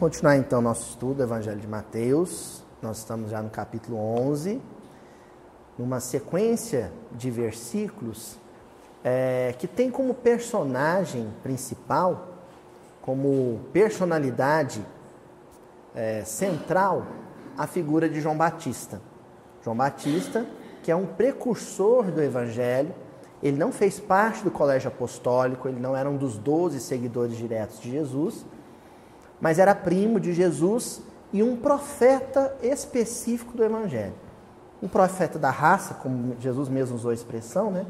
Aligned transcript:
continuar 0.00 0.38
então 0.38 0.62
nosso 0.62 0.88
estudo 0.88 1.16
do 1.16 1.24
Evangelho 1.24 1.60
de 1.60 1.68
Mateus. 1.68 2.64
Nós 2.80 2.96
estamos 2.96 3.30
já 3.30 3.42
no 3.42 3.50
capítulo 3.50 3.98
11, 3.98 4.58
numa 5.76 6.00
sequência 6.00 6.90
de 7.12 7.30
versículos 7.30 8.38
é, 9.04 9.54
que 9.58 9.66
tem 9.66 9.90
como 9.90 10.14
personagem 10.14 11.28
principal, 11.42 12.28
como 13.02 13.60
personalidade 13.74 14.82
é, 15.94 16.24
central, 16.24 17.06
a 17.58 17.66
figura 17.66 18.08
de 18.08 18.22
João 18.22 18.38
Batista. 18.38 19.02
João 19.62 19.76
Batista, 19.76 20.46
que 20.82 20.90
é 20.90 20.96
um 20.96 21.04
precursor 21.04 22.04
do 22.04 22.22
Evangelho, 22.22 22.94
ele 23.42 23.58
não 23.58 23.70
fez 23.70 24.00
parte 24.00 24.42
do 24.42 24.50
colégio 24.50 24.88
apostólico, 24.88 25.68
ele 25.68 25.78
não 25.78 25.94
era 25.94 26.08
um 26.08 26.16
dos 26.16 26.38
doze 26.38 26.80
seguidores 26.80 27.36
diretos 27.36 27.78
de 27.80 27.90
Jesus, 27.90 28.46
mas 29.40 29.58
era 29.58 29.74
primo 29.74 30.20
de 30.20 30.32
Jesus 30.32 31.00
e 31.32 31.42
um 31.42 31.56
profeta 31.56 32.54
específico 32.62 33.56
do 33.56 33.64
Evangelho. 33.64 34.14
Um 34.82 34.88
profeta 34.88 35.38
da 35.38 35.50
raça, 35.50 35.94
como 35.94 36.36
Jesus 36.40 36.68
mesmo 36.68 36.96
usou 36.96 37.10
a 37.10 37.14
expressão, 37.14 37.70
né? 37.70 37.86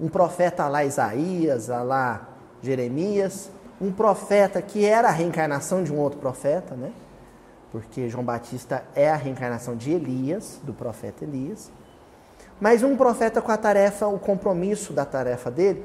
Um 0.00 0.08
profeta 0.08 0.66
lá 0.68 0.84
Isaías, 0.84 1.68
lá 1.68 2.28
Jeremias, 2.62 3.50
um 3.80 3.92
profeta 3.92 4.62
que 4.62 4.84
era 4.84 5.08
a 5.08 5.10
reencarnação 5.10 5.82
de 5.82 5.92
um 5.92 5.98
outro 5.98 6.18
profeta, 6.18 6.74
né? 6.74 6.92
Porque 7.70 8.08
João 8.08 8.24
Batista 8.24 8.84
é 8.94 9.10
a 9.10 9.16
reencarnação 9.16 9.76
de 9.76 9.90
Elias, 9.92 10.60
do 10.62 10.72
profeta 10.72 11.24
Elias. 11.24 11.70
Mas 12.60 12.82
um 12.82 12.96
profeta 12.96 13.42
com 13.42 13.50
a 13.50 13.56
tarefa, 13.56 14.06
o 14.06 14.18
compromisso 14.18 14.92
da 14.92 15.04
tarefa 15.04 15.50
dele, 15.50 15.84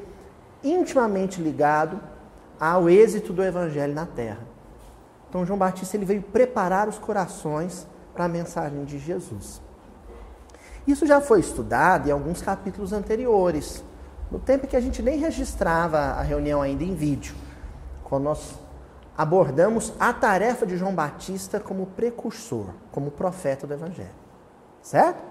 intimamente 0.64 1.42
ligado 1.42 2.00
ao 2.59 2.89
êxito 2.89 3.34
do 3.34 3.44
evangelho 3.44 3.94
na 3.94 4.06
terra. 4.06 4.56
Então 5.30 5.45
João 5.45 5.59
Batista 5.59 5.97
ele 5.97 6.06
veio 6.06 6.22
preparar 6.22 6.88
os 6.88 6.97
corações 6.97 7.88
para 8.14 8.25
a 8.25 8.28
mensagem 8.28 8.83
de 8.86 8.97
Jesus. 8.97 9.61
Isso 10.88 11.06
já 11.06 11.20
foi 11.20 11.42
estudado 11.42 12.08
em 12.08 12.11
alguns 12.11 12.42
capítulos 12.42 12.94
anteriores, 12.94 13.83
no 14.31 14.39
tempo 14.39 14.67
que 14.67 14.75
a 14.75 14.80
gente 14.80 15.02
nem 15.02 15.20
registrava 15.20 15.98
a 15.98 16.22
reunião 16.22 16.61
ainda 16.61 16.83
em 16.83 16.95
vídeo, 16.95 17.36
quando 18.03 18.23
nós 18.23 18.55
abordamos 19.17 19.94
a 20.00 20.14
tarefa 20.14 20.66
de 20.66 20.78
João 20.78 20.95
Batista 20.95 21.59
como 21.59 21.88
precursor, 21.88 22.67
como 22.92 23.11
profeta 23.11 23.67
do 23.67 23.73
Evangelho. 23.73 24.09
Certo? 24.81 25.22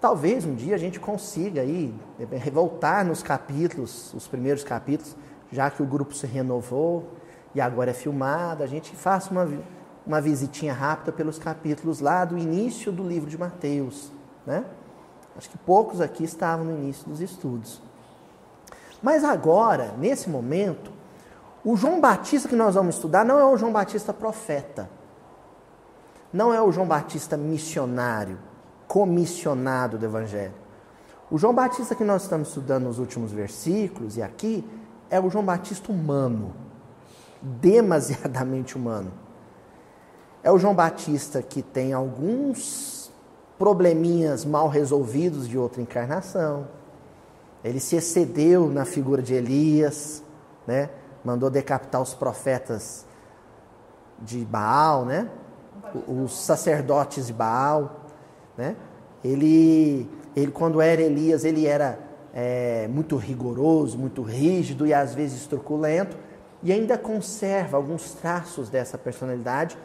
Talvez 0.00 0.44
um 0.44 0.54
dia 0.54 0.74
a 0.74 0.78
gente 0.78 1.00
consiga 1.00 1.62
aí 1.62 1.92
voltar 2.52 3.04
nos 3.04 3.22
capítulos, 3.22 4.14
os 4.14 4.28
primeiros 4.28 4.62
capítulos, 4.62 5.16
já 5.50 5.70
que 5.70 5.82
o 5.82 5.86
grupo 5.86 6.14
se 6.14 6.26
renovou 6.26 7.15
e 7.56 7.60
agora 7.60 7.90
é 7.90 7.94
filmado, 7.94 8.62
a 8.62 8.66
gente 8.66 8.94
faça 8.94 9.30
uma, 9.30 9.48
uma 10.06 10.20
visitinha 10.20 10.74
rápida 10.74 11.10
pelos 11.10 11.38
capítulos 11.38 12.00
lá 12.00 12.22
do 12.22 12.36
início 12.36 12.92
do 12.92 13.02
livro 13.02 13.30
de 13.30 13.38
Mateus, 13.38 14.12
né? 14.44 14.62
Acho 15.34 15.48
que 15.48 15.56
poucos 15.56 16.02
aqui 16.02 16.22
estavam 16.22 16.66
no 16.66 16.72
início 16.72 17.08
dos 17.08 17.18
estudos. 17.18 17.80
Mas 19.02 19.24
agora, 19.24 19.94
nesse 19.96 20.28
momento, 20.28 20.92
o 21.64 21.78
João 21.78 21.98
Batista 21.98 22.46
que 22.46 22.54
nós 22.54 22.74
vamos 22.74 22.96
estudar 22.96 23.24
não 23.24 23.38
é 23.38 23.44
o 23.46 23.56
João 23.56 23.72
Batista 23.72 24.12
profeta. 24.12 24.90
Não 26.30 26.52
é 26.52 26.60
o 26.60 26.70
João 26.70 26.86
Batista 26.86 27.38
missionário 27.38 28.38
comissionado 28.86 29.96
do 29.96 30.04
Evangelho. 30.04 30.52
O 31.30 31.38
João 31.38 31.54
Batista 31.54 31.94
que 31.94 32.04
nós 32.04 32.24
estamos 32.24 32.48
estudando 32.48 32.84
nos 32.84 32.98
últimos 32.98 33.32
versículos 33.32 34.18
e 34.18 34.22
aqui 34.22 34.62
é 35.08 35.18
o 35.18 35.30
João 35.30 35.44
Batista 35.44 35.90
humano, 35.90 36.65
demasiadamente 37.60 38.76
humano. 38.76 39.12
É 40.42 40.50
o 40.50 40.58
João 40.58 40.74
Batista 40.74 41.42
que 41.42 41.62
tem 41.62 41.92
alguns 41.92 43.10
probleminhas 43.58 44.44
mal 44.44 44.68
resolvidos 44.68 45.48
de 45.48 45.56
outra 45.56 45.80
encarnação. 45.80 46.68
Ele 47.64 47.80
se 47.80 47.96
excedeu 47.96 48.68
na 48.68 48.84
figura 48.84 49.22
de 49.22 49.34
Elias, 49.34 50.22
né? 50.66 50.90
Mandou 51.24 51.50
decapitar 51.50 52.00
os 52.00 52.14
profetas 52.14 53.04
de 54.20 54.44
Baal, 54.44 55.04
né? 55.04 55.28
Os 56.06 56.36
sacerdotes 56.36 57.26
de 57.26 57.32
Baal. 57.32 58.00
Né? 58.56 58.76
Ele, 59.24 60.08
ele, 60.34 60.52
quando 60.52 60.80
era 60.80 61.02
Elias, 61.02 61.44
ele 61.44 61.66
era 61.66 61.98
é, 62.32 62.86
muito 62.88 63.16
rigoroso, 63.16 63.98
muito 63.98 64.22
rígido 64.22 64.86
e 64.86 64.94
às 64.94 65.14
vezes 65.14 65.46
truculento, 65.46 66.16
e 66.66 66.72
ainda 66.72 66.98
conserva 66.98 67.76
alguns 67.76 68.10
traços 68.14 68.68
dessa 68.68 68.98
personalidade 68.98 69.78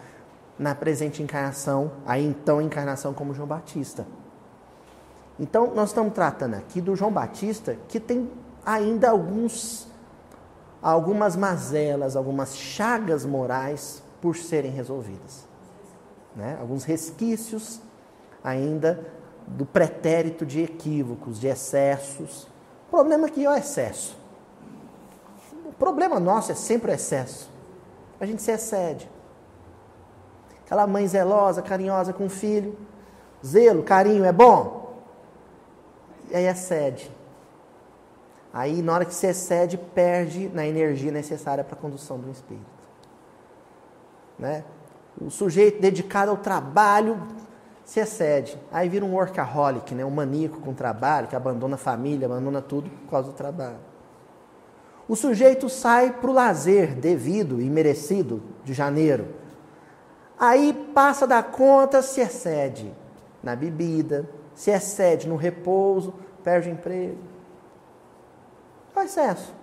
na 0.57 0.73
presente 0.73 1.21
encarnação, 1.21 1.91
a 2.07 2.17
então 2.17 2.59
encarnação 2.59 3.13
como 3.13 3.35
João 3.35 3.47
Batista. 3.47 4.03
Então, 5.39 5.75
nós 5.75 5.89
estamos 5.89 6.11
tratando 6.11 6.55
aqui 6.55 6.81
do 6.81 6.95
João 6.95 7.11
Batista, 7.11 7.77
que 7.87 7.99
tem 7.99 8.31
ainda 8.65 9.11
alguns, 9.11 9.87
algumas 10.81 11.35
mazelas, 11.35 12.15
algumas 12.15 12.57
chagas 12.57 13.27
morais 13.27 14.01
por 14.19 14.35
serem 14.35 14.71
resolvidas. 14.71 15.47
Né? 16.35 16.57
Alguns 16.59 16.83
resquícios 16.83 17.79
ainda 18.43 19.05
do 19.45 19.67
pretérito 19.67 20.47
de 20.47 20.63
equívocos, 20.63 21.39
de 21.39 21.45
excessos. 21.45 22.47
O 22.87 22.89
problema 22.89 23.27
aqui 23.27 23.45
é 23.45 23.49
o 23.51 23.53
excesso. 23.53 24.19
Problema 25.81 26.19
nosso 26.19 26.51
é 26.51 26.53
sempre 26.53 26.91
o 26.91 26.93
excesso. 26.93 27.49
A 28.19 28.25
gente 28.27 28.39
se 28.43 28.51
excede. 28.51 29.09
Aquela 30.63 30.85
mãe 30.85 31.07
zelosa, 31.07 31.63
carinhosa 31.63 32.13
com 32.13 32.27
o 32.27 32.29
filho. 32.29 32.77
Zelo, 33.43 33.81
carinho 33.81 34.23
é 34.23 34.31
bom. 34.31 34.93
E 36.29 36.35
aí 36.35 36.45
excede. 36.45 37.11
Aí, 38.53 38.83
na 38.83 38.93
hora 38.93 39.05
que 39.05 39.13
se 39.15 39.25
excede, 39.25 39.75
perde 39.75 40.49
na 40.49 40.67
energia 40.67 41.11
necessária 41.11 41.63
para 41.63 41.73
a 41.73 41.81
condução 41.81 42.19
do 42.19 42.29
espírito. 42.29 42.67
Né? 44.37 44.63
O 45.19 45.31
sujeito 45.31 45.81
dedicado 45.81 46.29
ao 46.29 46.37
trabalho 46.37 47.19
se 47.83 47.99
excede. 47.99 48.55
Aí 48.71 48.87
vira 48.87 49.03
um 49.03 49.15
workaholic, 49.15 49.95
né? 49.95 50.05
um 50.05 50.11
maníaco 50.11 50.59
com 50.59 50.75
trabalho, 50.75 51.27
que 51.27 51.35
abandona 51.35 51.73
a 51.73 51.79
família, 51.79 52.27
abandona 52.27 52.61
tudo 52.61 52.87
por 52.87 53.09
causa 53.09 53.31
do 53.31 53.33
trabalho. 53.33 53.90
O 55.11 55.15
sujeito 55.17 55.67
sai 55.67 56.13
para 56.13 56.29
o 56.29 56.33
lazer 56.33 56.95
devido 56.95 57.59
e 57.59 57.69
merecido 57.69 58.41
de 58.63 58.73
janeiro. 58.73 59.27
Aí 60.39 60.71
passa 60.95 61.27
da 61.27 61.43
conta, 61.43 62.01
se 62.01 62.21
excede 62.21 62.95
na 63.43 63.53
bebida, 63.53 64.25
se 64.55 64.71
excede 64.71 65.27
no 65.27 65.35
repouso, 65.35 66.13
perde 66.45 66.69
o 66.69 66.71
emprego. 66.71 67.17
É 68.95 69.03
excesso. 69.03 69.53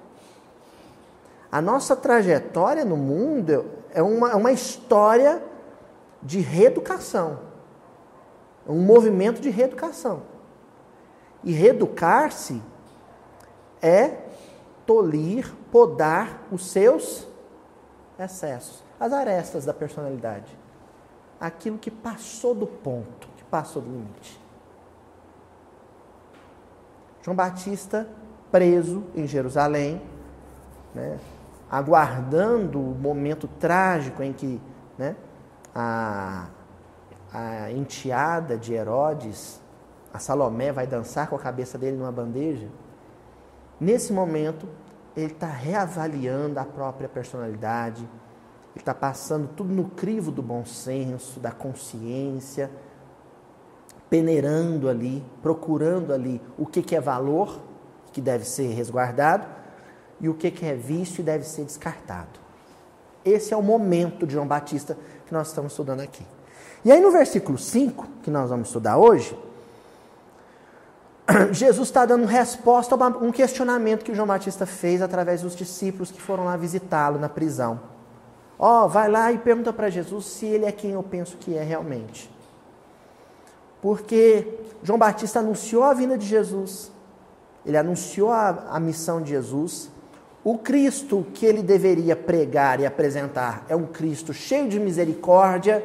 A 1.50 1.62
nossa 1.62 1.97
trajetória 1.97 2.84
no 2.84 2.98
mundo 2.98 3.65
é 3.94 4.03
uma, 4.03 4.32
é 4.32 4.34
uma 4.34 4.53
história 4.53 5.42
de 6.22 6.41
reeducação 6.41 7.48
um 8.69 8.82
movimento 8.82 9.41
de 9.41 9.48
reeducação. 9.48 10.25
E 11.42 11.53
reeducar-se 11.53 12.60
é 13.80 14.28
tolir, 14.89 15.55
podar 15.71 16.45
os 16.51 16.71
seus 16.71 17.29
excessos, 18.19 18.83
as 18.99 19.13
arestas 19.13 19.67
da 19.67 19.75
personalidade. 19.75 20.57
Aquilo 21.39 21.77
que 21.77 21.91
passou 21.91 22.55
do 22.55 22.67
ponto, 22.67 23.29
que 23.37 23.45
passou 23.45 23.83
do 23.83 23.91
limite. 23.91 24.41
João 27.21 27.37
Batista 27.37 28.09
preso 28.51 29.05
em 29.15 29.27
Jerusalém, 29.27 30.01
né, 30.95 31.19
aguardando 31.71 32.81
o 32.81 32.95
momento 32.95 33.47
trágico 33.47 34.23
em 34.23 34.33
que 34.33 34.59
né, 34.97 35.15
a, 35.75 36.47
a 37.31 37.71
enteada 37.73 38.57
de 38.57 38.73
Herodes, 38.73 39.61
a 40.15 40.19
Salomé 40.19 40.73
vai 40.73 40.87
dançar 40.87 41.29
com 41.29 41.37
a 41.37 41.39
cabeça 41.39 41.77
dele 41.77 41.99
numa 41.99 42.11
bandeja. 42.11 42.69
Nesse 43.80 44.13
momento, 44.13 44.66
ele 45.16 45.33
está 45.33 45.47
reavaliando 45.47 46.59
a 46.59 46.65
própria 46.65 47.09
personalidade, 47.09 48.03
ele 48.75 48.83
está 48.83 48.95
passando 48.95 49.48
tudo 49.48 49.72
no 49.72 49.91
crivo 49.91 50.30
do 50.30 50.42
bom 50.42 50.65
senso, 50.65 51.41
da 51.41 51.51
consciência, 51.51 52.71
peneirando 54.10 54.89
ali, 54.89 55.25
procurando 55.42 56.13
ali 56.13 56.41
o 56.57 56.66
que, 56.66 56.83
que 56.83 56.97
é 56.97 57.01
valor, 57.01 57.60
que 58.13 58.21
deve 58.21 58.45
ser 58.45 58.72
resguardado, 58.75 59.47
e 60.21 60.28
o 60.28 60.34
que, 60.34 60.51
que 60.51 60.66
é 60.66 60.75
vício 60.75 61.21
e 61.21 61.25
deve 61.25 61.45
ser 61.45 61.65
descartado. 61.65 62.41
Esse 63.25 63.53
é 63.53 63.57
o 63.57 63.63
momento 63.63 64.27
de 64.27 64.34
João 64.34 64.47
Batista 64.47 64.97
que 65.27 65.33
nós 65.33 65.48
estamos 65.48 65.72
estudando 65.72 66.01
aqui. 66.01 66.25
E 66.84 66.91
aí 66.91 67.01
no 67.01 67.10
versículo 67.10 67.59
5, 67.59 68.07
que 68.22 68.30
nós 68.30 68.51
vamos 68.51 68.69
estudar 68.69 68.97
hoje, 68.97 69.36
Jesus 71.53 71.89
está 71.89 72.07
dando 72.07 72.25
resposta 72.25 72.95
a 72.95 73.09
um 73.09 73.30
questionamento 73.30 74.04
que 74.04 74.15
João 74.15 74.27
Batista 74.27 74.65
fez 74.65 75.03
através 75.03 75.42
dos 75.42 75.54
discípulos 75.54 76.10
que 76.10 76.21
foram 76.21 76.45
lá 76.45 76.57
visitá-lo 76.57 77.19
na 77.19 77.28
prisão. 77.28 77.80
Ó, 78.59 78.84
oh, 78.84 78.89
vai 78.89 79.09
lá 79.09 79.30
e 79.30 79.39
pergunta 79.39 79.72
para 79.72 79.91
Jesus 79.91 80.25
se 80.27 80.47
ele 80.47 80.65
é 80.65 80.72
quem 80.72 80.92
eu 80.92 81.03
penso 81.03 81.36
que 81.36 81.57
é 81.57 81.63
realmente. 81.63 82.30
Porque 83.80 84.59
João 84.83 84.98
Batista 84.98 85.39
anunciou 85.39 85.84
a 85.84 85.95
vinda 85.95 86.19
de 86.19 86.27
Jesus, 86.27 86.91
ele 87.65 87.77
anunciou 87.77 88.33
a, 88.33 88.66
a 88.71 88.80
missão 88.80 89.22
de 89.22 89.30
Jesus. 89.30 89.91
O 90.42 90.57
Cristo 90.59 91.27
que 91.34 91.45
ele 91.45 91.63
deveria 91.63 92.16
pregar 92.16 92.80
e 92.80 92.86
apresentar 92.86 93.65
é 93.69 93.77
um 93.77 93.86
Cristo 93.86 94.33
cheio 94.33 94.69
de 94.69 94.80
misericórdia, 94.80 95.84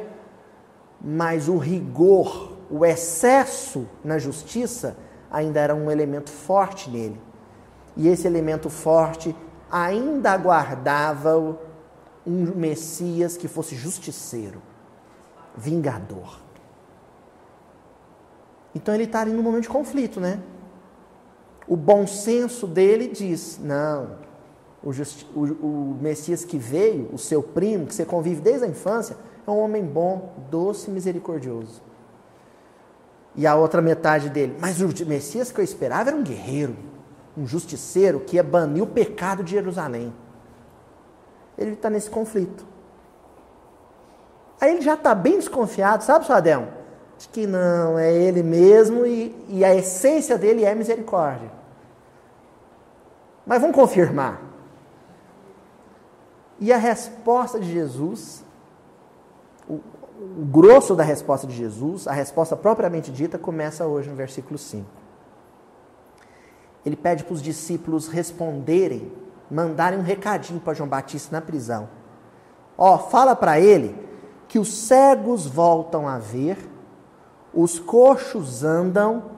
mas 1.00 1.48
o 1.48 1.58
rigor, 1.58 2.54
o 2.70 2.84
excesso 2.84 3.86
na 4.02 4.18
justiça 4.18 4.96
ainda 5.34 5.58
era 5.58 5.74
um 5.74 5.90
elemento 5.90 6.30
forte 6.30 6.88
nele. 6.88 7.20
E 7.96 8.06
esse 8.06 8.24
elemento 8.26 8.70
forte 8.70 9.34
ainda 9.70 10.30
aguardava 10.30 11.58
um 12.24 12.54
Messias 12.54 13.36
que 13.36 13.48
fosse 13.48 13.74
justiceiro, 13.74 14.62
vingador. 15.56 16.38
Então 18.74 18.94
ele 18.94 19.04
está 19.04 19.20
ali 19.20 19.32
num 19.32 19.42
momento 19.42 19.64
de 19.64 19.68
conflito, 19.68 20.20
né? 20.20 20.40
O 21.66 21.76
bom 21.76 22.06
senso 22.06 22.66
dele 22.66 23.08
diz: 23.08 23.58
não, 23.60 24.18
o, 24.82 24.92
justi- 24.92 25.26
o, 25.34 25.40
o 25.40 25.98
Messias 26.00 26.44
que 26.44 26.58
veio, 26.58 27.10
o 27.12 27.18
seu 27.18 27.42
primo, 27.42 27.86
que 27.86 27.94
você 27.94 28.04
convive 28.04 28.40
desde 28.40 28.66
a 28.66 28.68
infância, 28.68 29.16
é 29.46 29.50
um 29.50 29.58
homem 29.58 29.84
bom, 29.84 30.34
doce 30.50 30.90
e 30.90 30.94
misericordioso. 30.94 31.82
E 33.36 33.46
a 33.46 33.54
outra 33.54 33.82
metade 33.82 34.30
dele, 34.30 34.56
mas 34.60 34.80
o 34.80 34.88
Messias 35.06 35.50
que 35.50 35.60
eu 35.60 35.64
esperava 35.64 36.10
era 36.10 36.16
um 36.16 36.22
guerreiro, 36.22 36.76
um 37.36 37.46
justiceiro 37.46 38.20
que 38.20 38.36
ia 38.36 38.42
banir 38.42 38.82
o 38.82 38.86
pecado 38.86 39.42
de 39.42 39.50
Jerusalém. 39.52 40.14
Ele 41.58 41.72
está 41.72 41.90
nesse 41.90 42.08
conflito. 42.08 42.64
Aí 44.60 44.72
ele 44.72 44.82
já 44.82 44.94
está 44.94 45.14
bem 45.14 45.36
desconfiado, 45.36 46.04
sabe, 46.04 46.26
Suadel? 46.26 46.68
De 47.18 47.28
que 47.28 47.46
não, 47.46 47.98
é 47.98 48.12
ele 48.12 48.42
mesmo 48.42 49.04
e, 49.04 49.34
e 49.48 49.64
a 49.64 49.74
essência 49.74 50.38
dele 50.38 50.64
é 50.64 50.74
misericórdia. 50.74 51.50
Mas 53.44 53.60
vamos 53.60 53.76
confirmar. 53.76 54.40
E 56.58 56.72
a 56.72 56.76
resposta 56.76 57.58
de 57.58 57.70
Jesus, 57.70 58.44
o, 60.38 60.44
grosso 60.44 60.94
da 60.94 61.02
resposta 61.02 61.46
de 61.46 61.54
Jesus, 61.54 62.08
a 62.08 62.12
resposta 62.12 62.56
propriamente 62.56 63.10
dita, 63.10 63.38
começa 63.38 63.86
hoje 63.86 64.08
no 64.08 64.16
versículo 64.16 64.58
5. 64.58 64.86
Ele 66.84 66.96
pede 66.96 67.24
para 67.24 67.34
os 67.34 67.42
discípulos 67.42 68.08
responderem, 68.08 69.12
mandarem 69.50 69.98
um 69.98 70.02
recadinho 70.02 70.60
para 70.60 70.74
João 70.74 70.88
Batista 70.88 71.34
na 71.34 71.40
prisão. 71.40 71.88
Ó, 72.76 72.98
fala 72.98 73.36
para 73.36 73.60
ele 73.60 73.96
que 74.48 74.58
os 74.58 74.72
cegos 74.72 75.46
voltam 75.46 76.08
a 76.08 76.18
ver, 76.18 76.58
os 77.52 77.78
coxos 77.78 78.64
andam, 78.64 79.30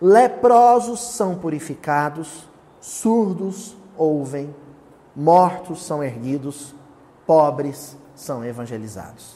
leprosos 0.00 1.00
são 1.00 1.34
purificados, 1.34 2.48
surdos 2.80 3.76
ouvem, 3.96 4.54
mortos 5.14 5.84
são 5.84 6.02
erguidos, 6.02 6.74
pobres 7.26 7.96
são 8.14 8.44
evangelizados. 8.44 9.35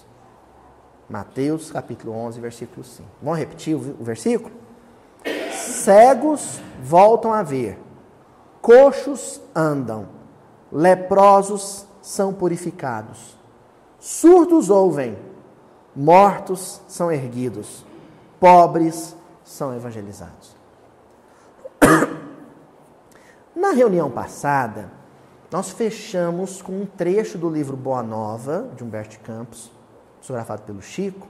Mateus 1.10 1.72
capítulo 1.72 2.12
11, 2.12 2.40
versículo 2.40 2.84
5. 2.84 3.08
Vamos 3.20 3.40
repetir 3.40 3.74
o 3.74 4.04
versículo? 4.04 4.54
Cegos 5.50 6.60
voltam 6.80 7.32
a 7.32 7.42
ver, 7.42 7.80
coxos 8.62 9.40
andam, 9.52 10.06
leprosos 10.70 11.84
são 12.00 12.32
purificados, 12.32 13.36
surdos 13.98 14.70
ouvem, 14.70 15.18
mortos 15.96 16.80
são 16.86 17.10
erguidos, 17.10 17.84
pobres 18.38 19.16
são 19.42 19.74
evangelizados. 19.74 20.54
Na 23.56 23.72
reunião 23.72 24.08
passada, 24.08 24.92
nós 25.50 25.70
fechamos 25.70 26.62
com 26.62 26.82
um 26.82 26.86
trecho 26.86 27.36
do 27.36 27.50
livro 27.50 27.76
Boa 27.76 28.00
Nova, 28.00 28.70
de 28.76 28.84
Humberto 28.84 29.18
Campos, 29.18 29.72
psicografado 30.30 30.62
pelo 30.62 30.80
Chico, 30.80 31.26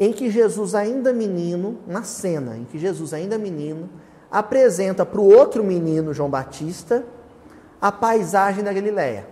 em 0.00 0.12
que 0.12 0.30
Jesus, 0.30 0.74
ainda 0.74 1.12
menino, 1.12 1.78
na 1.86 2.02
cena 2.02 2.56
em 2.56 2.64
que 2.64 2.78
Jesus, 2.78 3.12
ainda 3.12 3.38
menino, 3.38 3.88
apresenta 4.30 5.06
para 5.06 5.20
o 5.20 5.32
outro 5.32 5.62
menino, 5.62 6.12
João 6.12 6.30
Batista, 6.30 7.04
a 7.80 7.92
paisagem 7.92 8.64
da 8.64 8.72
Galileia, 8.72 9.28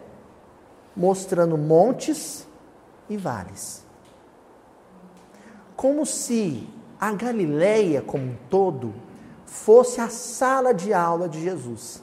mostrando 0.95 1.57
montes 1.57 2.47
e 3.09 3.17
vales. 3.17 3.85
Como 5.75 6.07
se 6.07 6.69
a 7.01 7.13
Galileia 7.13 8.03
como 8.03 8.25
um 8.25 8.37
todo 8.49 8.95
fosse 9.45 10.01
a 10.01 10.09
sala 10.09 10.73
de 10.73 10.95
aula 10.95 11.29
de 11.29 11.43
Jesus. 11.43 12.03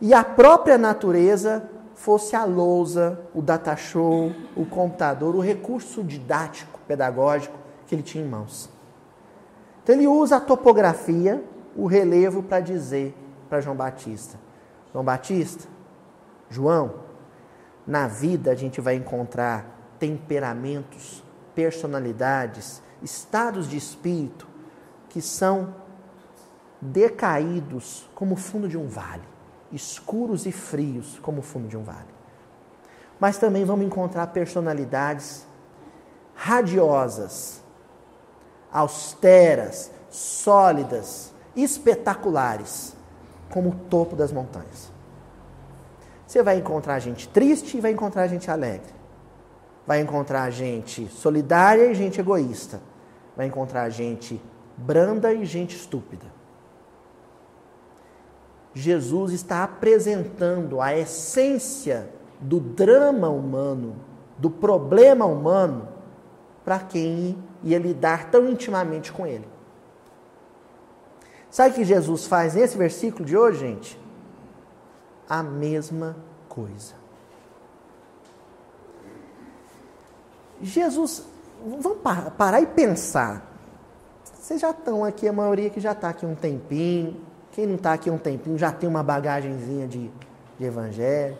E 0.00 0.12
a 0.12 0.22
própria 0.22 0.76
natureza 0.76 1.68
fosse 2.02 2.34
a 2.34 2.44
lousa, 2.44 3.16
o 3.32 3.40
data 3.40 3.76
show, 3.76 4.32
o 4.56 4.66
computador, 4.66 5.36
o 5.36 5.40
recurso 5.40 6.02
didático, 6.02 6.80
pedagógico 6.88 7.56
que 7.86 7.94
ele 7.94 8.02
tinha 8.02 8.24
em 8.24 8.28
mãos. 8.28 8.68
Então 9.80 9.94
ele 9.94 10.08
usa 10.08 10.38
a 10.38 10.40
topografia, 10.40 11.40
o 11.76 11.86
relevo 11.86 12.42
para 12.42 12.58
dizer 12.58 13.14
para 13.48 13.60
João 13.60 13.76
Batista: 13.76 14.36
João 14.92 15.04
Batista, 15.04 15.68
João, 16.50 16.94
na 17.86 18.08
vida 18.08 18.50
a 18.50 18.56
gente 18.56 18.80
vai 18.80 18.96
encontrar 18.96 19.94
temperamentos, 20.00 21.22
personalidades, 21.54 22.82
estados 23.00 23.68
de 23.68 23.76
espírito 23.76 24.48
que 25.08 25.20
são 25.20 25.72
decaídos 26.80 28.10
como 28.12 28.34
o 28.34 28.36
fundo 28.36 28.68
de 28.68 28.76
um 28.76 28.88
vale, 28.88 29.22
escuros 29.72 30.46
e 30.46 30.52
frios 30.52 31.18
como 31.20 31.40
o 31.40 31.42
fundo 31.42 31.68
de 31.68 31.76
um 31.76 31.82
vale. 31.82 32.12
Mas 33.18 33.38
também 33.38 33.64
vamos 33.64 33.86
encontrar 33.86 34.26
personalidades 34.28 35.46
radiosas, 36.34 37.62
austeras, 38.72 39.90
sólidas, 40.10 41.32
espetaculares, 41.54 42.96
como 43.50 43.70
o 43.70 43.74
topo 43.88 44.16
das 44.16 44.32
montanhas. 44.32 44.90
Você 46.26 46.42
vai 46.42 46.56
encontrar 46.56 46.98
gente 46.98 47.28
triste 47.28 47.76
e 47.76 47.80
vai 47.80 47.92
encontrar 47.92 48.26
gente 48.26 48.50
alegre. 48.50 48.90
Vai 49.86 50.00
encontrar 50.00 50.48
gente 50.50 51.06
solidária 51.08 51.86
e 51.86 51.94
gente 51.94 52.18
egoísta. 52.18 52.80
Vai 53.36 53.46
encontrar 53.46 53.88
gente 53.90 54.40
branda 54.76 55.32
e 55.32 55.44
gente 55.44 55.76
estúpida. 55.76 56.31
Jesus 58.74 59.32
está 59.32 59.62
apresentando 59.64 60.80
a 60.80 60.96
essência 60.96 62.08
do 62.40 62.58
drama 62.58 63.28
humano, 63.28 63.96
do 64.38 64.50
problema 64.50 65.26
humano, 65.26 65.88
para 66.64 66.78
quem 66.78 67.36
ia 67.62 67.78
lidar 67.78 68.30
tão 68.30 68.48
intimamente 68.48 69.12
com 69.12 69.26
ele. 69.26 69.46
Sabe 71.50 71.70
o 71.70 71.74
que 71.74 71.84
Jesus 71.84 72.26
faz 72.26 72.54
nesse 72.54 72.78
versículo 72.78 73.24
de 73.24 73.36
hoje, 73.36 73.58
gente? 73.60 74.00
A 75.28 75.42
mesma 75.42 76.16
coisa. 76.48 76.94
Jesus, 80.62 81.26
vamos 81.62 81.98
parar 82.38 82.62
e 82.62 82.66
pensar. 82.66 83.50
Vocês 84.24 84.60
já 84.60 84.70
estão 84.70 85.04
aqui, 85.04 85.28
a 85.28 85.32
maioria 85.32 85.68
que 85.68 85.80
já 85.80 85.92
está 85.92 86.08
aqui 86.08 86.24
um 86.24 86.34
tempinho. 86.34 87.31
Quem 87.52 87.66
não 87.66 87.74
está 87.74 87.92
aqui 87.92 88.10
um 88.10 88.18
tempinho 88.18 88.58
já 88.58 88.72
tem 88.72 88.88
uma 88.88 89.02
bagagenzinha 89.02 89.86
de, 89.86 90.10
de 90.58 90.64
evangelho. 90.64 91.36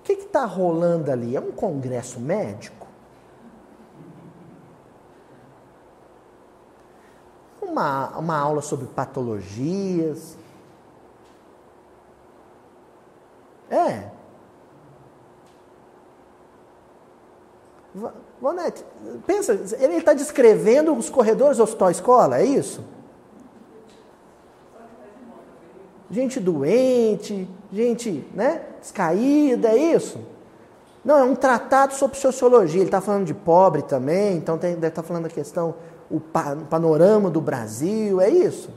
O 0.00 0.02
que 0.02 0.14
está 0.14 0.44
rolando 0.44 1.10
ali? 1.10 1.36
É 1.36 1.40
um 1.40 1.52
congresso 1.52 2.18
médico? 2.18 2.86
Uma, 7.60 8.18
uma 8.18 8.38
aula 8.38 8.62
sobre 8.62 8.86
patologias? 8.86 10.36
É. 13.70 14.10
Vonete, 18.40 18.84
pensa, 19.26 19.52
ele 19.78 19.96
está 19.96 20.14
descrevendo 20.14 20.94
os 20.94 21.08
corredores 21.08 21.58
do 21.58 21.62
hospital 21.62 21.90
escola, 21.90 22.40
é 22.40 22.44
isso? 22.44 22.82
gente 26.14 26.38
doente, 26.38 27.48
gente 27.72 28.24
né, 28.32 28.62
descaída, 28.80 29.68
é 29.68 29.76
isso? 29.76 30.20
Não, 31.04 31.18
é 31.18 31.24
um 31.24 31.34
tratado 31.34 31.92
sobre 31.94 32.16
sociologia. 32.16 32.80
Ele 32.80 32.88
está 32.88 33.00
falando 33.00 33.26
de 33.26 33.34
pobre 33.34 33.82
também, 33.82 34.36
então 34.36 34.56
tem, 34.56 34.74
deve 34.74 34.86
estar 34.86 35.02
tá 35.02 35.08
falando 35.08 35.24
da 35.24 35.28
questão, 35.28 35.74
o 36.10 36.20
panorama 36.20 37.28
do 37.28 37.40
Brasil, 37.40 38.20
é 38.20 38.30
isso? 38.30 38.70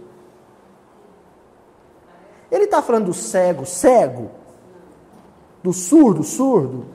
Ele 2.52 2.64
está 2.64 2.82
falando 2.82 3.06
do 3.06 3.14
cego, 3.14 3.66
cego? 3.66 4.32
Do 5.64 5.72
surdo, 5.72 6.24
surdo? 6.24 6.86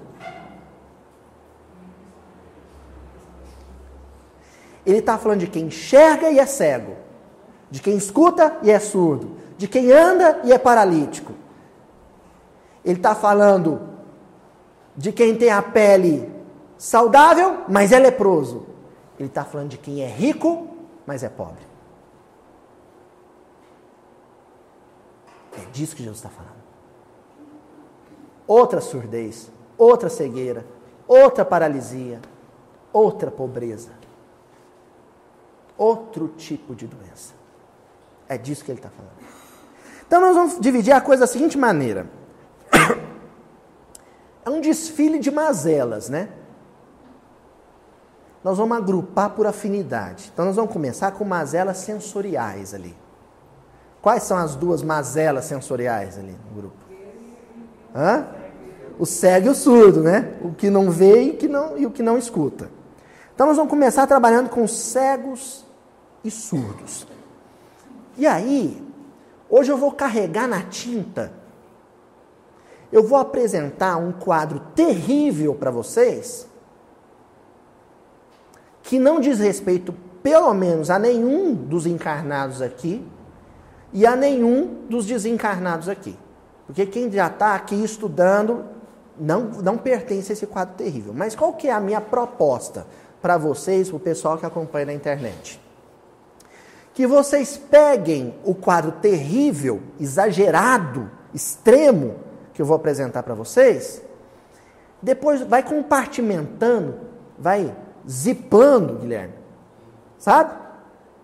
Ele 4.84 4.98
está 4.98 5.16
falando 5.16 5.40
de 5.40 5.46
quem 5.46 5.66
enxerga 5.66 6.30
e 6.30 6.38
é 6.38 6.46
cego, 6.46 6.96
de 7.70 7.80
quem 7.80 7.96
escuta 7.96 8.58
e 8.62 8.70
é 8.70 8.80
surdo, 8.80 9.41
de 9.62 9.68
quem 9.68 9.92
anda 9.92 10.40
e 10.42 10.52
é 10.52 10.58
paralítico. 10.58 11.32
Ele 12.84 12.96
está 12.96 13.14
falando 13.14 13.80
de 14.96 15.12
quem 15.12 15.36
tem 15.36 15.50
a 15.50 15.62
pele 15.62 16.28
saudável, 16.76 17.58
mas 17.68 17.92
é 17.92 17.98
leproso. 18.00 18.66
Ele 19.16 19.28
está 19.28 19.44
falando 19.44 19.68
de 19.68 19.78
quem 19.78 20.02
é 20.02 20.08
rico, 20.08 20.66
mas 21.06 21.22
é 21.22 21.28
pobre. 21.28 21.62
É 25.56 25.64
disso 25.70 25.94
que 25.94 26.02
Jesus 26.02 26.18
está 26.18 26.28
falando. 26.28 26.60
Outra 28.44 28.80
surdez, 28.80 29.48
outra 29.78 30.08
cegueira, 30.08 30.66
outra 31.06 31.44
paralisia, 31.44 32.20
outra 32.92 33.30
pobreza, 33.30 33.92
outro 35.78 36.26
tipo 36.36 36.74
de 36.74 36.88
doença. 36.88 37.32
É 38.28 38.36
disso 38.36 38.64
que 38.64 38.72
ele 38.72 38.80
está 38.80 38.90
falando. 38.90 39.41
Então 40.12 40.20
nós 40.20 40.36
vamos 40.36 40.60
dividir 40.60 40.92
a 40.92 41.00
coisa 41.00 41.20
da 41.20 41.26
seguinte 41.26 41.56
maneira. 41.56 42.06
É 44.44 44.50
um 44.50 44.60
desfile 44.60 45.20
de 45.20 45.30
mazelas, 45.30 46.08
né? 46.10 46.28
Nós 48.42 48.58
vamos 48.58 48.76
agrupar 48.76 49.30
por 49.30 49.46
afinidade. 49.46 50.30
Então 50.34 50.44
nós 50.44 50.56
vamos 50.56 50.72
começar 50.72 51.12
com 51.12 51.24
mazelas 51.24 51.78
sensoriais 51.78 52.74
ali. 52.74 52.94
Quais 54.02 54.24
são 54.24 54.36
as 54.36 54.56
duas 54.56 54.82
mazelas 54.82 55.44
sensoriais 55.44 56.18
ali 56.18 56.36
no 56.50 56.60
grupo? 56.60 56.76
Hã? 57.94 58.26
O 58.98 59.06
cego 59.06 59.46
e 59.46 59.50
o 59.50 59.54
surdo, 59.54 60.02
né? 60.02 60.34
O 60.42 60.52
que 60.52 60.68
não 60.68 60.90
vê 60.90 61.22
e, 61.22 61.32
que 61.34 61.46
não, 61.48 61.78
e 61.78 61.86
o 61.86 61.90
que 61.90 62.02
não 62.02 62.18
escuta. 62.18 62.68
Então 63.32 63.46
nós 63.46 63.56
vamos 63.56 63.70
começar 63.70 64.06
trabalhando 64.08 64.50
com 64.50 64.66
cegos 64.66 65.64
e 66.24 66.30
surdos. 66.30 67.06
E 68.18 68.26
aí, 68.26 68.91
hoje 69.52 69.70
eu 69.70 69.76
vou 69.76 69.92
carregar 69.92 70.48
na 70.48 70.62
tinta, 70.62 71.30
eu 72.90 73.06
vou 73.06 73.18
apresentar 73.18 73.98
um 73.98 74.10
quadro 74.10 74.58
terrível 74.74 75.54
para 75.54 75.70
vocês, 75.70 76.48
que 78.82 78.98
não 78.98 79.20
diz 79.20 79.38
respeito, 79.38 79.94
pelo 80.22 80.52
menos, 80.54 80.88
a 80.90 80.98
nenhum 80.98 81.54
dos 81.54 81.86
encarnados 81.86 82.62
aqui, 82.62 83.06
e 83.92 84.06
a 84.06 84.16
nenhum 84.16 84.86
dos 84.88 85.04
desencarnados 85.04 85.88
aqui. 85.88 86.16
Porque 86.66 86.86
quem 86.86 87.10
já 87.10 87.26
está 87.26 87.54
aqui 87.54 87.74
estudando 87.84 88.64
não, 89.18 89.42
não 89.42 89.76
pertence 89.76 90.32
a 90.32 90.34
esse 90.34 90.46
quadro 90.46 90.74
terrível. 90.76 91.12
Mas 91.14 91.34
qual 91.34 91.52
que 91.52 91.68
é 91.68 91.72
a 91.72 91.80
minha 91.80 92.00
proposta 92.00 92.86
para 93.20 93.36
vocês, 93.36 93.88
para 93.88 93.96
o 93.96 94.00
pessoal 94.00 94.38
que 94.38 94.46
acompanha 94.46 94.86
na 94.86 94.94
internet? 94.94 95.60
Que 96.94 97.06
vocês 97.06 97.56
peguem 97.56 98.34
o 98.44 98.54
quadro 98.54 98.92
terrível, 98.92 99.80
exagerado, 99.98 101.10
extremo, 101.32 102.16
que 102.52 102.60
eu 102.60 102.66
vou 102.66 102.76
apresentar 102.76 103.22
para 103.22 103.34
vocês, 103.34 104.02
depois 105.00 105.40
vai 105.42 105.62
compartimentando, 105.62 107.00
vai 107.38 107.74
zipando, 108.08 108.98
Guilherme, 108.98 109.34
sabe? 110.18 110.54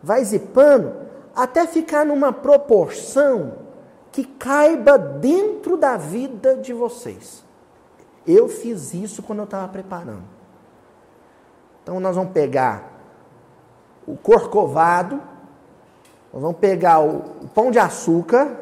Vai 0.02 0.24
zipando 0.24 0.94
até 1.34 1.66
ficar 1.66 2.04
numa 2.04 2.32
proporção 2.32 3.58
que 4.10 4.24
caiba 4.24 4.98
dentro 4.98 5.76
da 5.76 5.96
vida 5.96 6.56
de 6.56 6.72
vocês. 6.72 7.44
Eu 8.26 8.48
fiz 8.48 8.92
isso 8.94 9.22
quando 9.22 9.40
eu 9.40 9.44
estava 9.44 9.68
preparando. 9.68 10.24
Então 11.82 12.00
nós 12.00 12.16
vamos 12.16 12.32
pegar 12.32 12.92
o 14.06 14.16
corcovado, 14.16 15.22
nós 16.32 16.42
vamos 16.42 16.58
pegar 16.58 17.00
o, 17.00 17.18
o 17.42 17.48
pão 17.48 17.70
de 17.70 17.78
açúcar 17.78 18.58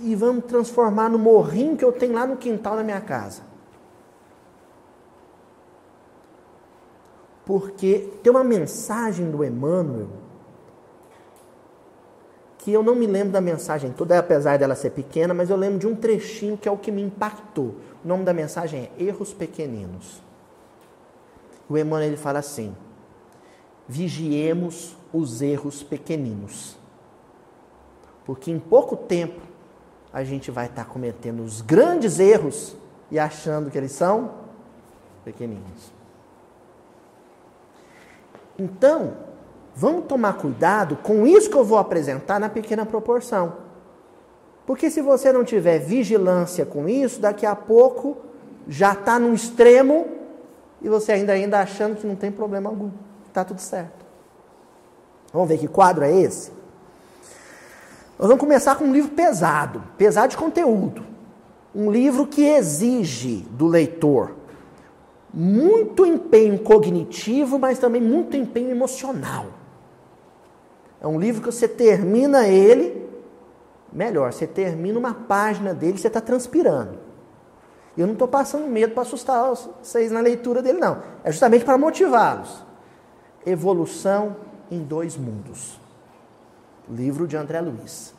e 0.00 0.14
vamos 0.14 0.44
transformar 0.44 1.08
no 1.08 1.18
morrinho 1.18 1.76
que 1.76 1.84
eu 1.84 1.92
tenho 1.92 2.14
lá 2.14 2.26
no 2.26 2.36
quintal 2.36 2.76
da 2.76 2.82
minha 2.82 3.00
casa. 3.00 3.42
Porque 7.44 8.10
tem 8.22 8.30
uma 8.30 8.44
mensagem 8.44 9.30
do 9.30 9.44
Emmanuel 9.44 10.24
que 12.58 12.72
eu 12.72 12.82
não 12.82 12.94
me 12.94 13.06
lembro 13.06 13.30
da 13.30 13.42
mensagem 13.42 13.92
toda, 13.92 14.18
apesar 14.18 14.58
dela 14.58 14.74
ser 14.74 14.88
pequena, 14.90 15.34
mas 15.34 15.50
eu 15.50 15.56
lembro 15.56 15.78
de 15.78 15.86
um 15.86 15.94
trechinho 15.94 16.56
que 16.56 16.66
é 16.66 16.72
o 16.72 16.78
que 16.78 16.90
me 16.90 17.02
impactou. 17.02 17.74
O 18.02 18.08
nome 18.08 18.24
da 18.24 18.32
mensagem 18.32 18.88
é 18.98 19.02
Erros 19.02 19.34
Pequeninos. 19.34 20.22
O 21.68 21.76
Emmanuel 21.76 22.08
ele 22.08 22.16
fala 22.16 22.38
assim: 22.38 22.74
vigiemos 23.88 24.96
os 25.12 25.42
erros 25.42 25.82
pequeninos. 25.82 26.76
Porque 28.24 28.50
em 28.50 28.58
pouco 28.58 28.96
tempo 28.96 29.40
a 30.12 30.24
gente 30.24 30.50
vai 30.50 30.66
estar 30.66 30.84
cometendo 30.84 31.42
os 31.42 31.60
grandes 31.60 32.18
erros 32.18 32.76
e 33.10 33.18
achando 33.18 33.70
que 33.70 33.76
eles 33.76 33.92
são 33.92 34.32
pequeninos. 35.24 35.92
Então, 38.58 39.14
Vamos 39.76 40.06
tomar 40.06 40.34
cuidado 40.34 40.96
com 40.96 41.26
isso 41.26 41.50
que 41.50 41.56
eu 41.56 41.64
vou 41.64 41.78
apresentar 41.78 42.38
na 42.38 42.48
pequena 42.48 42.86
proporção. 42.86 43.64
Porque 44.64 44.88
se 44.88 45.02
você 45.02 45.32
não 45.32 45.44
tiver 45.44 45.80
vigilância 45.80 46.64
com 46.64 46.88
isso, 46.88 47.20
daqui 47.20 47.44
a 47.44 47.56
pouco 47.56 48.16
já 48.68 48.92
está 48.92 49.18
no 49.18 49.34
extremo 49.34 50.06
e 50.80 50.88
você 50.88 51.12
ainda 51.12 51.32
ainda 51.32 51.58
achando 51.60 51.96
que 51.96 52.06
não 52.06 52.14
tem 52.14 52.30
problema 52.30 52.70
algum. 52.70 52.90
Está 53.34 53.42
tudo 53.44 53.60
certo. 53.60 54.06
Vamos 55.32 55.48
ver 55.48 55.58
que 55.58 55.66
quadro 55.66 56.04
é 56.04 56.20
esse? 56.20 56.52
Nós 58.16 58.28
vamos 58.28 58.38
começar 58.38 58.76
com 58.76 58.84
um 58.84 58.92
livro 58.92 59.10
pesado, 59.10 59.82
pesado 59.98 60.28
de 60.28 60.36
conteúdo. 60.36 61.04
Um 61.74 61.90
livro 61.90 62.28
que 62.28 62.44
exige 62.44 63.38
do 63.50 63.66
leitor 63.66 64.36
muito 65.32 66.06
empenho 66.06 66.60
cognitivo, 66.60 67.58
mas 67.58 67.80
também 67.80 68.00
muito 68.00 68.36
empenho 68.36 68.70
emocional. 68.70 69.46
É 71.00 71.06
um 71.08 71.18
livro 71.18 71.42
que 71.42 71.52
você 71.52 71.66
termina 71.66 72.46
ele, 72.46 73.04
melhor, 73.92 74.32
você 74.32 74.46
termina 74.46 74.96
uma 74.96 75.12
página 75.12 75.74
dele, 75.74 75.98
você 75.98 76.06
está 76.06 76.20
transpirando. 76.20 77.00
Eu 77.98 78.06
não 78.06 78.12
estou 78.12 78.28
passando 78.28 78.68
medo 78.68 78.94
para 78.94 79.02
assustar 79.02 79.44
vocês 79.48 80.12
na 80.12 80.20
leitura 80.20 80.62
dele, 80.62 80.78
não. 80.78 81.02
É 81.24 81.32
justamente 81.32 81.64
para 81.64 81.76
motivá-los. 81.76 82.63
Evolução 83.46 84.36
em 84.70 84.82
dois 84.82 85.16
mundos. 85.16 85.78
Livro 86.88 87.26
de 87.26 87.36
André 87.36 87.60
Luiz. 87.60 88.14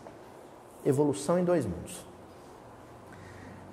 Evolução 0.86 1.39
em 1.39 1.44
dois 1.44 1.65
mundos. 1.65 2.05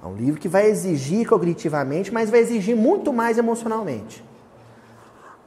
É 0.02 0.06
um 0.06 0.14
livro 0.14 0.40
que 0.40 0.48
vai 0.48 0.66
exigir 0.66 1.28
cognitivamente, 1.28 2.12
mas 2.12 2.28
vai 2.28 2.40
exigir 2.40 2.74
muito 2.74 3.12
mais 3.12 3.38
emocionalmente. 3.38 4.24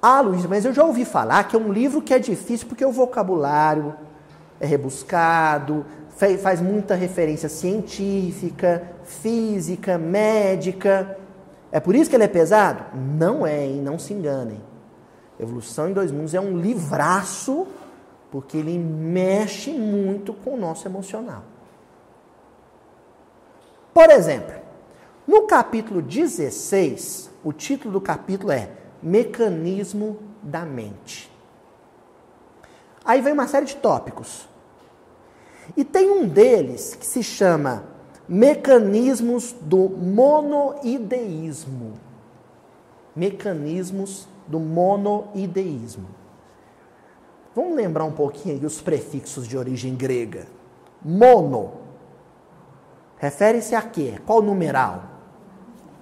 Ah, 0.02 0.22
Luiz, 0.22 0.46
mas 0.46 0.64
eu 0.64 0.74
já 0.74 0.84
ouvi 0.84 1.04
falar 1.04 1.44
que 1.46 1.56
é 1.56 1.60
um 1.60 1.74
livro 1.74 2.02
que 2.02 2.14
é 2.14 2.20
difícil 2.20 2.68
porque 2.68 2.86
o 2.86 2.92
vocabulário 2.92 3.96
é 4.60 4.66
rebuscado, 4.66 5.86
faz 6.42 6.62
muita 6.62 6.96
referência 6.96 7.50
científica, 7.50 8.84
física, 9.04 9.98
médica. 9.98 11.18
É 11.72 11.80
por 11.80 11.96
isso 11.96 12.10
que 12.10 12.16
ele 12.16 12.24
é 12.24 12.28
pesado? 12.28 12.86
Não 12.96 13.46
é, 13.46 13.66
hein? 13.66 13.82
não 13.82 14.00
se 14.00 14.14
enganem. 14.14 14.62
Evolução 15.40 15.90
em 15.90 15.94
Dois 15.94 16.12
Mundos 16.12 16.34
é 16.34 16.40
um 16.40 16.58
livraço, 16.58 17.68
porque 18.32 18.58
ele 18.58 18.78
mexe 18.78 19.72
muito 19.72 20.34
com 20.34 20.56
o 20.56 20.58
nosso 20.58 20.88
emocional. 20.88 21.44
Por 23.94 24.10
exemplo, 24.10 24.56
no 25.28 25.44
capítulo 25.44 26.02
16, 26.02 27.30
o 27.44 27.54
título 27.54 27.94
do 27.94 28.02
capítulo 28.02 28.52
é 28.52 28.70
mecanismo 29.02 30.18
da 30.42 30.66
mente. 30.66 31.32
Aí 33.04 33.22
vem 33.22 33.34
uma 33.34 33.48
série 33.48 33.66
de 33.66 33.76
tópicos. 33.76 34.48
E 35.76 35.84
tem 35.84 36.10
um 36.10 36.28
deles 36.28 36.96
que 36.96 37.06
se 37.06 37.24
chama 37.24 37.84
Mecanismos 38.28 39.56
do 39.62 39.90
Monoideísmo. 39.90 41.94
Mecanismos 43.16 44.28
do 44.48 44.60
monoideísmo. 44.60 46.08
Vamos 47.56 47.76
lembrar 47.76 48.04
um 48.04 48.12
pouquinho 48.12 48.56
aí 48.56 48.66
os 48.66 48.82
prefixos 48.82 49.48
de 49.48 49.58
origem 49.58 49.96
grega. 49.96 50.48
Mono. 51.04 51.74
Refere-se 53.18 53.76
a 53.76 53.82
quê? 53.82 54.20
Qual 54.26 54.42
numeral? 54.42 55.04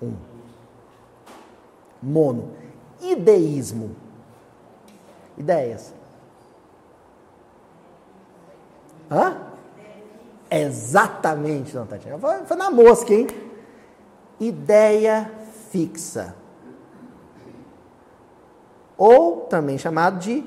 Um. 0.02 0.14
Mono 2.02 2.64
ideísmo. 3.12 3.96
Ideias. 5.38 5.94
Hã? 9.10 9.38
Exatamente, 10.50 11.76
não, 11.76 11.86
Tatiana. 11.86 12.20
Foi, 12.20 12.46
foi 12.46 12.58
na 12.58 12.70
mosca, 12.70 13.14
hein? 13.14 13.28
Ideia 14.40 15.32
fixa. 15.72 16.36
Ou 19.06 19.42
também 19.42 19.78
chamado 19.78 20.18
de 20.18 20.46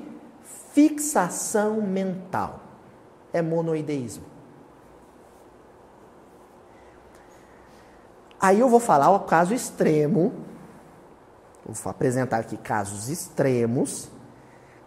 fixação 0.73 1.79
mental. 1.79 2.59
É 3.31 3.39
monoideísmo. 3.39 4.23
Aí 8.41 8.59
eu 8.59 8.67
vou 8.67 8.79
falar 8.79 9.11
o 9.11 9.19
caso 9.19 9.53
extremo. 9.53 10.33
Vou 11.63 11.91
apresentar 11.91 12.39
aqui 12.39 12.57
casos 12.57 13.09
extremos. 13.09 14.09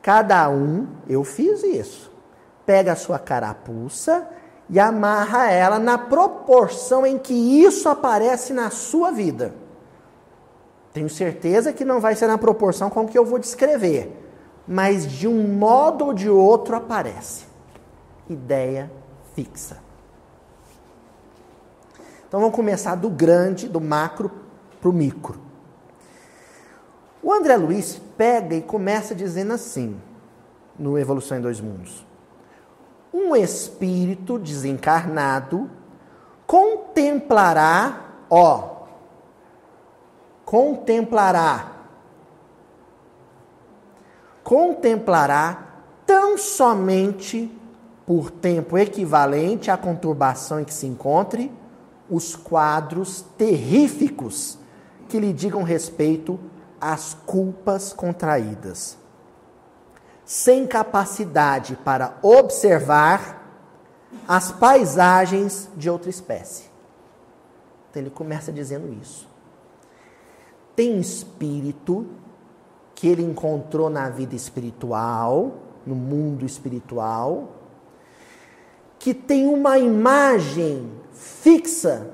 Cada 0.02 0.50
um, 0.50 0.88
eu 1.08 1.22
fiz 1.22 1.62
isso. 1.62 2.10
Pega 2.66 2.94
a 2.94 2.96
sua 2.96 3.20
carapuça 3.20 4.28
e 4.68 4.80
amarra 4.80 5.48
ela 5.48 5.78
na 5.78 5.96
proporção 5.96 7.06
em 7.06 7.16
que 7.16 7.34
isso 7.34 7.88
aparece 7.88 8.52
na 8.52 8.70
sua 8.70 9.12
vida. 9.12 9.54
Tenho 10.92 11.08
certeza 11.08 11.72
que 11.72 11.84
não 11.84 12.00
vai 12.00 12.14
ser 12.14 12.26
na 12.26 12.38
proporção 12.38 12.90
com 12.90 13.06
que 13.06 13.16
eu 13.16 13.24
vou 13.24 13.38
descrever, 13.38 14.16
mas 14.66 15.06
de 15.06 15.28
um 15.28 15.46
modo 15.56 16.06
ou 16.06 16.14
de 16.14 16.28
outro 16.28 16.76
aparece. 16.76 17.44
Ideia 18.28 18.90
fixa. 19.34 19.78
Então 22.26 22.40
vamos 22.40 22.54
começar 22.54 22.94
do 22.94 23.10
grande, 23.10 23.68
do 23.68 23.80
macro 23.80 24.30
para 24.80 24.88
o 24.88 24.92
micro. 24.92 25.40
O 27.22 27.32
André 27.32 27.56
Luiz 27.56 28.00
pega 28.16 28.54
e 28.54 28.62
começa 28.62 29.14
dizendo 29.14 29.52
assim, 29.52 30.00
no 30.78 30.98
Evolução 30.98 31.36
em 31.36 31.40
Dois 31.40 31.60
Mundos: 31.60 32.06
Um 33.12 33.36
espírito 33.36 34.38
desencarnado 34.38 35.70
contemplará, 36.46 38.24
ó, 38.30 38.79
contemplará, 40.44 41.72
contemplará 44.42 45.66
tão 46.06 46.36
somente 46.36 47.56
por 48.04 48.30
tempo 48.30 48.76
equivalente 48.76 49.70
à 49.70 49.76
conturbação 49.76 50.60
em 50.60 50.64
que 50.64 50.74
se 50.74 50.86
encontre 50.86 51.52
os 52.10 52.34
quadros 52.34 53.24
terríficos 53.38 54.58
que 55.08 55.20
lhe 55.20 55.32
digam 55.32 55.62
respeito 55.62 56.40
às 56.80 57.14
culpas 57.14 57.92
contraídas, 57.92 58.98
sem 60.24 60.66
capacidade 60.66 61.76
para 61.84 62.18
observar 62.22 63.40
as 64.26 64.50
paisagens 64.50 65.68
de 65.76 65.88
outra 65.88 66.10
espécie. 66.10 66.64
Então 67.88 68.02
ele 68.02 68.10
começa 68.10 68.52
dizendo 68.52 68.92
isso. 69.00 69.29
Tem 70.80 70.98
espírito 70.98 72.06
que 72.94 73.06
ele 73.06 73.22
encontrou 73.22 73.90
na 73.90 74.08
vida 74.08 74.34
espiritual, 74.34 75.58
no 75.84 75.94
mundo 75.94 76.46
espiritual, 76.46 77.50
que 78.98 79.12
tem 79.12 79.46
uma 79.46 79.78
imagem 79.78 80.90
fixa 81.12 82.10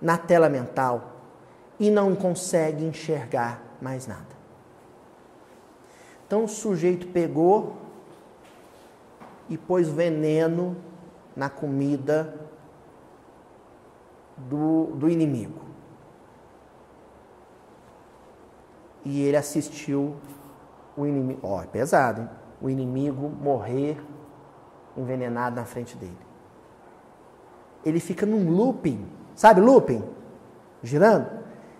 na 0.00 0.16
tela 0.16 0.48
mental 0.48 1.16
e 1.76 1.90
não 1.90 2.14
consegue 2.14 2.84
enxergar 2.84 3.60
mais 3.82 4.06
nada. 4.06 4.38
Então 6.24 6.44
o 6.44 6.48
sujeito 6.48 7.08
pegou 7.08 7.78
e 9.48 9.58
pôs 9.58 9.88
veneno 9.88 10.76
na 11.34 11.50
comida 11.50 12.32
do, 14.36 14.84
do 14.94 15.10
inimigo. 15.10 15.67
E 19.08 19.22
ele 19.22 19.36
assistiu 19.36 20.16
o 20.96 21.06
inimigo. 21.06 21.40
Ó, 21.42 21.62
é 21.62 21.66
pesado, 21.66 22.22
hein? 22.22 22.28
O 22.60 22.68
inimigo 22.68 23.28
morrer 23.28 24.00
envenenado 24.96 25.56
na 25.56 25.64
frente 25.64 25.96
dele 25.96 26.28
ele 27.84 28.00
fica 28.00 28.26
num 28.26 28.50
looping, 28.50 29.06
sabe 29.34 29.60
looping? 29.60 30.04
Girando. 30.82 31.28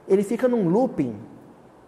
Ele 0.06 0.22
fica 0.22 0.48
num 0.48 0.68
looping 0.68 1.20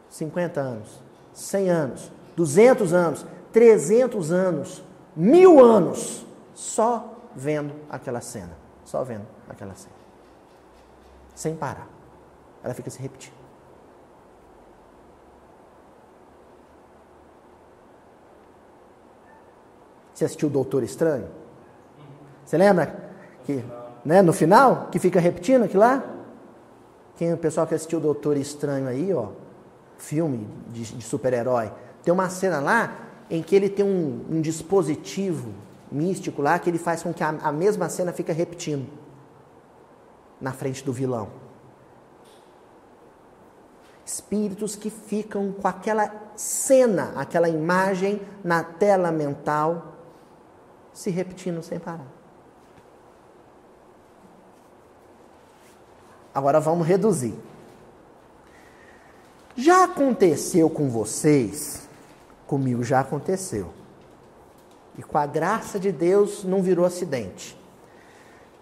50 0.08 0.60
anos, 0.60 1.02
100 1.32 1.70
anos, 1.70 2.12
200 2.36 2.92
anos, 2.92 3.26
300 3.52 4.30
anos, 4.30 4.84
mil 5.16 5.64
anos, 5.64 6.26
só 6.54 7.16
vendo 7.34 7.74
aquela 7.88 8.20
cena. 8.20 8.58
Só 8.84 9.04
vendo 9.04 9.26
aquela 9.48 9.74
cena. 9.74 9.94
Sem 11.34 11.54
parar. 11.54 11.88
Ela 12.62 12.74
fica 12.74 12.90
se 12.90 13.00
repetindo. 13.00 13.39
Você 20.20 20.26
assistiu 20.26 20.48
o 20.48 20.50
Doutor 20.50 20.82
Estranho? 20.82 21.28
Você 22.44 22.58
lembra 22.58 23.10
que 23.46 23.64
né, 24.04 24.20
no 24.20 24.34
final, 24.34 24.88
que 24.92 24.98
fica 24.98 25.18
repetindo 25.18 25.64
aquilo 25.64 25.80
lá. 25.80 26.04
Quem 27.16 27.32
o 27.32 27.38
pessoal 27.38 27.66
que 27.66 27.74
assistiu 27.74 27.98
o 27.98 28.02
Doutor 28.02 28.36
Estranho 28.36 28.86
aí, 28.86 29.14
ó, 29.14 29.28
filme 29.96 30.46
de, 30.68 30.94
de 30.94 31.02
super-herói, 31.02 31.72
tem 32.02 32.12
uma 32.12 32.28
cena 32.28 32.60
lá 32.60 32.98
em 33.30 33.42
que 33.42 33.56
ele 33.56 33.70
tem 33.70 33.82
um, 33.82 34.26
um, 34.30 34.40
dispositivo 34.42 35.54
místico 35.90 36.42
lá 36.42 36.58
que 36.58 36.68
ele 36.68 36.76
faz 36.76 37.02
com 37.02 37.14
que 37.14 37.24
a, 37.24 37.30
a 37.30 37.50
mesma 37.50 37.88
cena 37.88 38.12
fica 38.12 38.34
repetindo 38.34 38.86
na 40.38 40.52
frente 40.52 40.84
do 40.84 40.92
vilão. 40.92 41.28
Espíritos 44.04 44.76
que 44.76 44.90
ficam 44.90 45.50
com 45.50 45.66
aquela 45.66 46.12
cena, 46.36 47.14
aquela 47.16 47.48
imagem 47.48 48.20
na 48.44 48.62
tela 48.62 49.10
mental 49.10 49.96
se 51.00 51.08
repetindo 51.08 51.62
sem 51.62 51.78
parar. 51.78 52.12
Agora 56.34 56.60
vamos 56.60 56.86
reduzir. 56.86 57.34
Já 59.56 59.84
aconteceu 59.84 60.68
com 60.68 60.90
vocês? 60.90 61.88
Comigo 62.46 62.84
já 62.84 63.00
aconteceu. 63.00 63.72
E 64.98 65.02
com 65.02 65.16
a 65.16 65.24
graça 65.24 65.80
de 65.80 65.90
Deus 65.90 66.44
não 66.44 66.62
virou 66.62 66.84
acidente. 66.84 67.58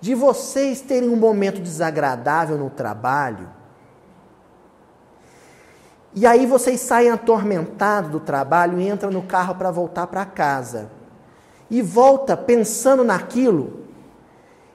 De 0.01 0.15
vocês 0.15 0.81
terem 0.81 1.09
um 1.09 1.17
momento 1.17 1.61
desagradável 1.61 2.57
no 2.57 2.71
trabalho, 2.71 3.51
e 6.15 6.25
aí 6.25 6.47
vocês 6.47 6.81
saem 6.81 7.11
atormentados 7.11 8.13
do 8.13 8.21
trabalho 8.21 8.81
e 8.81 8.89
entram 8.89 9.11
no 9.11 9.25
carro 9.25 9.57
para 9.57 9.73
voltar 9.73 10.07
para 10.07 10.25
casa. 10.25 10.98
E 11.71 11.83
volta 11.83 12.37
pensando 12.37 13.05
naquilo 13.05 13.79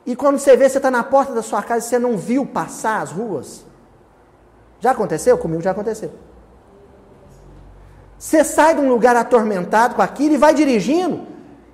e 0.05 0.15
quando 0.15 0.37
você 0.37 0.57
vê, 0.57 0.67
você 0.67 0.77
está 0.77 0.91
na 0.91 1.03
porta 1.03 1.33
da 1.33 1.41
sua 1.41 1.63
casa 1.63 1.85
e 1.85 1.89
você 1.89 1.99
não 1.99 2.17
viu 2.17 2.45
passar 2.45 3.01
as 3.01 3.11
ruas. 3.11 3.65
Já 4.79 4.91
aconteceu? 4.91 5.37
Comigo 5.37 5.61
já 5.61 5.71
aconteceu. 5.71 6.11
Você 8.17 8.43
sai 8.43 8.75
de 8.75 8.81
um 8.81 8.89
lugar 8.89 9.15
atormentado 9.15 9.95
com 9.95 10.01
aquilo 10.01 10.35
e 10.35 10.37
vai 10.37 10.53
dirigindo, 10.53 11.25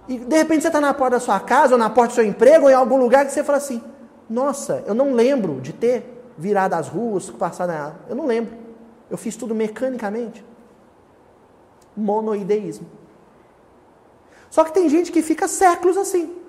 e 0.08 0.18
de 0.18 0.38
repente 0.38 0.62
você 0.62 0.68
está 0.68 0.82
na 0.82 0.94
porta 0.94 1.18
da 1.18 1.20
sua 1.20 1.40
casa, 1.40 1.74
ou 1.74 1.78
na 1.78 1.90
porta 1.90 2.14
do 2.14 2.16
seu 2.16 2.24
emprego, 2.24 2.66
ou 2.66 2.72
em 2.72 2.74
algum 2.74 2.98
lugar 2.98 3.26
que 3.26 3.32
você 3.32 3.44
fala 3.44 3.58
assim: 3.58 3.82
Nossa, 4.30 4.84
eu 4.88 4.94
não 4.94 5.14
lembro 5.14 5.62
de 5.62 5.74
ter 5.74 6.32
virado 6.38 6.74
as 6.74 6.88
ruas, 6.88 7.30
passado 7.30 7.70
na. 7.70 7.94
Eu 8.08 8.16
não 8.16 8.26
lembro. 8.26 8.56
Eu 9.10 9.18
fiz 9.18 9.36
tudo 9.36 9.54
mecanicamente. 9.56 10.44
Monoideísmo. 11.96 12.88
Só 14.50 14.64
que 14.64 14.74
tem 14.74 14.90
gente 14.90 15.12
que 15.12 15.22
fica 15.22 15.48
séculos 15.48 15.98
assim 15.98 16.40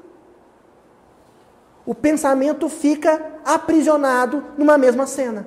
o 1.90 1.94
pensamento 1.94 2.68
fica 2.68 3.20
aprisionado 3.44 4.44
numa 4.56 4.78
mesma 4.78 5.08
cena, 5.08 5.44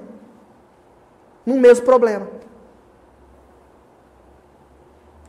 num 1.45 1.57
mesmo 1.57 1.85
problema. 1.85 2.27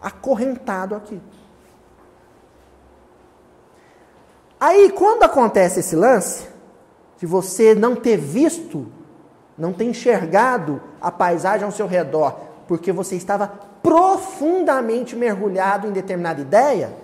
Acorrentado 0.00 0.96
aqui. 0.96 1.20
Aí, 4.58 4.90
quando 4.90 5.22
acontece 5.22 5.78
esse 5.78 5.94
lance, 5.94 6.48
de 7.16 7.26
você 7.26 7.76
não 7.76 7.94
ter 7.94 8.16
visto, 8.16 8.86
não 9.56 9.72
ter 9.72 9.84
enxergado 9.84 10.82
a 11.00 11.12
paisagem 11.12 11.64
ao 11.64 11.70
seu 11.70 11.86
redor, 11.86 12.40
porque 12.66 12.90
você 12.90 13.14
estava 13.14 13.46
profundamente 13.82 15.14
mergulhado 15.14 15.86
em 15.86 15.92
determinada 15.92 16.40
ideia, 16.40 17.03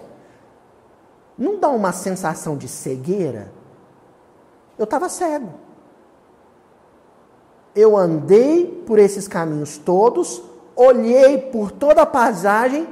não 1.40 1.58
dá 1.58 1.70
uma 1.70 1.90
sensação 1.90 2.54
de 2.54 2.68
cegueira? 2.68 3.50
Eu 4.78 4.84
estava 4.84 5.08
cego. 5.08 5.54
Eu 7.74 7.96
andei 7.96 8.66
por 8.86 8.98
esses 8.98 9.26
caminhos 9.26 9.78
todos, 9.78 10.42
olhei 10.76 11.38
por 11.38 11.72
toda 11.72 12.02
a 12.02 12.06
paisagem, 12.06 12.86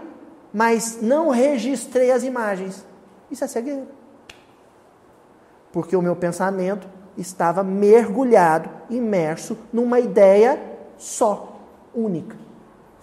mas 0.52 1.02
não 1.02 1.28
registrei 1.28 2.10
as 2.10 2.22
imagens. 2.22 2.86
Isso 3.30 3.44
é 3.44 3.46
cegueira. 3.46 3.86
Porque 5.70 5.94
o 5.94 6.00
meu 6.00 6.16
pensamento 6.16 6.88
estava 7.18 7.62
mergulhado, 7.62 8.70
imerso 8.88 9.58
numa 9.70 10.00
ideia 10.00 10.58
só, 10.96 11.60
única, 11.94 12.36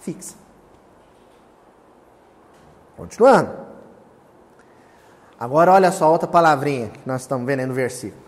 fixa. 0.00 0.34
Continuando. 2.96 3.65
Agora 5.38 5.72
olha 5.72 5.92
só 5.92 6.10
outra 6.10 6.26
palavrinha 6.26 6.88
que 6.88 7.00
nós 7.06 7.22
estamos 7.22 7.46
vendo 7.46 7.60
aí 7.60 7.66
no 7.66 7.74
versículo. 7.74 8.22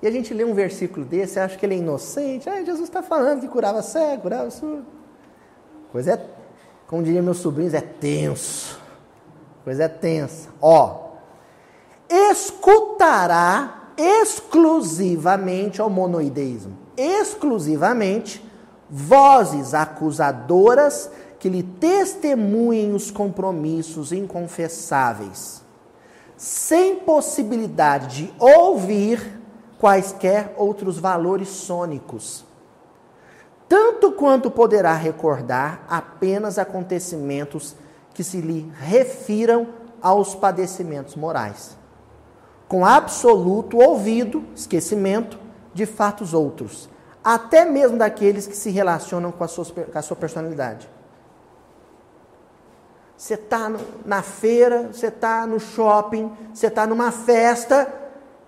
E 0.00 0.06
a 0.06 0.10
gente 0.10 0.32
lê 0.32 0.44
um 0.44 0.54
versículo 0.54 1.04
desse, 1.04 1.40
acha 1.40 1.56
que 1.56 1.66
ele 1.66 1.74
é 1.74 1.78
inocente. 1.78 2.48
Ah, 2.48 2.62
Jesus 2.62 2.82
está 2.82 3.02
falando 3.02 3.40
que 3.40 3.48
curava 3.48 3.82
cego, 3.82 4.22
curava 4.22 4.50
surdo. 4.50 4.86
Coisa 5.90 6.12
é, 6.12 6.26
como 6.86 7.02
diria 7.02 7.22
meus 7.22 7.38
sobrinhos, 7.38 7.74
é 7.74 7.80
tenso. 7.80 8.80
Coisa 9.64 9.84
é 9.84 9.88
tensa. 9.88 10.48
Ó, 10.60 11.08
escutará 12.08 13.90
exclusivamente 13.96 15.80
ao 15.80 15.90
monoideísmo, 15.90 16.78
exclusivamente 16.96 18.44
vozes 18.88 19.74
acusadoras 19.74 21.10
que 21.38 21.48
lhe 21.48 21.62
testemunhem 21.62 22.94
os 22.94 23.10
compromissos 23.10 24.12
inconfessáveis, 24.12 25.62
sem 26.38 27.00
possibilidade 27.00 28.24
de 28.24 28.34
ouvir 28.38 29.40
quaisquer 29.78 30.54
outros 30.56 30.96
valores 30.98 31.48
sônicos, 31.48 32.44
tanto 33.68 34.12
quanto 34.12 34.50
poderá 34.50 34.94
recordar 34.94 35.84
apenas 35.88 36.56
acontecimentos 36.56 37.74
que 38.14 38.22
se 38.22 38.40
lhe 38.40 38.72
refiram 38.78 39.68
aos 40.00 40.34
padecimentos 40.34 41.16
morais, 41.16 41.76
com 42.68 42.86
absoluto 42.86 43.78
ouvido, 43.78 44.44
esquecimento 44.54 45.38
de 45.74 45.86
fatos 45.86 46.32
outros, 46.32 46.88
até 47.22 47.64
mesmo 47.64 47.98
daqueles 47.98 48.46
que 48.46 48.56
se 48.56 48.70
relacionam 48.70 49.32
com 49.32 49.42
a 49.42 49.48
sua, 49.48 49.64
com 49.64 49.98
a 49.98 50.02
sua 50.02 50.16
personalidade. 50.16 50.88
Você 53.18 53.34
está 53.34 53.68
na 54.06 54.22
feira, 54.22 54.90
você 54.92 55.08
está 55.08 55.44
no 55.44 55.58
shopping, 55.58 56.30
você 56.54 56.68
está 56.68 56.86
numa 56.86 57.10
festa, 57.10 57.92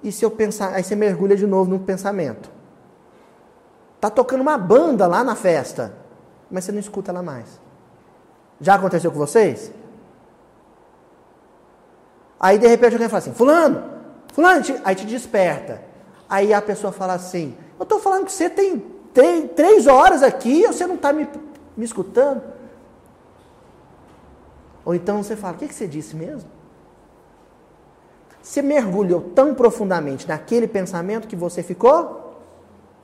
e 0.01 0.13
se 0.13 0.25
eu 0.25 0.31
pensar, 0.31 0.73
aí 0.73 0.85
você 0.85 0.95
mergulha 0.95 1.35
de 1.35 1.45
novo 1.45 1.69
no 1.69 1.81
pensamento. 1.81 2.49
Tá 4.01 4.09
tocando 4.09 4.43
uma 4.43 4.57
banda 4.57 5.09
lá 5.09 5.25
na 5.25 5.35
festa, 5.35 5.93
mas 6.49 6.63
você 6.65 6.71
não 6.71 6.79
escuta 6.79 7.11
ela 7.11 7.21
mais. 7.21 7.61
Já 8.61 8.77
aconteceu 8.77 9.11
com 9.11 9.19
vocês? 9.19 9.73
Aí 12.39 12.57
de 12.57 12.69
repente 12.69 12.93
alguém 12.93 13.09
fala 13.09 13.19
assim: 13.19 13.35
Fulano, 13.35 13.83
Fulano, 14.33 14.63
aí 14.85 14.95
te 14.95 15.05
desperta. 15.05 15.83
Aí 16.29 16.55
a 16.55 16.63
pessoa 16.63 16.93
fala 16.93 17.15
assim: 17.15 17.57
Eu 17.77 17.83
estou 17.83 17.99
falando 17.99 18.25
que 18.25 18.33
você 18.33 18.49
tem, 18.49 18.79
tem 19.13 19.49
três 19.49 19.89
horas 19.89 20.23
aqui, 20.23 20.65
você 20.65 20.87
não 20.87 20.95
está 20.95 21.13
me, 21.13 21.29
me 21.77 21.85
escutando. 21.85 22.60
Ou 24.85 24.95
então 24.95 25.23
você 25.23 25.37
fala: 25.37 25.57
O 25.57 25.59
que, 25.59 25.69
que 25.69 25.75
você 25.75 25.87
disse 25.87 26.17
mesmo? 26.17 26.49
Você 28.43 28.63
mergulhou 28.63 29.21
tão 29.21 29.55
profundamente 29.55 30.27
naquele 30.27 30.67
pensamento 30.67 31.29
que 31.29 31.37
você 31.37 31.63
ficou, 31.63 32.41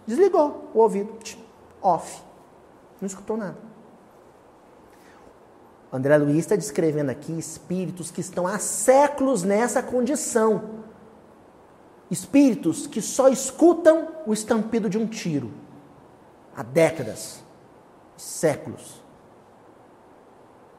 desligou 0.07 0.71
o 0.73 0.79
ouvido, 0.79 1.13
off. 1.83 2.23
Não 3.01 3.07
escutou 3.07 3.37
nada. 3.37 3.57
André 5.93 6.17
Luiz 6.19 6.39
está 6.39 6.57
descrevendo 6.57 7.11
aqui 7.11 7.33
espíritos 7.39 8.11
que 8.11 8.21
estão 8.21 8.47
há 8.47 8.59
séculos 8.59 9.43
nessa 9.43 9.83
condição. 9.83 10.85
Espíritos 12.11 12.87
que 12.87 13.01
só 13.03 13.29
escutam 13.29 14.09
o 14.27 14.33
estampido 14.33 14.89
de 14.89 14.99
um 14.99 15.07
tiro. 15.07 15.53
Há 16.57 16.63
décadas, 16.63 17.43
séculos. 18.17 19.03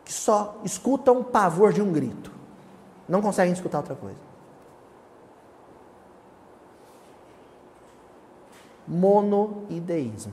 Que 0.08 0.14
só 0.14 0.62
escutam 0.64 1.20
o 1.20 1.24
pavor 1.26 1.74
de 1.74 1.82
um 1.82 1.92
grito. 1.92 2.32
Não 3.10 3.22
conseguem 3.22 3.52
escutar 3.52 3.80
outra 3.80 3.94
coisa. 3.94 4.16
Monoideísmo. 8.88 10.32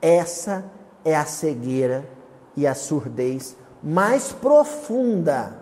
Essa 0.00 0.64
é 1.04 1.16
a 1.16 1.26
cegueira 1.26 2.08
e 2.56 2.64
a 2.64 2.72
surdez 2.76 3.56
mais 3.82 4.32
profunda 4.32 5.60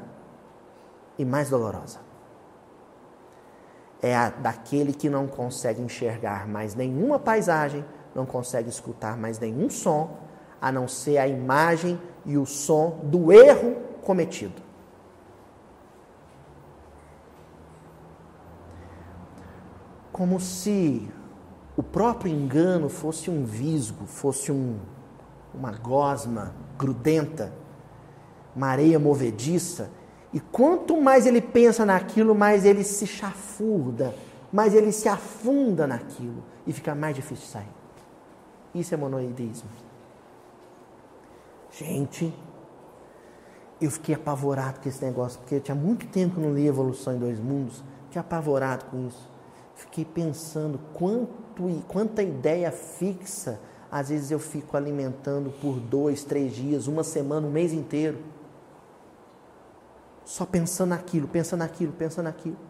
e 1.18 1.24
mais 1.24 1.48
dolorosa. 1.48 2.00
É 4.02 4.14
a 4.14 4.28
daquele 4.28 4.92
que 4.92 5.08
não 5.08 5.26
consegue 5.26 5.80
enxergar 5.80 6.46
mais 6.46 6.74
nenhuma 6.74 7.18
paisagem, 7.18 7.82
não 8.18 8.26
consegue 8.26 8.68
escutar 8.68 9.16
mais 9.16 9.38
nenhum 9.38 9.70
som, 9.70 10.18
a 10.60 10.72
não 10.72 10.88
ser 10.88 11.18
a 11.18 11.28
imagem 11.28 12.00
e 12.26 12.36
o 12.36 12.44
som 12.44 12.98
do 13.04 13.32
erro 13.32 13.76
cometido. 14.02 14.60
Como 20.12 20.40
se 20.40 21.08
o 21.76 21.82
próprio 21.82 22.32
engano 22.32 22.88
fosse 22.88 23.30
um 23.30 23.44
visgo, 23.44 24.04
fosse 24.04 24.50
um, 24.50 24.80
uma 25.54 25.70
gosma 25.70 26.52
grudenta, 26.76 27.52
uma 28.56 28.66
areia 28.66 28.98
movediça, 28.98 29.90
e 30.32 30.40
quanto 30.40 31.00
mais 31.00 31.24
ele 31.24 31.40
pensa 31.40 31.86
naquilo, 31.86 32.34
mais 32.34 32.64
ele 32.64 32.82
se 32.82 33.06
chafurda, 33.06 34.12
mais 34.52 34.74
ele 34.74 34.90
se 34.90 35.08
afunda 35.08 35.86
naquilo 35.86 36.42
e 36.66 36.72
fica 36.72 36.96
mais 36.96 37.14
difícil 37.14 37.46
sair. 37.46 37.77
Isso 38.78 38.94
é 38.94 38.96
monoideísmo. 38.96 39.68
Gente, 41.72 42.32
eu 43.80 43.90
fiquei 43.90 44.14
apavorado 44.14 44.80
com 44.80 44.88
esse 44.88 45.04
negócio, 45.04 45.38
porque 45.40 45.60
tinha 45.60 45.74
muito 45.74 46.06
tempo 46.06 46.34
que 46.34 46.40
eu 46.40 46.44
não 46.44 46.54
li 46.54 46.66
Evolução 46.66 47.14
em 47.14 47.18
Dois 47.18 47.40
Mundos, 47.40 47.82
fiquei 48.06 48.20
apavorado 48.20 48.84
com 48.86 49.06
isso. 49.06 49.28
Fiquei 49.74 50.04
pensando 50.04 50.78
quanto 50.94 51.68
e 51.68 51.82
quanta 51.88 52.22
ideia 52.22 52.70
fixa 52.72 53.60
às 53.90 54.10
vezes 54.10 54.30
eu 54.30 54.38
fico 54.38 54.76
alimentando 54.76 55.50
por 55.60 55.80
dois, 55.80 56.22
três 56.22 56.54
dias, 56.54 56.86
uma 56.86 57.02
semana, 57.02 57.46
um 57.46 57.50
mês 57.50 57.72
inteiro. 57.72 58.18
Só 60.24 60.44
pensando 60.44 60.90
naquilo, 60.90 61.26
pensando 61.26 61.60
naquilo, 61.60 61.92
pensando 61.92 62.24
naquilo. 62.24 62.67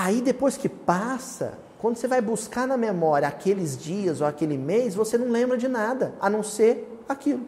Aí 0.00 0.20
depois 0.20 0.56
que 0.56 0.68
passa, 0.68 1.58
quando 1.80 1.96
você 1.96 2.06
vai 2.06 2.20
buscar 2.20 2.68
na 2.68 2.76
memória 2.76 3.26
aqueles 3.26 3.76
dias 3.76 4.20
ou 4.20 4.28
aquele 4.28 4.56
mês, 4.56 4.94
você 4.94 5.18
não 5.18 5.28
lembra 5.28 5.58
de 5.58 5.66
nada, 5.66 6.14
a 6.20 6.30
não 6.30 6.40
ser 6.40 7.02
aquilo. 7.08 7.44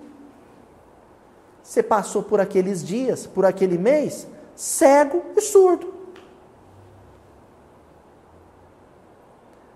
Você 1.63 1.81
passou 1.81 2.25
por 2.25 2.41
aqueles 2.41 2.85
dias, 2.85 3.25
por 3.25 3.47
aquele 3.47 3.79
mês, 3.79 4.27
cego 4.57 5.27
e 5.37 5.41
surdo. 5.41 5.95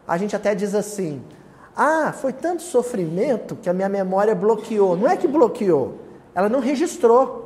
A 0.05 0.19
gente 0.19 0.35
até 0.35 0.53
diz 0.53 0.75
assim: 0.75 1.23
ah, 1.77 2.13
foi 2.13 2.33
tanto 2.33 2.65
sofrimento 2.65 3.55
que 3.55 3.71
a 3.71 3.73
minha 3.73 3.89
memória 3.89 4.35
bloqueou. 4.35 4.97
Não 4.97 5.09
é 5.09 5.17
que 5.17 5.29
bloqueou, 5.29 6.01
ela 6.35 6.49
não 6.49 6.59
registrou. 6.59 7.44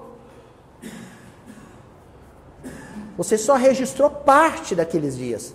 Você 3.19 3.37
só 3.37 3.57
registrou 3.57 4.09
parte 4.09 4.77
daqueles 4.77 5.17
dias. 5.17 5.53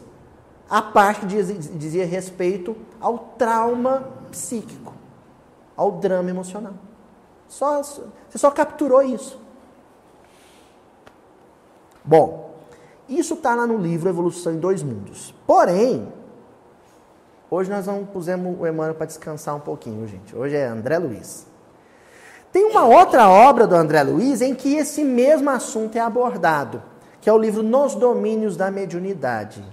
A 0.70 0.82
parte 0.82 1.26
que 1.26 1.44
dizia 1.78 2.06
respeito 2.06 2.76
ao 3.00 3.18
trauma 3.18 4.10
psíquico, 4.30 4.94
ao 5.76 5.94
drama 5.94 6.30
emocional. 6.30 6.74
Só, 7.48 7.82
você 7.82 8.38
só 8.38 8.52
capturou 8.52 9.02
isso. 9.02 9.40
Bom, 12.04 12.54
isso 13.08 13.36
está 13.36 13.56
lá 13.56 13.66
no 13.66 13.78
livro 13.78 14.10
Evolução 14.10 14.54
em 14.54 14.60
Dois 14.60 14.84
Mundos. 14.84 15.34
Porém, 15.48 16.12
hoje 17.50 17.70
nós 17.70 17.88
não 17.88 18.06
pusemos 18.06 18.60
o 18.60 18.68
Emmanuel 18.68 18.96
para 18.96 19.06
descansar 19.06 19.56
um 19.56 19.62
pouquinho, 19.62 20.06
gente. 20.06 20.36
Hoje 20.36 20.56
é 20.56 20.66
André 20.66 20.98
Luiz. 20.98 21.48
Tem 22.52 22.66
uma 22.66 22.86
outra 22.86 23.30
obra 23.30 23.66
do 23.66 23.76
André 23.76 24.04
Luiz 24.04 24.42
em 24.42 24.54
que 24.54 24.76
esse 24.76 25.04
mesmo 25.04 25.50
assunto 25.50 25.96
é 25.96 26.02
abordado, 26.02 26.84
que 27.24 27.30
é 27.30 27.34
o 27.34 27.38
livro 27.38 27.64
Nos 27.64 27.96
Domínios 27.96 28.58
da 28.58 28.70
Mediunidade. 28.70 29.64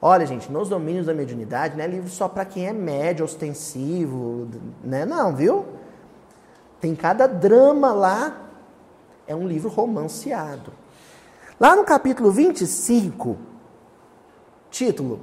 Olha, 0.00 0.24
gente, 0.24 0.50
Nos 0.50 0.70
Domínios 0.70 1.04
da 1.04 1.12
Mediunidade 1.12 1.76
não 1.76 1.84
é 1.84 1.86
livro 1.86 2.08
só 2.08 2.26
para 2.26 2.46
quem 2.46 2.66
é 2.66 2.72
médio, 2.72 3.26
ostensivo, 3.26 4.48
né? 4.82 5.04
Não, 5.04 5.36
viu? 5.36 5.66
Tem 6.80 6.96
cada 6.96 7.26
drama 7.26 7.92
lá 7.92 8.40
é 9.26 9.36
um 9.36 9.46
livro 9.46 9.68
romanceado. 9.68 10.72
Lá 11.60 11.76
no 11.76 11.84
capítulo 11.84 12.30
25, 12.32 13.36
título: 14.70 15.20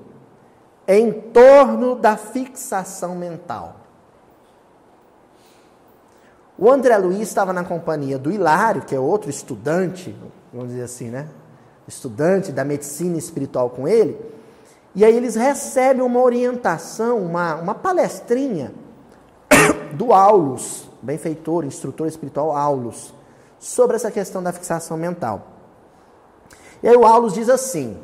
Em 0.87 1.11
torno 1.11 1.95
da 1.95 2.15
fixação 2.15 3.15
mental. 3.15 3.77
O 6.59 6.69
André 6.69 6.95
Luiz 6.95 7.27
estava 7.27 7.51
na 7.51 7.63
companhia 7.63 8.19
do 8.19 8.31
Hilário, 8.31 8.83
que 8.83 8.93
é 8.93 8.99
outro 8.99 9.31
estudante, 9.31 10.15
vamos 10.55 10.71
dizer 10.71 10.83
assim, 10.83 11.09
né? 11.09 11.27
Estudante 11.85 12.51
da 12.51 12.63
medicina 12.63 13.17
espiritual 13.17 13.69
com 13.69 13.85
ele. 13.87 14.17
E 14.95 15.03
aí 15.03 15.15
eles 15.15 15.35
recebem 15.35 16.01
uma 16.01 16.21
orientação, 16.21 17.17
uma, 17.17 17.55
uma 17.55 17.75
palestrinha 17.75 18.73
do 19.93 20.13
Aulus, 20.13 20.89
benfeitor, 21.01 21.65
instrutor 21.65 22.07
espiritual 22.07 22.55
Aulus, 22.55 23.13
sobre 23.59 23.97
essa 23.97 24.09
questão 24.09 24.41
da 24.41 24.53
fixação 24.53 24.95
mental. 24.95 25.47
E 26.81 26.87
aí 26.87 26.95
o 26.95 27.05
Aulus 27.05 27.33
diz 27.33 27.49
assim: 27.49 27.97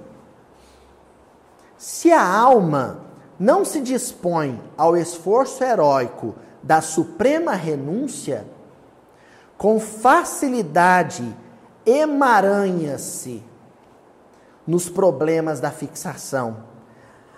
se 1.78 2.12
a 2.12 2.22
alma 2.22 3.06
não 3.40 3.64
se 3.64 3.80
dispõe 3.80 4.62
ao 4.78 4.98
esforço 4.98 5.64
heróico 5.64 6.36
da 6.62 6.82
suprema 6.82 7.54
renúncia, 7.54 8.46
com 9.58 9.80
facilidade 9.80 11.34
emaranha-se 11.86 13.44
nos 14.66 14.90
problemas 14.90 15.60
da 15.60 15.72
fixação, 15.72 16.64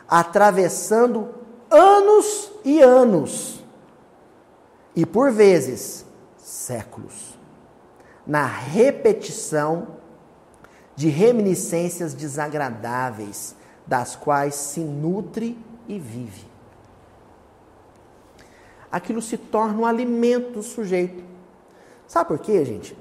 atravessando 0.08 1.30
anos 1.70 2.52
e 2.64 2.82
anos, 2.82 3.64
e 4.96 5.06
por 5.06 5.32
vezes 5.32 6.06
séculos, 6.38 7.38
na 8.26 8.46
repetição 8.46 9.88
de 10.96 11.10
reminiscências 11.10 12.14
desagradáveis, 12.14 13.56
das 13.86 14.16
quais 14.16 14.56
se 14.56 14.80
nutre 14.80 15.58
e 15.88 16.00
vive. 16.00 16.48
Aquilo 18.92 19.22
se 19.22 19.38
torna 19.38 19.80
um 19.80 19.86
alimento 19.86 20.52
do 20.52 20.64
sujeito. 20.64 21.24
Sabe 22.08 22.28
por 22.28 22.40
quê, 22.40 22.64
gente? 22.64 22.96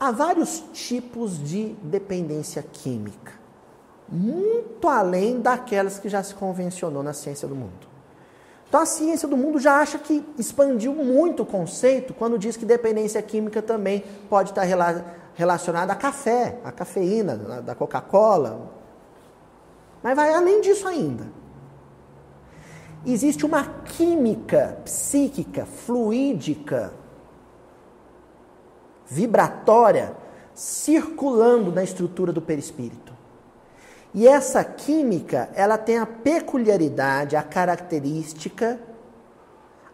Há 0.00 0.12
vários 0.12 0.62
tipos 0.72 1.42
de 1.42 1.74
dependência 1.82 2.62
química, 2.62 3.32
muito 4.08 4.86
além 4.88 5.40
daquelas 5.40 5.98
que 5.98 6.08
já 6.08 6.22
se 6.22 6.34
convencionou 6.34 7.02
na 7.02 7.12
ciência 7.12 7.48
do 7.48 7.56
mundo. 7.56 7.88
Então 8.68 8.80
a 8.80 8.86
ciência 8.86 9.26
do 9.26 9.36
mundo 9.36 9.58
já 9.58 9.80
acha 9.80 9.98
que 9.98 10.24
expandiu 10.38 10.94
muito 10.94 11.42
o 11.42 11.46
conceito 11.46 12.14
quando 12.14 12.38
diz 12.38 12.56
que 12.56 12.64
dependência 12.64 13.20
química 13.22 13.60
também 13.60 14.04
pode 14.28 14.50
estar 14.50 14.62
relacionada 15.34 15.92
a 15.92 15.96
café, 15.96 16.58
a 16.62 16.70
cafeína 16.70 17.62
da 17.62 17.74
Coca-Cola. 17.74 18.70
Mas 20.02 20.14
vai 20.14 20.32
além 20.32 20.60
disso 20.60 20.86
ainda. 20.86 21.26
Existe 23.06 23.46
uma 23.46 23.64
química 23.84 24.78
psíquica, 24.84 25.64
fluídica, 25.64 26.92
vibratória, 29.08 30.14
circulando 30.54 31.72
na 31.72 31.82
estrutura 31.82 32.32
do 32.32 32.42
perispírito. 32.42 33.12
E 34.14 34.26
essa 34.26 34.64
química, 34.64 35.50
ela 35.54 35.78
tem 35.78 35.98
a 35.98 36.06
peculiaridade, 36.06 37.36
a 37.36 37.42
característica, 37.42 38.78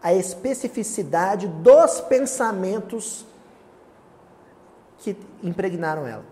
a 0.03 0.13
especificidade 0.15 1.49
dos 1.49 2.01
pensamentos 2.01 3.27
que 4.99 5.17
impregnaram 5.43 6.07
ela. 6.07 6.25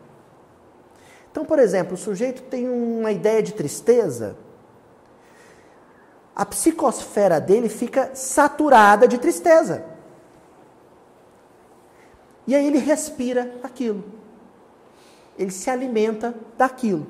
Então, 1.31 1.45
por 1.45 1.59
exemplo, 1.59 1.95
o 1.95 1.99
sujeito 1.99 2.42
tem 2.42 2.68
uma 2.68 3.11
ideia 3.11 3.42
de 3.42 3.55
tristeza, 3.55 4.37
a 6.35 6.47
psicosfera 6.47 7.40
dele 7.40 7.68
fica 7.68 8.11
saturada 8.14 9.07
de 9.07 9.18
tristeza. 9.18 9.85
E 12.46 12.55
aí 12.55 12.66
ele 12.66 12.78
respira 12.78 13.59
aquilo. 13.62 14.05
Ele 15.38 15.50
se 15.50 15.70
alimenta 15.70 16.35
daquilo. 16.57 17.07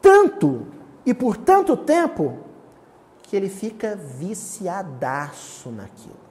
Tanto 0.00 0.66
e 1.06 1.12
por 1.12 1.36
tanto 1.36 1.76
tempo 1.76 2.38
que 3.22 3.36
ele 3.36 3.48
fica 3.48 3.96
viciadaço 3.96 5.70
naquilo. 5.70 6.24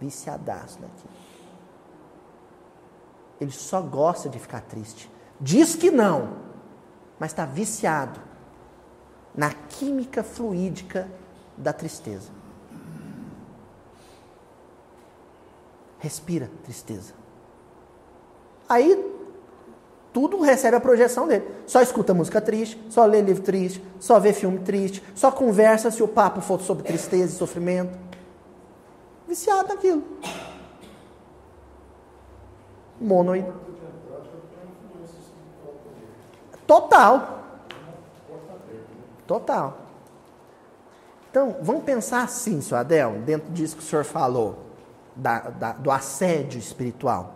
Viciadaço 0.00 0.80
naquilo. 0.80 1.18
Ele 3.40 3.50
só 3.52 3.80
gosta 3.80 4.28
de 4.28 4.38
ficar 4.38 4.62
triste. 4.62 5.10
Diz 5.40 5.76
que 5.76 5.90
não, 5.90 6.38
mas 7.18 7.30
está 7.30 7.44
viciado 7.44 8.20
na 9.34 9.52
química 9.52 10.22
fluídica 10.22 11.08
da 11.56 11.72
tristeza. 11.72 12.37
Respira 15.98 16.50
tristeza. 16.64 17.12
Aí 18.68 19.14
tudo 20.12 20.40
recebe 20.40 20.76
a 20.76 20.80
projeção 20.80 21.26
dele. 21.26 21.46
Só 21.66 21.80
escuta 21.80 22.14
música 22.14 22.40
triste, 22.40 22.80
só 22.88 23.04
lê 23.04 23.20
livro 23.20 23.42
triste, 23.42 23.82
só 24.00 24.18
vê 24.18 24.32
filme 24.32 24.58
triste, 24.60 25.02
só 25.14 25.30
conversa 25.30 25.90
se 25.90 26.02
o 26.02 26.08
papo 26.08 26.40
for 26.40 26.60
sobre 26.60 26.84
tristeza 26.84 27.34
e 27.34 27.36
sofrimento. 27.36 27.98
Viciado 29.26 29.68
naquilo. 29.68 30.02
Monoide. 33.00 33.52
Total. 36.66 37.44
Total. 39.26 39.78
Então, 41.30 41.56
vamos 41.62 41.84
pensar 41.84 42.22
assim, 42.24 42.60
senhor 42.60 42.80
Adel, 42.80 43.20
dentro 43.24 43.52
disso 43.52 43.76
que 43.76 43.82
o 43.82 43.86
senhor 43.86 44.04
falou, 44.04 44.67
da, 45.18 45.40
da, 45.40 45.72
do 45.72 45.90
assédio 45.90 46.58
espiritual. 46.58 47.34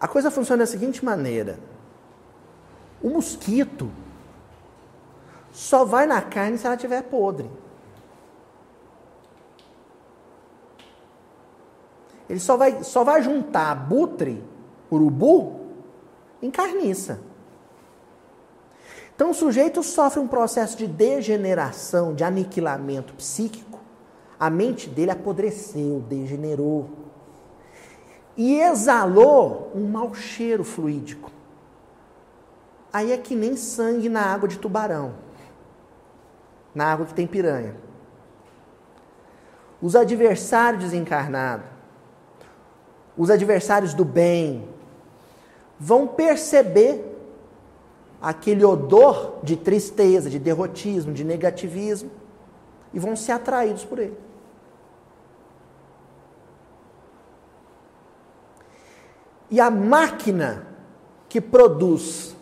A 0.00 0.08
coisa 0.08 0.30
funciona 0.30 0.64
da 0.64 0.66
seguinte 0.66 1.04
maneira: 1.04 1.58
o 3.02 3.10
mosquito 3.10 3.90
só 5.52 5.84
vai 5.84 6.06
na 6.06 6.20
carne 6.20 6.58
se 6.58 6.66
ela 6.66 6.74
estiver 6.74 7.02
podre. 7.02 7.50
Ele 12.28 12.40
só 12.40 12.56
vai, 12.56 12.82
só 12.82 13.04
vai 13.04 13.22
juntar 13.22 13.70
abutre, 13.70 14.42
urubu, 14.90 15.60
em 16.40 16.50
carniça. 16.50 17.20
Então 19.14 19.30
o 19.30 19.34
sujeito 19.34 19.82
sofre 19.82 20.20
um 20.20 20.26
processo 20.26 20.76
de 20.76 20.86
degeneração, 20.86 22.14
de 22.14 22.24
aniquilamento 22.24 23.14
psíquico. 23.14 23.73
A 24.38 24.50
mente 24.50 24.88
dele 24.88 25.10
apodreceu, 25.10 26.04
degenerou. 26.08 26.90
E 28.36 28.60
exalou 28.60 29.70
um 29.74 29.86
mau 29.86 30.14
cheiro 30.14 30.64
fluídico. 30.64 31.30
Aí 32.92 33.12
é 33.12 33.16
que 33.16 33.34
nem 33.34 33.56
sangue 33.56 34.08
na 34.08 34.22
água 34.22 34.48
de 34.48 34.58
tubarão. 34.58 35.14
Na 36.74 36.92
água 36.92 37.06
que 37.06 37.14
tem 37.14 37.26
piranha. 37.26 37.76
Os 39.80 39.94
adversários 39.94 40.82
desencarnados, 40.82 41.66
os 43.16 43.30
adversários 43.30 43.94
do 43.94 44.04
bem, 44.04 44.68
vão 45.78 46.06
perceber 46.06 47.04
aquele 48.20 48.64
odor 48.64 49.38
de 49.42 49.56
tristeza, 49.56 50.30
de 50.30 50.38
derrotismo, 50.38 51.12
de 51.12 51.22
negativismo 51.22 52.10
e 52.94 52.98
vão 52.98 53.16
ser 53.16 53.32
atraídos 53.32 53.84
por 53.84 53.98
ele. 53.98 54.16
E 59.50 59.60
a 59.60 59.70
máquina 59.70 60.66
que 61.28 61.40
produz 61.40 62.34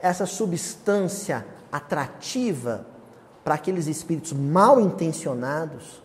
essa 0.00 0.26
substância 0.26 1.46
atrativa 1.72 2.84
para 3.42 3.54
aqueles 3.54 3.86
espíritos 3.86 4.32
mal 4.32 4.80
intencionados 4.80 6.02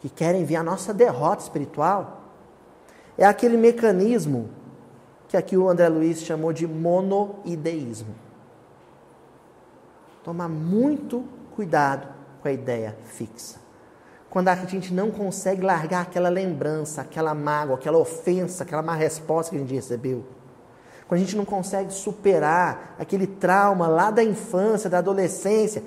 que 0.00 0.08
querem 0.08 0.44
ver 0.44 0.56
a 0.56 0.62
nossa 0.62 0.92
derrota 0.92 1.42
espiritual 1.42 2.22
é 3.16 3.24
aquele 3.24 3.56
mecanismo 3.56 4.50
que 5.28 5.36
aqui 5.36 5.56
o 5.56 5.68
André 5.68 5.88
Luiz 5.88 6.22
chamou 6.22 6.52
de 6.52 6.66
monoideísmo. 6.66 8.14
Tomar 10.22 10.48
muito 10.48 11.24
cuidado 11.54 12.15
com 12.46 12.50
a 12.50 12.52
ideia 12.52 12.96
fixa. 13.06 13.58
Quando 14.30 14.48
a 14.48 14.54
gente 14.54 14.94
não 14.94 15.10
consegue 15.10 15.62
largar 15.62 16.02
aquela 16.02 16.28
lembrança, 16.28 17.00
aquela 17.00 17.34
mágoa, 17.34 17.74
aquela 17.74 17.98
ofensa, 17.98 18.62
aquela 18.62 18.82
má 18.82 18.94
resposta 18.94 19.50
que 19.50 19.56
a 19.56 19.60
gente 19.60 19.74
recebeu. 19.74 20.24
Quando 21.08 21.20
a 21.20 21.24
gente 21.24 21.36
não 21.36 21.44
consegue 21.44 21.92
superar 21.92 22.94
aquele 22.98 23.26
trauma 23.26 23.88
lá 23.88 24.12
da 24.12 24.22
infância, 24.22 24.88
da 24.88 24.98
adolescência, 24.98 25.82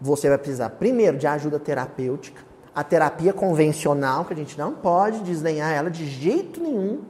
você 0.00 0.28
vai 0.28 0.38
precisar 0.38 0.70
primeiro 0.70 1.16
de 1.16 1.26
ajuda 1.28 1.60
terapêutica, 1.60 2.42
a 2.74 2.82
terapia 2.82 3.32
convencional, 3.32 4.24
que 4.24 4.32
a 4.32 4.36
gente 4.36 4.58
não 4.58 4.72
pode 4.72 5.20
desdenhar 5.20 5.72
ela 5.72 5.90
de 5.90 6.06
jeito 6.06 6.60
nenhum, 6.60 7.02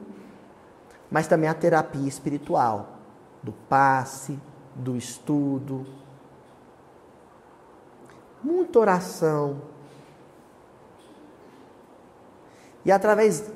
mas 1.09 1.27
também 1.27 1.49
a 1.49 1.53
terapia 1.53 2.07
espiritual, 2.07 2.99
do 3.41 3.51
passe, 3.51 4.37
do 4.75 4.95
estudo. 4.95 6.00
Muita 8.43 8.79
oração. 8.79 9.61
E 12.83 12.91
através 12.91 13.51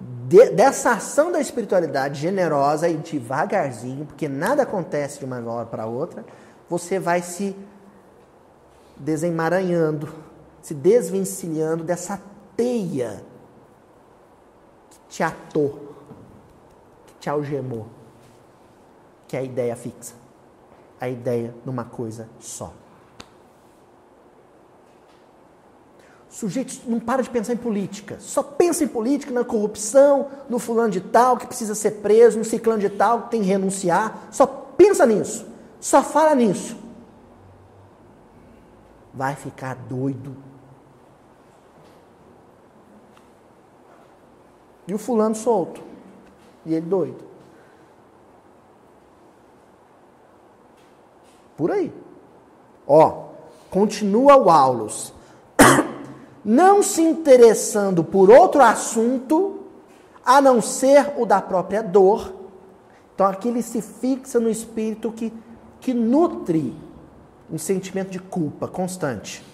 de, 0.00 0.50
dessa 0.50 0.92
ação 0.92 1.32
da 1.32 1.40
espiritualidade 1.40 2.20
generosa 2.20 2.88
e 2.88 2.96
devagarzinho, 2.96 4.06
porque 4.06 4.28
nada 4.28 4.62
acontece 4.62 5.18
de 5.18 5.24
uma 5.24 5.40
hora 5.50 5.66
para 5.66 5.86
outra, 5.86 6.24
você 6.68 6.98
vai 6.98 7.22
se 7.22 7.56
desemaranhando, 8.96 10.14
se 10.62 10.74
desvencilhando 10.74 11.82
dessa 11.82 12.20
teia 12.56 13.24
que 14.90 14.98
te 15.08 15.22
atou, 15.22 15.94
que 17.06 17.14
te 17.20 17.30
algemou, 17.30 17.86
que 19.26 19.36
é 19.36 19.40
a 19.40 19.42
ideia 19.42 19.74
fixa, 19.74 20.14
a 21.00 21.08
ideia 21.08 21.54
de 21.62 21.70
uma 21.70 21.84
coisa 21.84 22.28
só. 22.38 22.72
O 26.30 26.32
sujeito 26.32 26.80
não 26.86 27.00
para 27.00 27.22
de 27.22 27.28
pensar 27.28 27.54
em 27.54 27.56
política, 27.56 28.16
só 28.20 28.40
pensa 28.40 28.84
em 28.84 28.88
política, 28.88 29.32
na 29.32 29.44
corrupção, 29.44 30.28
no 30.48 30.60
fulano 30.60 30.90
de 30.90 31.00
tal 31.00 31.36
que 31.36 31.46
precisa 31.46 31.74
ser 31.74 31.90
preso, 32.02 32.38
no 32.38 32.44
ciclano 32.44 32.78
de 32.78 32.88
tal 32.88 33.22
que 33.22 33.32
tem 33.32 33.42
que 33.42 33.48
renunciar, 33.48 34.28
só 34.30 34.46
pensa 34.46 35.04
nisso, 35.04 35.44
só 35.80 36.04
fala 36.04 36.36
nisso. 36.36 36.76
Vai 39.12 39.34
ficar 39.34 39.74
doido. 39.74 40.36
E 44.86 44.94
o 44.94 44.98
fulano 44.98 45.34
solto. 45.34 45.82
E 46.64 46.74
ele 46.74 46.86
doido. 46.86 47.24
Por 51.56 51.72
aí. 51.72 51.92
Ó, 52.86 53.30
continua 53.68 54.36
o 54.36 54.48
Aulus 54.48 55.12
não 56.44 56.82
se 56.82 57.02
interessando 57.02 58.02
por 58.02 58.30
outro 58.30 58.62
assunto 58.62 59.60
a 60.24 60.40
não 60.40 60.60
ser 60.60 61.14
o 61.16 61.26
da 61.26 61.40
própria 61.40 61.82
dor. 61.82 62.32
Então 63.14 63.26
aqui 63.26 63.48
ele 63.48 63.62
se 63.62 63.82
fixa 63.82 64.40
no 64.40 64.48
espírito 64.48 65.12
que, 65.12 65.32
que 65.80 65.92
nutre 65.92 66.74
um 67.50 67.58
sentimento 67.58 68.10
de 68.10 68.18
culpa 68.18 68.66
constante. 68.66 69.44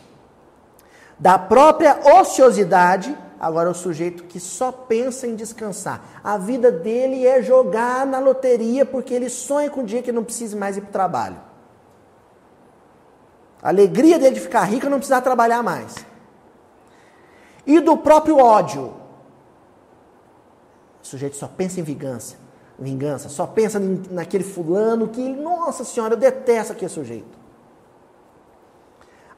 Da 1.18 1.38
própria 1.38 1.99
ociosidade, 2.20 3.16
agora 3.40 3.70
o 3.70 3.75
sujeito 3.75 4.25
que 4.25 4.38
só 4.38 4.70
pensa 4.70 5.27
em 5.27 5.35
descansar. 5.35 6.20
A 6.22 6.37
vida 6.37 6.70
dele 6.70 7.27
é 7.27 7.42
jogar 7.42 8.07
na 8.07 8.18
loteria 8.18 8.85
porque 8.85 9.14
ele 9.14 9.31
sonha 9.31 9.70
com 9.70 9.81
o 9.81 9.85
dia 9.85 10.03
que 10.03 10.12
não 10.12 10.22
precise 10.22 10.55
mais 10.55 10.77
ir 10.77 10.83
para 10.83 10.90
o 10.90 10.92
trabalho. 10.92 11.37
A 13.62 13.68
alegria 13.70 14.18
dele 14.18 14.35
de 14.35 14.40
ficar 14.40 14.62
rico 14.64 14.87
é 14.87 14.88
não 14.88 14.99
precisar 14.99 15.22
trabalhar 15.22 15.62
mais 15.62 15.94
e 17.67 17.81
do 17.81 17.97
próprio 17.97 18.39
ódio. 18.39 18.95
O 21.03 21.07
sujeito 21.07 21.37
só 21.37 21.49
pensa 21.49 21.81
em 21.81 21.83
vingança, 21.83 22.37
vingança, 22.79 23.29
só 23.29 23.47
pensa 23.47 23.81
naquele 24.11 24.45
fulano 24.45 25.09
que, 25.09 25.29
nossa 25.29 25.85
senhora, 25.85 26.15
eu 26.15 26.19
detesto 26.19 26.73
aquele 26.73 26.91
sujeito. 26.91 27.37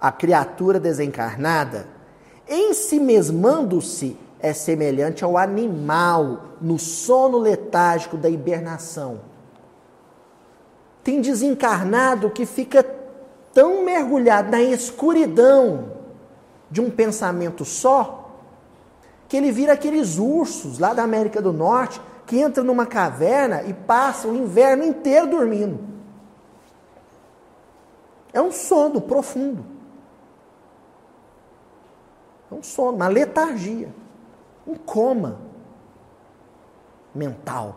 A 0.00 0.12
criatura 0.12 0.78
desencarnada, 0.78 1.88
em 2.46 2.72
si 2.72 3.00
mesmando-se, 3.00 4.16
é 4.40 4.52
semelhante 4.52 5.24
ao 5.24 5.36
animal 5.36 6.44
no 6.60 6.78
sono 6.78 7.38
letárgico 7.38 8.16
da 8.16 8.28
hibernação. 8.28 9.20
Tem 11.02 11.20
desencarnado 11.20 12.30
que 12.30 12.46
fica 12.46 12.84
tão 13.52 13.84
mergulhado 13.84 14.50
na 14.50 14.62
escuridão 14.62 15.92
de 16.70 16.80
um 16.80 16.90
pensamento 16.90 17.64
só, 17.64 18.17
que 19.28 19.36
ele 19.36 19.52
vira 19.52 19.74
aqueles 19.74 20.18
ursos 20.18 20.78
lá 20.78 20.94
da 20.94 21.02
América 21.02 21.42
do 21.42 21.52
Norte 21.52 22.00
que 22.26 22.40
entram 22.40 22.64
numa 22.64 22.86
caverna 22.86 23.62
e 23.62 23.72
passam 23.72 24.32
o 24.32 24.36
inverno 24.36 24.84
inteiro 24.84 25.28
dormindo. 25.28 25.78
É 28.32 28.40
um 28.40 28.50
sono 28.50 29.00
profundo. 29.00 29.64
É 32.50 32.54
um 32.54 32.62
sono, 32.62 32.96
uma 32.96 33.08
letargia, 33.08 33.94
um 34.66 34.74
coma 34.74 35.38
mental. 37.14 37.76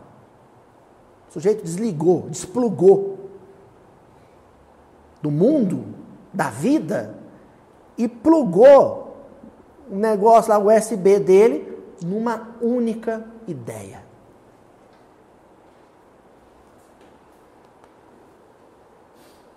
O 1.29 1.33
sujeito 1.33 1.63
desligou, 1.63 2.27
desplugou 2.29 3.29
do 5.21 5.31
mundo, 5.31 5.95
da 6.33 6.49
vida, 6.49 7.17
e 7.97 8.07
plugou 8.07 9.00
o 9.91 9.95
negócio 9.95 10.49
lá, 10.49 10.57
o 10.57 10.73
USB 10.73 11.19
dele, 11.19 11.77
numa 12.01 12.55
única 12.61 13.25
ideia. 13.45 14.01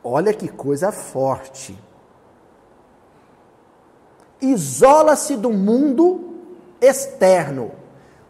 Olha 0.03 0.35
que 0.35 0.49
coisa 0.49 0.91
forte. 0.91 1.79
Isola-se 4.43 5.37
do 5.37 5.51
mundo 5.51 6.35
externo, 6.81 7.71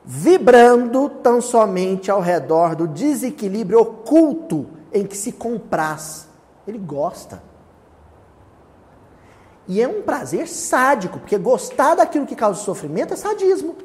vibrando 0.05 1.09
tão 1.09 1.41
somente 1.41 2.11
ao 2.11 2.21
redor 2.21 2.77
do 2.77 2.87
desequilíbrio 2.87 3.81
oculto 3.81 4.69
em 4.93 5.07
que 5.07 5.17
se 5.17 5.33
compraz. 5.33 6.29
Ele 6.69 6.79
gosta. 6.79 7.54
E 9.67 9.81
é 9.81 9.89
um 9.89 10.03
prazer 10.03 10.47
sádico, 10.47 11.19
porque 11.19 11.39
gostar 11.39 11.95
daquilo 11.95 12.27
que 12.27 12.37
causa 12.37 12.61
sofrimento 12.61 13.15
é 13.15 13.17
sadismo. 13.17 13.77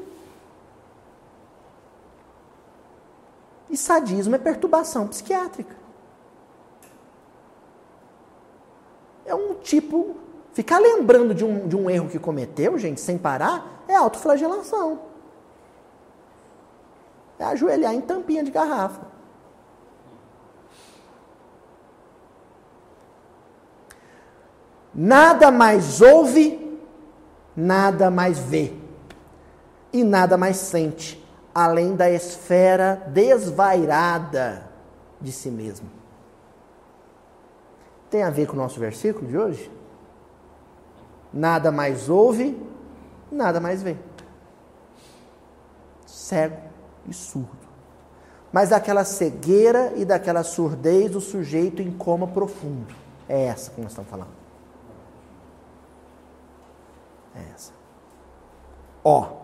E 3.70 3.78
sadismo 3.78 4.36
é 4.36 4.38
perturbação 4.38 5.08
psiquiátrica. 5.08 5.76
É 9.26 9.34
um 9.34 9.54
tipo. 9.56 10.16
Ficar 10.52 10.80
lembrando 10.80 11.34
de 11.34 11.46
um, 11.46 11.68
de 11.68 11.78
um 11.78 11.90
erro 11.90 12.10
que 12.10 12.18
cometeu, 12.20 12.78
gente, 12.78 13.00
sem 13.00 13.18
parar, 13.18 13.84
é 13.88 13.96
autoflagelação. 13.96 15.00
É 17.38 17.46
ajoelhar 17.46 17.94
em 17.94 18.02
tampinha 18.02 18.44
de 18.44 18.52
garrafa. 18.52 19.09
Nada 25.02 25.50
mais 25.50 26.02
ouve, 26.02 26.78
nada 27.56 28.12
mais 28.12 28.38
vê 28.38 28.74
e 29.94 30.04
nada 30.04 30.38
mais 30.38 30.58
sente, 30.58 31.26
além 31.56 31.96
da 31.96 32.12
esfera 32.12 33.02
desvairada 33.08 34.70
de 35.22 35.32
si 35.32 35.50
mesmo. 35.50 35.90
Tem 38.10 38.24
a 38.24 38.30
ver 38.30 38.46
com 38.46 38.56
o 38.56 38.58
nosso 38.58 38.78
versículo 38.78 39.26
de 39.26 39.38
hoje? 39.38 39.72
Nada 41.32 41.72
mais 41.72 42.10
ouve, 42.10 42.62
nada 43.32 43.62
mais 43.62 43.82
vê. 43.82 43.96
Cego 46.06 46.58
e 47.08 47.14
surdo. 47.14 47.70
Mas 48.52 48.68
daquela 48.68 49.06
cegueira 49.06 49.94
e 49.96 50.04
daquela 50.04 50.44
surdez 50.44 51.10
do 51.10 51.22
sujeito 51.22 51.82
em 51.82 51.90
coma 51.90 52.28
profundo. 52.28 52.94
É 53.30 53.46
essa 53.46 53.72
que 53.72 53.80
nós 53.80 53.92
estamos 53.92 54.10
falando. 54.10 54.39
É 57.40 57.54
essa. 57.54 57.74
Ó. 59.04 59.40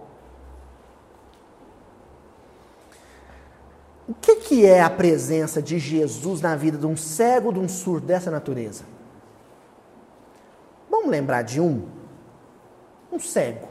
O 4.08 4.14
que, 4.14 4.36
que 4.36 4.66
é 4.66 4.82
a 4.82 4.90
presença 4.90 5.62
de 5.62 5.80
Jesus 5.80 6.42
na 6.42 6.56
vida 6.56 6.78
de 6.78 6.86
um 6.86 6.96
cego, 6.96 7.52
de 7.52 7.60
um 7.60 7.68
surdo 7.68 8.06
dessa 8.06 8.30
natureza? 8.30 8.84
Vamos 10.90 11.10
lembrar 11.10 11.42
de 11.42 11.60
um? 11.60 11.88
Um 13.12 13.20
cego. 13.20 13.68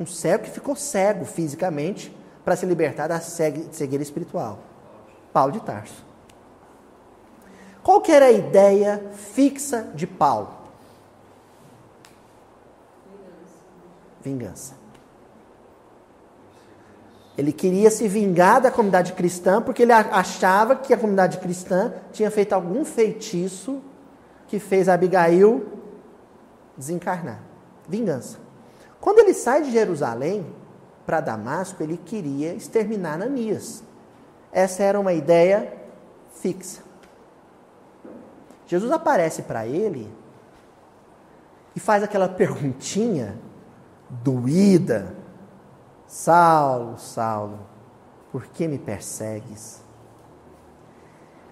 Um 0.00 0.06
cego 0.06 0.44
que 0.44 0.50
ficou 0.50 0.74
cego 0.74 1.24
fisicamente 1.24 2.14
para 2.44 2.56
se 2.56 2.64
libertar 2.64 3.08
da 3.08 3.20
cegueira 3.20 4.02
espiritual. 4.02 4.58
Paulo 5.32 5.52
de 5.52 5.60
Tarso. 5.60 6.04
Qual 7.82 8.00
que 8.00 8.12
era 8.12 8.26
a 8.26 8.32
ideia 8.32 9.10
fixa 9.12 9.90
de 9.94 10.06
Paulo? 10.06 10.61
Vingança. 14.22 14.74
Ele 17.36 17.52
queria 17.52 17.90
se 17.90 18.06
vingar 18.06 18.60
da 18.60 18.70
comunidade 18.70 19.14
cristã 19.14 19.62
porque 19.62 19.82
ele 19.82 19.92
achava 19.92 20.76
que 20.76 20.92
a 20.92 20.98
comunidade 20.98 21.38
cristã 21.38 21.92
tinha 22.12 22.30
feito 22.30 22.52
algum 22.52 22.84
feitiço 22.84 23.82
que 24.46 24.58
fez 24.58 24.88
Abigail 24.88 25.66
desencarnar. 26.76 27.40
Vingança. 27.88 28.38
Quando 29.00 29.18
ele 29.18 29.32
sai 29.34 29.62
de 29.62 29.72
Jerusalém 29.72 30.46
para 31.06 31.20
Damasco, 31.20 31.82
ele 31.82 31.96
queria 31.96 32.54
exterminar 32.54 33.14
Ananias. 33.14 33.82
Essa 34.52 34.82
era 34.82 35.00
uma 35.00 35.12
ideia 35.12 35.72
fixa. 36.34 36.82
Jesus 38.66 38.92
aparece 38.92 39.42
para 39.42 39.66
ele 39.66 40.12
e 41.74 41.80
faz 41.80 42.02
aquela 42.02 42.28
perguntinha 42.30 43.38
doída, 44.22 45.16
Saulo, 46.06 46.98
Saulo, 46.98 47.58
por 48.30 48.46
que 48.46 48.68
me 48.68 48.78
persegues? 48.78 49.80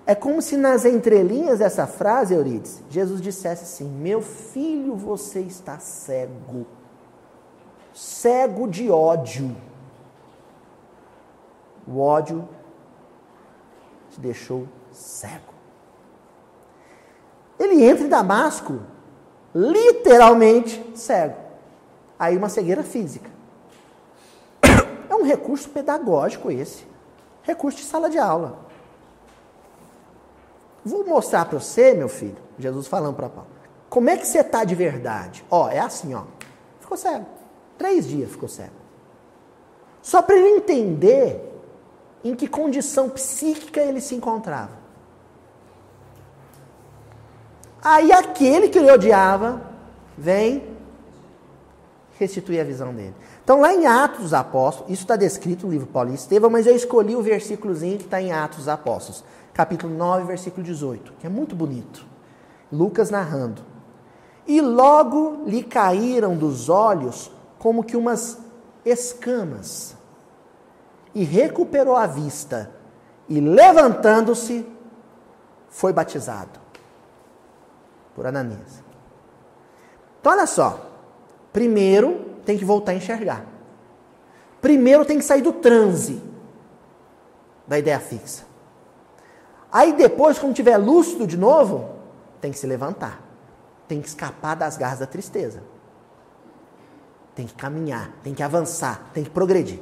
É 0.05 0.15
como 0.15 0.43
se 0.43 0.57
nas 0.57 0.85
entrelinhas 0.85 1.61
dessa 1.61 1.87
frase, 1.87 2.35
Eurides, 2.35 2.83
Jesus 2.91 3.21
dissesse 3.21 3.63
assim: 3.63 3.89
Meu 3.89 4.21
filho, 4.21 4.97
você 4.97 5.41
está 5.41 5.79
cego. 5.79 6.67
Cego 7.95 8.67
de 8.69 8.91
ódio. 8.91 9.57
O 11.87 12.01
ódio 12.01 12.49
te 14.11 14.21
deixou 14.21 14.67
cego. 14.93 15.55
Ele 17.59 17.85
entra 17.85 18.05
em 18.05 18.09
Damasco, 18.09 18.81
literalmente 19.55 20.85
cego. 20.95 21.40
Aí 22.21 22.37
uma 22.37 22.51
cegueira 22.51 22.83
física. 22.83 23.31
É 25.09 25.15
um 25.15 25.25
recurso 25.25 25.71
pedagógico 25.71 26.51
esse. 26.51 26.85
Recurso 27.43 27.79
de 27.79 27.85
sala 27.85 28.11
de 28.11 28.19
aula. 28.19 28.59
Vou 30.85 31.07
mostrar 31.07 31.47
para 31.47 31.59
você, 31.59 31.95
meu 31.95 32.11
filho, 32.11 32.37
Jesus 32.59 32.87
falando 32.87 33.17
para 33.17 33.31
Paulo, 33.31 33.49
como 33.89 34.11
é 34.11 34.19
que 34.19 34.27
você 34.27 34.41
está 34.41 34.65
de 34.65 34.75
verdade. 34.75 35.43
Ó, 35.51 35.71
é 35.71 35.79
assim, 35.79 36.15
ó. 36.15 36.25
Ficou 36.79 36.99
cego. 36.99 37.27
Três 37.79 38.07
dias 38.07 38.31
ficou 38.31 38.51
cego. 38.51 38.75
Só 40.03 40.21
para 40.21 40.37
ele 40.37 40.57
entender 40.57 41.43
em 42.23 42.35
que 42.35 42.47
condição 42.47 43.09
psíquica 43.09 43.81
ele 43.81 44.01
se 44.01 44.15
encontrava. 44.15 44.79
Aí 47.83 48.13
aquele 48.13 48.69
que 48.69 48.79
ele 48.79 48.93
odiava 48.93 49.63
vem 50.17 50.70
restituir 52.21 52.61
a 52.61 52.65
visão 52.65 52.95
dele. 52.95 53.15
Então, 53.43 53.61
lá 53.61 53.73
em 53.73 53.87
Atos 53.87 54.21
dos 54.21 54.35
Apóstolos, 54.35 54.93
isso 54.93 55.03
está 55.03 55.17
descrito 55.17 55.67
no 55.67 55.73
livro 55.73 55.87
Paulo 55.87 56.11
e 56.11 56.15
Estevão, 56.15 56.51
mas 56.51 56.67
eu 56.67 56.77
escolhi 56.77 57.17
o 57.17 57.23
versículozinho 57.23 57.97
que 57.97 58.05
está 58.05 58.21
em 58.21 58.31
Atos 58.31 58.59
dos 58.59 58.69
Apóstolos, 58.69 59.25
capítulo 59.55 59.93
9, 59.95 60.27
versículo 60.27 60.63
18, 60.63 61.15
que 61.19 61.27
é 61.27 61.31
muito 61.31 61.57
bonito. 61.57 62.05
Lucas 62.71 63.11
narrando. 63.11 63.63
E 64.47 64.61
logo 64.61 65.45
lhe 65.47 65.63
caíram 65.63 66.37
dos 66.37 66.69
olhos 66.69 67.33
como 67.59 67.83
que 67.83 67.97
umas 67.97 68.39
escamas, 68.85 69.97
e 71.15 71.25
recuperou 71.25 71.97
a 71.97 72.07
vista, 72.07 72.71
e 73.29 73.41
levantando-se, 73.41 74.67
foi 75.69 75.93
batizado 75.93 76.59
por 78.15 78.27
Ananias. 78.27 78.83
Então, 80.21 80.33
olha 80.33 80.47
só. 80.47 80.90
Primeiro, 81.53 82.27
tem 82.45 82.57
que 82.57 82.65
voltar 82.65 82.93
a 82.93 82.95
enxergar. 82.95 83.45
Primeiro, 84.61 85.05
tem 85.05 85.19
que 85.19 85.25
sair 85.25 85.43
do 85.43 85.53
transe 85.53 86.23
da 87.67 87.79
ideia 87.79 88.01
fixa. 88.01 88.45
Aí, 89.73 89.93
depois, 89.93 90.39
quando 90.39 90.55
tiver 90.55 90.77
lúcido 90.77 91.27
de 91.27 91.37
novo, 91.37 91.91
tem 92.41 92.51
que 92.51 92.59
se 92.59 92.67
levantar. 92.67 93.23
Tem 93.87 94.01
que 94.01 94.09
escapar 94.09 94.57
das 94.57 94.77
garras 94.77 94.99
da 94.99 95.07
tristeza. 95.07 95.63
Tem 97.35 97.47
que 97.47 97.55
caminhar, 97.55 98.13
tem 98.23 98.35
que 98.35 98.43
avançar, 98.43 99.11
tem 99.15 99.25
que 99.25 99.31
progredir. 99.31 99.81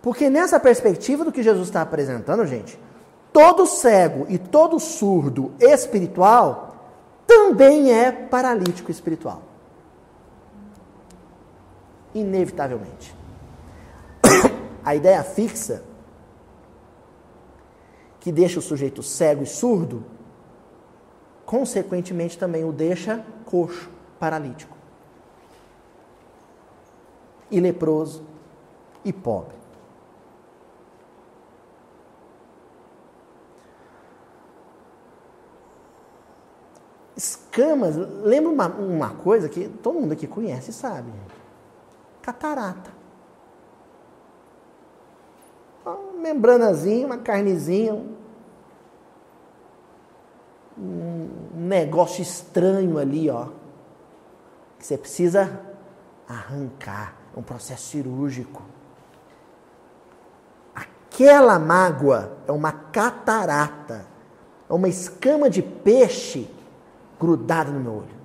Porque 0.00 0.30
nessa 0.30 0.60
perspectiva 0.60 1.24
do 1.24 1.32
que 1.32 1.42
Jesus 1.42 1.66
está 1.66 1.82
apresentando, 1.82 2.46
gente, 2.46 2.78
todo 3.32 3.66
cego 3.66 4.24
e 4.28 4.38
todo 4.38 4.78
surdo 4.78 5.52
espiritual 5.58 6.65
também 7.26 7.92
é 7.92 8.12
paralítico 8.12 8.90
espiritual. 8.90 9.42
Inevitavelmente. 12.14 13.14
A 14.84 14.94
ideia 14.94 15.22
fixa 15.24 15.82
que 18.20 18.32
deixa 18.32 18.58
o 18.58 18.62
sujeito 18.62 19.02
cego 19.02 19.42
e 19.42 19.46
surdo, 19.46 20.04
consequentemente 21.44 22.36
também 22.36 22.64
o 22.64 22.72
deixa 22.72 23.24
coxo, 23.44 23.88
paralítico. 24.18 24.76
E 27.50 27.60
leproso 27.60 28.24
e 29.04 29.12
pobre. 29.12 29.54
Escamas, 37.56 37.96
lembra 38.22 38.50
uma, 38.50 38.68
uma 38.68 39.10
coisa 39.14 39.48
que 39.48 39.66
todo 39.66 39.98
mundo 39.98 40.12
aqui 40.12 40.26
conhece 40.26 40.70
e 40.70 40.74
sabe. 40.74 41.10
Catarata. 42.20 42.90
Uma 45.82 46.20
membranazinha, 46.20 47.06
uma 47.06 47.16
carnezinha, 47.16 47.94
um 50.76 51.28
negócio 51.54 52.20
estranho 52.20 52.98
ali, 52.98 53.30
ó. 53.30 53.48
Que 54.78 54.84
você 54.84 54.98
precisa 54.98 55.58
arrancar. 56.28 57.16
É 57.34 57.38
um 57.38 57.42
processo 57.42 57.88
cirúrgico. 57.88 58.62
Aquela 60.74 61.58
mágoa 61.58 62.36
é 62.46 62.52
uma 62.52 62.72
catarata. 62.72 64.04
É 64.68 64.72
uma 64.74 64.88
escama 64.88 65.48
de 65.48 65.62
peixe 65.62 66.54
grudado 67.18 67.72
no 67.72 67.80
meu 67.80 67.92
olho. 67.92 68.16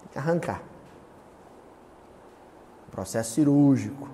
Tem 0.00 0.08
que 0.12 0.18
arrancar. 0.18 0.62
Processo 2.90 3.32
cirúrgico. 3.34 4.08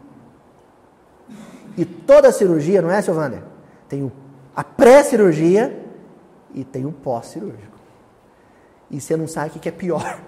E 1.76 1.84
toda 1.84 2.32
cirurgia, 2.32 2.82
não 2.82 2.90
é, 2.90 3.00
seu 3.00 3.14
Wander? 3.14 3.42
Tem 3.88 4.10
a 4.54 4.64
pré-cirurgia 4.64 5.86
e 6.52 6.64
tem 6.64 6.84
o 6.86 6.92
pós-cirúrgico. 6.92 7.78
E 8.90 9.00
você 9.00 9.16
não 9.16 9.28
sabe 9.28 9.50
o 9.50 9.60
que 9.60 9.68
é 9.68 9.72
pior. 9.72 10.20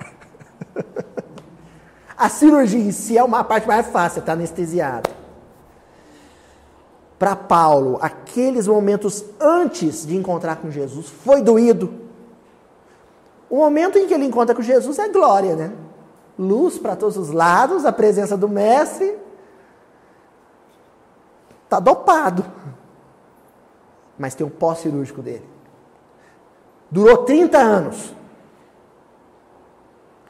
a 2.16 2.28
cirurgia 2.28 2.78
em 2.78 2.92
si 2.92 3.18
é 3.18 3.24
uma 3.24 3.42
parte 3.42 3.66
mais 3.66 3.86
fácil, 3.88 4.14
você 4.14 4.20
está 4.20 4.32
anestesiado 4.34 5.21
para 7.22 7.36
Paulo, 7.36 8.00
aqueles 8.02 8.66
momentos 8.66 9.24
antes 9.38 10.04
de 10.04 10.16
encontrar 10.16 10.56
com 10.56 10.72
Jesus, 10.72 11.08
foi 11.08 11.40
doído. 11.40 11.94
O 13.48 13.58
momento 13.58 13.96
em 13.96 14.08
que 14.08 14.12
ele 14.12 14.24
encontra 14.24 14.56
com 14.56 14.60
Jesus 14.60 14.98
é 14.98 15.08
glória, 15.08 15.54
né? 15.54 15.72
Luz 16.36 16.80
para 16.80 16.96
todos 16.96 17.16
os 17.16 17.30
lados, 17.30 17.84
a 17.84 17.92
presença 17.92 18.36
do 18.36 18.48
Mestre. 18.48 19.16
Está 21.62 21.78
dopado. 21.78 22.44
Mas 24.18 24.34
tem 24.34 24.44
o 24.44 24.50
pós-cirúrgico 24.50 25.22
dele. 25.22 25.48
Durou 26.90 27.18
30 27.18 27.56
anos. 27.56 28.12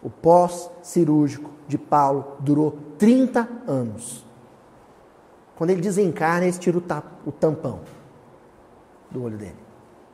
O 0.02 0.10
pós-cirúrgico 0.10 1.48
de 1.66 1.78
Paulo 1.78 2.36
durou 2.38 2.76
30 2.98 3.48
anos. 3.66 4.30
Quando 5.62 5.70
ele 5.70 5.80
desencarna, 5.80 6.44
eles 6.46 6.58
tiram 6.58 6.82
o, 7.24 7.30
tampão 7.30 7.82
do 9.08 9.22
olho 9.22 9.38
dele. 9.38 9.54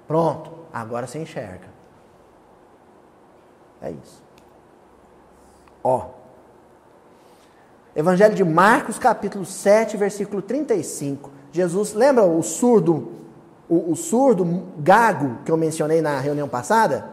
Pronto, 0.07 0.51
agora 0.71 1.07
você 1.07 1.19
enxerga. 1.19 1.69
É 3.81 3.91
isso. 3.91 4.23
Ó. 5.83 6.11
Evangelho 7.97 8.35
de 8.35 8.45
Marcos, 8.45 8.99
capítulo 8.99 9.47
7, 9.47 9.97
versículo 9.97 10.43
35. 10.43 11.31
Jesus, 11.51 11.95
lembra 11.95 12.25
o 12.25 12.43
surdo, 12.43 13.13
o, 13.71 13.93
o 13.93 13.97
surdo 13.97 14.67
gago 14.77 15.39
que 15.47 15.51
eu 15.51 15.57
mencionei 15.57 16.03
na 16.03 16.21
reunião 16.21 16.47
passada? 16.47 17.09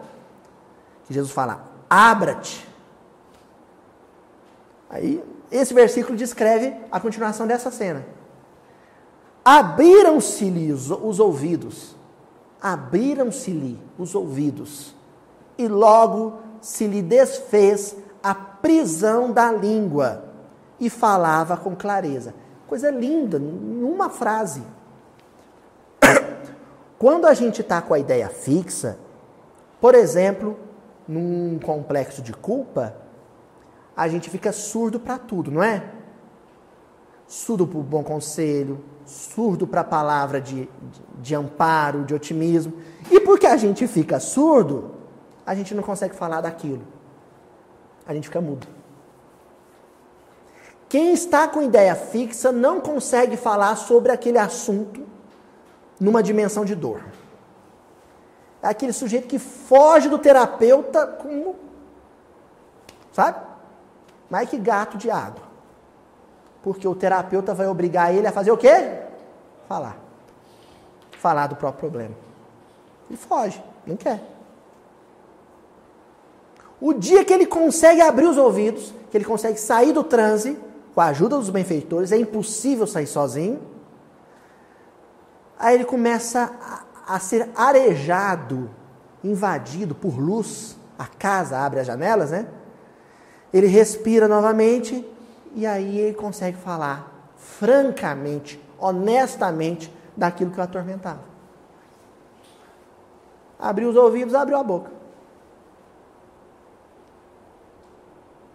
Que 1.06 1.14
Jesus 1.14 1.32
fala: 1.32 1.72
abra-te. 1.90 2.68
Aí, 4.90 5.24
esse 5.50 5.74
versículo 5.74 6.18
descreve 6.18 6.76
a 6.92 7.00
continuação 7.00 7.48
dessa 7.48 7.72
cena. 7.72 8.14
Abriram-se-lhe 9.48 10.74
os 10.74 11.20
ouvidos, 11.20 11.96
abriram-se-lhe 12.60 13.80
os 13.96 14.16
ouvidos, 14.16 14.96
e 15.56 15.68
logo 15.68 16.40
se 16.60 16.88
lhe 16.88 17.04
desfez 17.04 17.96
a 18.24 18.34
prisão 18.34 19.32
da 19.32 19.52
língua, 19.52 20.26
e 20.80 20.90
falava 20.90 21.56
com 21.56 21.76
clareza. 21.76 22.34
Coisa 22.66 22.90
linda, 22.90 23.38
numa 23.38 24.10
frase. 24.10 24.64
Quando 26.98 27.28
a 27.28 27.36
gente 27.36 27.62
está 27.62 27.80
com 27.84 27.94
a 27.94 28.00
ideia 28.00 28.28
fixa, 28.30 28.98
por 29.80 29.94
exemplo, 29.94 30.58
num 31.08 31.60
complexo 31.60 32.24
de 32.24 32.34
culpa, 32.34 32.96
a 33.96 34.08
gente 34.08 34.28
fica 34.28 34.52
surdo 34.52 35.00
para 35.00 35.20
tudo, 35.20 35.52
não 35.52 35.62
é? 35.62 35.92
Surdo 37.28 37.68
para 37.68 37.78
o 37.78 37.84
bom 37.84 38.04
conselho, 38.04 38.84
surdo 39.06 39.68
para 39.68 39.82
a 39.82 39.84
palavra 39.84 40.42
de, 40.42 40.64
de, 40.66 41.02
de, 41.22 41.36
amparo, 41.36 42.04
de 42.04 42.14
otimismo. 42.14 42.74
E 43.12 43.20
porque 43.20 43.46
a 43.46 43.58
gente 43.58 43.88
fica 43.88 44.20
surdo, 44.20 44.92
a 45.46 45.54
gente 45.54 45.74
não 45.74 45.84
consegue 45.84 46.16
falar 46.16 46.42
daquilo. 46.42 46.82
A 48.08 48.14
gente 48.14 48.28
fica 48.28 48.42
mudo. 48.42 48.68
Quem 50.88 51.14
está 51.14 51.48
com 51.48 51.62
ideia 51.62 51.96
fixa 51.96 52.52
não 52.52 52.80
consegue 52.80 53.36
falar 53.36 53.76
sobre 53.76 54.12
aquele 54.12 54.38
assunto 54.38 55.06
numa 56.00 56.22
dimensão 56.22 56.64
de 56.64 56.76
dor. 56.76 57.02
É 58.62 58.68
aquele 58.68 58.94
sujeito 58.94 59.28
que 59.28 59.40
foge 59.40 60.10
do 60.10 60.18
terapeuta 60.18 61.06
como. 61.06 61.56
Sabe? 63.12 63.40
Mais 64.30 64.50
que 64.50 64.58
gato 64.58 64.98
de 64.98 65.10
água. 65.10 65.45
Porque 66.66 66.88
o 66.88 66.96
terapeuta 66.96 67.54
vai 67.54 67.68
obrigar 67.68 68.12
ele 68.12 68.26
a 68.26 68.32
fazer 68.32 68.50
o 68.50 68.58
quê? 68.58 69.02
Falar. 69.70 69.96
Falar 71.12 71.46
do 71.46 71.56
próprio 71.56 71.82
problema. 71.82 72.16
Ele 73.08 73.20
foge, 73.20 73.64
não 73.86 73.96
quer. 73.96 74.20
O 76.82 76.92
dia 76.92 77.24
que 77.24 77.32
ele 77.32 77.46
consegue 77.46 78.02
abrir 78.02 78.26
os 78.26 78.36
ouvidos, 78.36 78.92
que 79.12 79.16
ele 79.16 79.26
consegue 79.26 79.60
sair 79.60 79.94
do 79.94 80.04
transe, 80.04 80.58
com 80.96 81.02
a 81.02 81.06
ajuda 81.06 81.38
dos 81.38 81.52
benfeitores, 81.52 82.12
é 82.12 82.18
impossível 82.18 82.88
sair 82.88 83.06
sozinho. 83.06 83.62
Aí 85.60 85.76
ele 85.76 85.86
começa 85.86 86.52
a, 87.08 87.16
a 87.16 87.20
ser 87.20 87.48
arejado, 87.56 88.72
invadido 89.24 89.94
por 89.94 90.18
luz. 90.18 90.76
A 90.98 91.06
casa 91.06 91.60
abre 91.60 91.82
as 91.82 91.86
janelas, 91.86 92.32
né? 92.32 92.48
Ele 93.54 93.68
respira 93.68 94.28
novamente 94.28 95.06
e 95.56 95.66
aí 95.66 95.98
ele 95.98 96.14
consegue 96.14 96.58
falar 96.58 97.32
francamente, 97.38 98.62
honestamente, 98.78 99.92
daquilo 100.16 100.52
que 100.52 100.60
o 100.60 100.64
atormentava. 100.64 101.22
Abriu 103.58 103.90
os 103.90 103.96
ouvidos, 103.96 104.36
abriu 104.36 104.58
a 104.58 104.64
boca. 104.64 104.92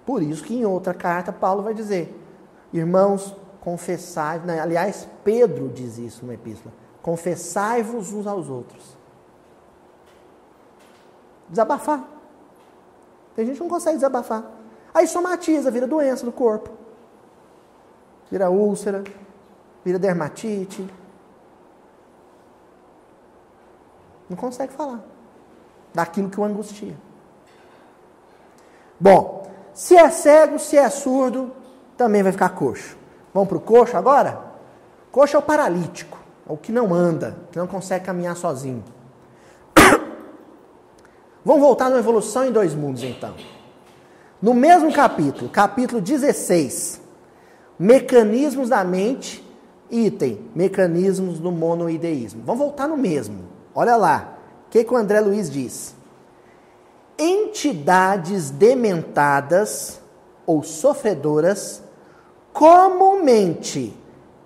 Por 0.04 0.22
isso 0.22 0.44
que 0.44 0.54
em 0.54 0.66
outra 0.66 0.92
carta 0.92 1.32
Paulo 1.32 1.62
vai 1.62 1.72
dizer: 1.72 2.14
Irmãos, 2.70 3.34
confessai, 3.60 4.38
né? 4.40 4.60
aliás, 4.60 5.08
Pedro 5.24 5.68
diz 5.68 5.96
isso 5.96 6.26
na 6.26 6.34
epístola: 6.34 6.74
confessai-vos 7.00 8.12
uns 8.12 8.26
aos 8.26 8.50
outros. 8.50 8.98
Desabafar. 11.48 12.04
Tem 13.34 13.46
gente 13.46 13.56
que 13.56 13.62
não 13.62 13.70
consegue 13.70 13.96
desabafar. 13.96 14.44
Aí 14.92 15.06
somatiza, 15.06 15.70
vira 15.70 15.86
doença 15.86 16.26
do 16.26 16.32
corpo. 16.32 16.79
Vira 18.30 18.48
úlcera, 18.50 19.02
vira 19.84 19.98
dermatite. 19.98 20.88
Não 24.28 24.36
consegue 24.36 24.72
falar 24.72 25.00
daquilo 25.92 26.30
que 26.30 26.38
o 26.38 26.44
angustia. 26.44 26.96
Bom, 28.98 29.50
se 29.74 29.96
é 29.96 30.08
cego, 30.10 30.58
se 30.58 30.76
é 30.76 30.88
surdo, 30.88 31.52
também 31.96 32.22
vai 32.22 32.32
ficar 32.32 32.50
coxo. 32.50 32.96
Vamos 33.32 33.48
para 33.48 33.58
o 33.58 33.60
coxo 33.60 33.96
agora? 33.96 34.38
Coxo 35.10 35.36
é 35.36 35.38
o 35.38 35.42
paralítico, 35.42 36.18
é 36.48 36.52
o 36.52 36.56
que 36.56 36.70
não 36.70 36.94
anda, 36.94 37.36
que 37.50 37.58
não 37.58 37.66
consegue 37.66 38.04
caminhar 38.04 38.36
sozinho. 38.36 38.84
Vamos 41.44 41.60
voltar 41.60 41.90
na 41.90 41.98
evolução 41.98 42.44
em 42.44 42.52
dois 42.52 42.74
mundos 42.74 43.02
então. 43.02 43.34
No 44.40 44.54
mesmo 44.54 44.92
capítulo, 44.92 45.50
capítulo 45.50 46.00
16, 46.00 47.00
mecanismos 47.80 48.68
da 48.68 48.84
mente, 48.84 49.42
item, 49.90 50.38
mecanismos 50.54 51.38
do 51.38 51.50
monoideísmo. 51.50 52.42
Vamos 52.44 52.60
voltar 52.60 52.86
no 52.86 52.98
mesmo. 52.98 53.44
Olha 53.74 53.96
lá, 53.96 54.36
o 54.66 54.70
que, 54.70 54.84
que 54.84 54.92
o 54.92 54.96
André 54.98 55.18
Luiz 55.18 55.50
diz? 55.50 55.94
Entidades 57.18 58.50
dementadas 58.50 59.98
ou 60.44 60.62
sofredoras 60.62 61.82
comumente 62.52 63.96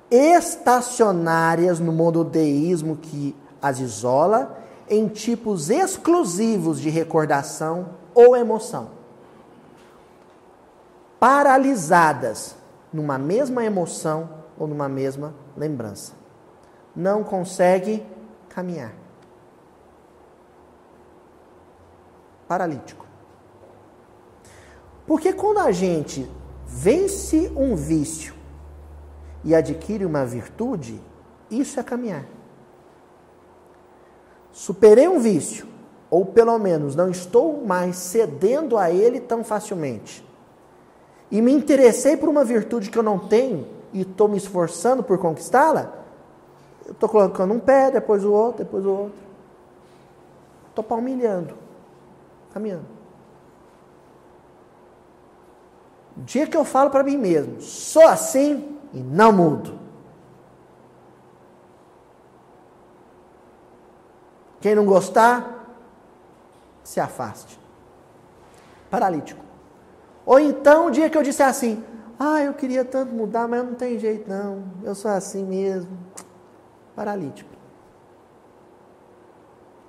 estacionárias 0.09 1.81
no 1.81 1.91
monodeísmo 1.91 2.97
que 2.97 3.35
as 3.61 3.81
isola 3.81 4.63
em 4.89 5.09
tipos 5.09 5.71
exclusivos 5.71 6.79
de 6.79 6.89
recordação 6.89 7.89
ou 8.15 8.37
emoção. 8.37 8.91
Paralisadas 11.19 12.63
numa 12.95 13.19
mesma 13.19 13.65
emoção 13.65 14.45
ou 14.57 14.69
numa 14.69 14.89
mesma 14.89 15.35
lembrança. 15.57 16.13
Não 16.95 17.25
consegue 17.25 18.07
caminhar. 18.49 18.95
Paralítico. 22.47 23.05
Porque 25.05 25.33
quando 25.33 25.59
a 25.59 25.73
gente 25.73 26.31
vence 26.65 27.51
um 27.57 27.75
vício 27.75 28.33
e 29.43 29.57
adquire 29.57 30.07
uma 30.07 30.25
virtude, 30.25 31.03
isso 31.51 31.81
é 31.81 31.83
caminhar. 31.83 32.25
Superei 34.53 35.09
um 35.09 35.19
vício, 35.19 35.67
ou 36.09 36.25
pelo 36.25 36.57
menos 36.61 36.95
não 36.95 37.11
estou 37.11 37.67
mais 37.67 37.97
cedendo 37.97 38.79
a 38.79 38.89
ele 38.89 39.21
tão 39.21 39.43
facilmente. 39.43 40.25
E 41.35 41.43
me 41.43 41.53
interessei 41.53 42.17
por 42.17 42.29
uma 42.29 42.45
virtude 42.45 42.89
que 42.89 42.97
eu 42.97 43.03
não 43.03 43.19
tenho 43.19 43.67
e 43.93 44.03
estou 44.03 44.29
me 44.29 44.37
esforçando 44.37 45.03
por 45.03 45.19
conquistá-la. 45.19 45.93
Eu 46.87 46.93
estou 46.93 47.09
colocando 47.09 47.53
um 47.53 47.59
pé, 47.59 47.91
depois 47.91 48.25
o 48.25 48.31
outro, 48.31 48.63
depois 48.63 48.87
o 48.87 48.91
outro. 48.91 49.19
Estou 50.69 50.85
palmilhando, 50.85 51.57
caminhando. 52.53 52.87
O 56.17 56.21
dia 56.21 56.47
que 56.47 56.57
eu 56.57 56.65
falo 56.65 56.89
para 56.89 57.03
mim 57.03 57.17
mesmo, 57.17 57.61
sou 57.61 58.07
assim 58.07 58.79
e 58.93 59.01
não 59.01 59.33
mudo. 59.33 59.77
Quem 64.61 64.77
não 64.77 64.87
gostar, 64.87 65.67
se 66.85 67.01
afaste. 67.01 67.59
Paralítico. 68.89 69.44
Ou 70.27 70.39
então, 70.41 70.87
o 70.87 70.91
dia 70.91 71.11
que 71.11 71.19
eu 71.19 71.23
disse 71.23 71.43
assim, 71.43 71.85
ah, 72.19 72.43
eu 72.43 72.55
queria 72.55 72.85
tanto 72.85 73.13
mudar, 73.15 73.47
mas 73.49 73.65
não 73.65 73.75
tem 73.75 73.99
jeito 73.99 74.29
não, 74.29 74.65
eu 74.83 74.95
sou 74.95 75.11
assim 75.11 75.45
mesmo. 75.45 75.91
Paralítico. 76.95 77.51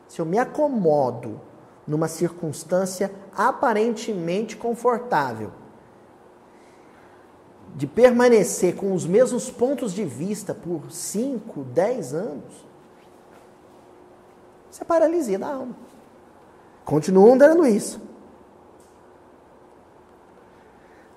Se 0.07 0.19
eu 0.19 0.25
me 0.25 0.37
acomodo 0.37 1.39
numa 1.87 2.07
circunstância 2.07 3.11
aparentemente 3.35 4.57
confortável, 4.57 5.51
de 7.75 7.85
permanecer 7.85 8.75
com 8.75 8.93
os 8.93 9.05
mesmos 9.05 9.51
pontos 9.51 9.93
de 9.93 10.05
vista 10.05 10.53
por 10.53 10.89
5, 10.89 11.63
10 11.63 12.13
anos, 12.13 12.65
isso 14.71 14.81
é 14.81 14.85
paralisia 14.85 15.37
da 15.37 15.53
alma. 15.53 15.75
Continuam 16.85 17.33
andando 17.33 17.67
isso. 17.67 18.01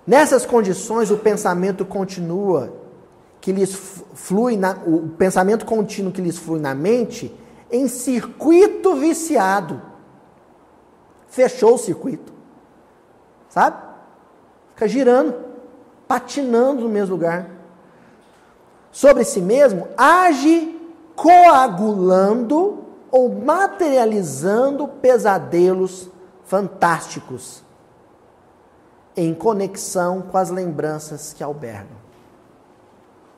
Nessas 0.08 0.46
condições, 0.46 1.10
o 1.10 1.18
pensamento 1.18 1.84
continua, 1.84 2.72
que 3.42 3.52
lhes 3.52 3.74
flui 4.14 4.56
na, 4.56 4.72
o 4.86 5.06
pensamento 5.06 5.66
contínuo 5.66 6.10
que 6.10 6.22
lhes 6.22 6.38
flui 6.38 6.58
na 6.58 6.74
mente, 6.74 7.38
em 7.70 7.86
circuito 7.88 8.96
viciado. 8.96 9.82
Fechou 11.26 11.74
o 11.74 11.78
circuito. 11.78 12.32
Sabe? 13.50 13.76
Fica 14.70 14.88
girando 14.88 15.34
patinando 16.08 16.84
no 16.84 16.88
mesmo 16.88 17.14
lugar. 17.14 17.50
Sobre 18.90 19.24
si 19.24 19.42
mesmo, 19.42 19.88
age 19.94 20.74
coagulando 21.14 22.82
ou 23.10 23.28
materializando 23.28 24.88
pesadelos 24.88 26.08
fantásticos 26.44 27.67
em 29.18 29.34
conexão 29.34 30.22
com 30.22 30.38
as 30.38 30.48
lembranças 30.48 31.32
que 31.32 31.42
albergam. 31.42 31.98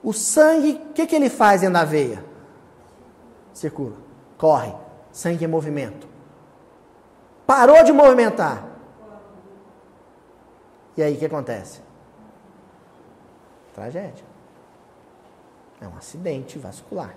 O 0.03 0.13
sangue, 0.13 0.73
o 0.91 0.93
que, 0.93 1.07
que 1.07 1.17
ele 1.17 1.31
faz 1.31 1.63
dentro 1.63 1.75
da 1.75 1.85
veia? 1.85 2.25
Circula, 3.55 3.97
corre, 4.37 4.75
sangue 5.11 5.45
em 5.45 5.49
movimento. 5.49 6.07
Parou 7.47 7.83
de 7.83 7.93
movimentar. 7.93 8.67
E 10.97 11.03
aí 11.03 11.15
o 11.15 11.19
que 11.19 11.27
acontece? 11.27 11.81
Tragédia. 13.75 14.25
É 15.81 15.89
um 15.89 15.97
acidente 15.97 16.59
vascular. 16.59 17.15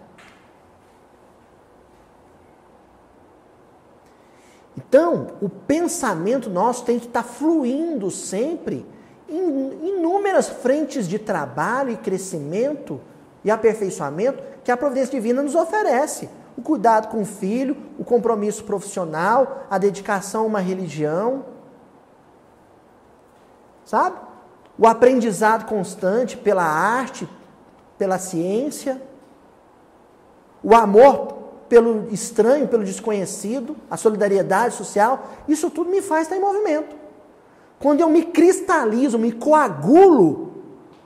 Então, 4.78 5.28
o 5.42 5.50
pensamento 5.50 6.50
nosso 6.50 6.84
tem 6.84 7.00
que 7.00 7.06
estar 7.08 7.24
fluindo 7.24 8.10
sempre 8.10 8.86
em 9.30 9.88
inúmeras 9.88 10.50
frentes 10.50 11.08
de 11.08 11.20
trabalho 11.20 11.92
e 11.92 11.98
crescimento 11.98 13.00
e 13.44 13.52
aperfeiçoamento 13.52 14.42
que 14.64 14.72
a 14.72 14.78
providência 14.78 15.12
divina 15.12 15.42
nos 15.42 15.56
oferece. 15.56 16.30
O 16.58 16.62
cuidado 16.62 17.08
com 17.08 17.22
o 17.22 17.26
filho, 17.26 17.76
o 17.98 18.04
compromisso 18.04 18.64
profissional, 18.64 19.66
a 19.70 19.78
dedicação 19.78 20.44
a 20.44 20.48
uma 20.48 20.60
religião. 20.60 21.46
Sabe? 23.86 24.18
O 24.78 24.88
aprendizado 24.88 25.66
constante 25.66 26.38
pela 26.38 26.64
arte, 26.64 27.28
pela 27.98 28.18
ciência. 28.18 29.02
O 30.64 30.76
amor 30.76 31.43
pelo 31.74 32.08
estranho, 32.12 32.68
pelo 32.68 32.84
desconhecido, 32.84 33.76
a 33.90 33.98
solidariedade 33.98 34.76
social. 34.76 35.28
Isso 35.48 35.72
tudo 35.72 35.90
me 35.90 36.04
faz 36.04 36.28
estar 36.28 36.36
em 36.36 36.40
movimento. 36.40 36.96
Quando 37.80 38.02
eu 38.02 38.10
me 38.12 38.26
cristalizo, 38.26 39.18
me 39.18 39.32
coagulo 39.32 40.54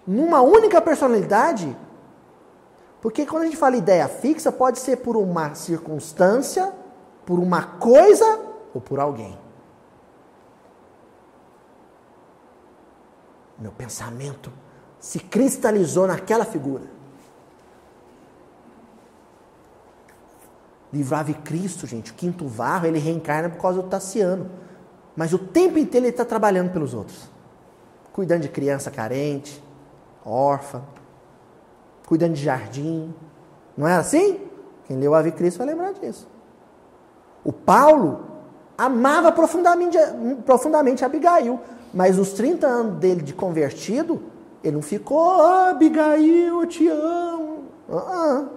numa 0.05 0.41
única 0.41 0.81
personalidade, 0.81 1.73
porque 3.01 3.25
quando 3.25 3.43
a 3.43 3.45
gente 3.45 3.55
fala 3.55 3.77
ideia 3.77 4.09
fixa, 4.09 4.51
pode 4.51 4.79
ser 4.79 4.97
por 4.97 5.15
uma 5.15 5.55
circunstância, 5.55 6.73
por 7.25 7.39
uma 7.39 7.63
coisa 7.63 8.37
ou 8.73 8.81
por 8.81 8.99
alguém. 8.99 9.39
Meu 13.57 13.71
pensamento 13.71 14.51
se 14.99 15.19
cristalizou 15.19 16.07
naquela 16.07 16.43
figura. 16.43 16.96
Livro 20.91 21.17
Cristo, 21.43 21.85
gente, 21.85 22.11
o 22.11 22.15
quinto 22.15 22.47
varro, 22.47 22.87
ele 22.87 22.99
reencarna 22.99 23.49
por 23.49 23.61
causa 23.61 23.81
do 23.81 23.89
Tassiano. 23.89 24.49
Mas 25.15 25.33
o 25.33 25.39
tempo 25.39 25.77
inteiro 25.77 26.05
ele 26.05 26.11
está 26.11 26.23
trabalhando 26.23 26.71
pelos 26.71 26.93
outros. 26.93 27.29
Cuidando 28.13 28.43
de 28.43 28.49
criança 28.49 28.89
carente, 28.89 29.61
órfã, 30.25 30.81
cuidando 32.05 32.33
de 32.33 32.43
jardim. 32.43 33.13
Não 33.75 33.87
é 33.87 33.95
assim? 33.95 34.39
Quem 34.85 34.97
leu 34.97 35.13
Ave 35.13 35.31
Cristo 35.31 35.57
vai 35.57 35.67
lembrar 35.67 35.93
disso. 35.93 36.27
O 37.43 37.51
Paulo 37.51 38.25
amava 38.77 39.31
profundamente, 39.31 39.97
profundamente 40.45 41.03
Abigail, 41.03 41.59
mas 41.93 42.17
nos 42.17 42.31
30 42.33 42.65
anos 42.65 42.99
dele 42.99 43.21
de 43.21 43.33
convertido, 43.33 44.21
ele 44.63 44.75
não 44.75 44.81
ficou, 44.81 45.41
ah, 45.41 45.69
Abigail, 45.71 46.61
eu 46.61 46.65
te 46.65 46.87
amo. 46.87 47.63
Uh 47.89 47.95
-uh. 47.95 48.56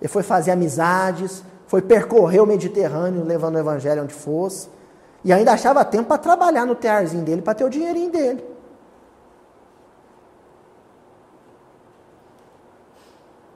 Ele 0.00 0.08
foi 0.08 0.22
fazer 0.22 0.50
amizades, 0.50 1.42
foi 1.66 1.82
percorrer 1.82 2.40
o 2.40 2.46
Mediterrâneo 2.46 3.24
levando 3.24 3.56
o 3.56 3.58
evangelho 3.58 4.02
onde 4.02 4.14
fosse. 4.14 4.68
E 5.24 5.32
ainda 5.32 5.52
achava 5.52 5.84
tempo 5.84 6.08
para 6.08 6.18
trabalhar 6.18 6.66
no 6.66 6.74
tearzinho 6.74 7.24
dele, 7.24 7.42
para 7.42 7.54
ter 7.54 7.64
o 7.64 7.70
dinheirinho 7.70 8.10
dele. 8.10 8.44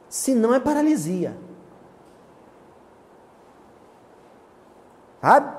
Se 0.09 0.34
não 0.34 0.55
é 0.55 0.59
paralisia. 0.59 1.36
Sabe? 5.20 5.57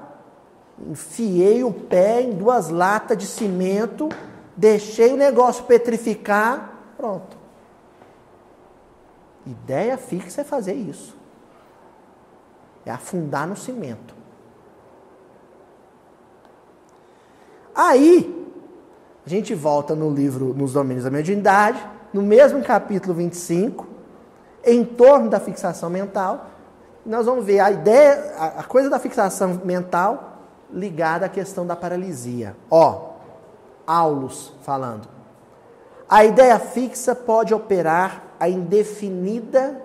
Enfiei 0.79 1.63
o 1.63 1.71
pé 1.71 2.21
em 2.21 2.31
duas 2.31 2.69
latas 2.69 3.17
de 3.17 3.27
cimento, 3.27 4.09
deixei 4.55 5.13
o 5.13 5.17
negócio 5.17 5.65
petrificar, 5.65 6.73
pronto. 6.97 7.38
Ideia 9.49 9.97
fixa 9.97 10.41
é 10.41 10.43
fazer 10.43 10.73
isso. 10.73 11.17
É 12.85 12.91
afundar 12.91 13.47
no 13.47 13.55
cimento. 13.55 14.13
Aí, 17.73 18.47
a 19.25 19.29
gente 19.29 19.55
volta 19.55 19.95
no 19.95 20.11
livro 20.11 20.53
Nos 20.53 20.73
Domínios 20.73 21.03
da 21.03 21.09
Mediunidade, 21.09 21.83
no 22.13 22.21
mesmo 22.21 22.61
capítulo 22.63 23.15
25, 23.15 23.87
em 24.63 24.85
torno 24.85 25.29
da 25.29 25.39
fixação 25.39 25.89
mental, 25.89 26.45
nós 27.03 27.25
vamos 27.25 27.43
ver 27.43 27.59
a 27.59 27.71
ideia, 27.71 28.35
a 28.37 28.63
coisa 28.63 28.87
da 28.87 28.99
fixação 28.99 29.61
mental 29.63 30.43
ligada 30.71 31.25
à 31.25 31.29
questão 31.29 31.65
da 31.65 31.75
paralisia. 31.75 32.55
Ó, 32.69 33.13
Aulus 33.87 34.53
falando. 34.61 35.07
A 36.07 36.23
ideia 36.23 36.59
fixa 36.59 37.15
pode 37.15 37.51
operar 37.51 38.28
a 38.39 38.47
indefinida 38.47 39.81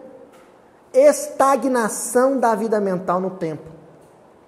estagnação 0.92 2.38
da 2.38 2.54
vida 2.54 2.80
mental 2.80 3.20
no 3.20 3.30
tempo. 3.30 3.68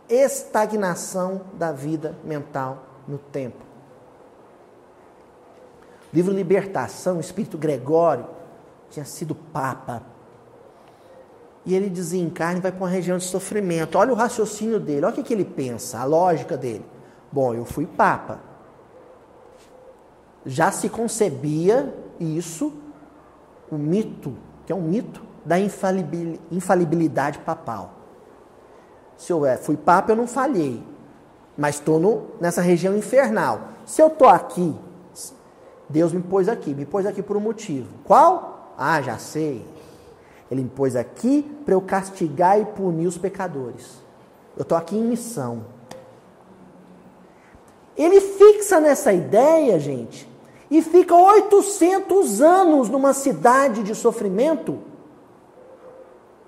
Estagnação 0.08 1.40
da 1.54 1.72
vida 1.72 2.16
mental 2.22 2.84
no 3.08 3.18
tempo. 3.18 3.64
Livro 6.14 6.32
Libertação, 6.32 7.16
o 7.16 7.20
Espírito 7.20 7.58
Gregório 7.58 8.26
tinha 8.88 9.04
sido 9.04 9.34
papa. 9.34 10.02
E 11.64 11.74
ele 11.74 11.90
desencarna 11.90 12.58
e 12.58 12.60
vai 12.60 12.70
para 12.70 12.84
uma 12.84 12.88
região 12.88 13.18
de 13.18 13.24
sofrimento. 13.24 13.98
Olha 13.98 14.12
o 14.12 14.14
raciocínio 14.14 14.78
dele, 14.78 15.04
olha 15.04 15.12
o 15.12 15.14
que, 15.16 15.24
que 15.24 15.34
ele 15.34 15.44
pensa, 15.44 15.98
a 15.98 16.04
lógica 16.04 16.56
dele. 16.56 16.86
Bom, 17.32 17.52
eu 17.54 17.64
fui 17.64 17.86
papa. 17.86 18.38
Já 20.44 20.70
se 20.70 20.88
concebia 20.88 21.92
isso, 22.20 22.72
o 23.70 23.76
mito, 23.76 24.36
que 24.64 24.72
é 24.72 24.74
um 24.74 24.82
mito 24.82 25.22
da 25.44 25.56
infalibilidade 25.58 27.38
papal. 27.40 27.92
Se 29.16 29.32
eu 29.32 29.46
é, 29.46 29.56
fui 29.56 29.76
papa, 29.76 30.12
eu 30.12 30.16
não 30.16 30.26
falhei 30.26 30.82
mas 31.56 31.76
estou 31.76 32.36
nessa 32.40 32.60
região 32.60 32.96
infernal. 32.96 33.68
Se 33.86 34.02
eu 34.02 34.08
estou 34.08 34.28
aqui, 34.28 34.76
Deus 35.88 36.12
me 36.12 36.20
pôs 36.20 36.48
aqui, 36.48 36.74
me 36.74 36.84
pôs 36.84 37.06
aqui 37.06 37.22
por 37.22 37.36
um 37.36 37.40
motivo. 37.40 37.88
Qual? 38.04 38.74
Ah, 38.76 39.00
já 39.00 39.16
sei. 39.16 39.64
Ele 40.50 40.62
me 40.62 40.68
pôs 40.68 40.94
aqui 40.94 41.42
para 41.64 41.74
eu 41.74 41.80
castigar 41.80 42.60
e 42.60 42.64
punir 42.64 43.06
os 43.06 43.16
pecadores. 43.16 44.02
Eu 44.56 44.62
estou 44.62 44.76
aqui 44.76 44.96
em 44.96 45.02
missão. 45.02 45.64
Ele 47.96 48.20
fixa 48.20 48.78
nessa 48.78 49.12
ideia, 49.12 49.78
gente, 49.78 50.28
e 50.70 50.82
fica 50.82 51.14
800 51.14 52.40
anos 52.40 52.88
numa 52.88 53.12
cidade 53.12 53.82
de 53.82 53.94
sofrimento, 53.94 54.78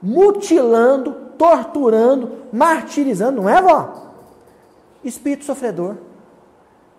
mutilando, 0.02 1.12
torturando, 1.36 2.44
martirizando, 2.52 3.42
não 3.42 3.48
é, 3.48 3.62
vó? 3.62 4.08
espírito 5.04 5.44
sofredor. 5.44 5.96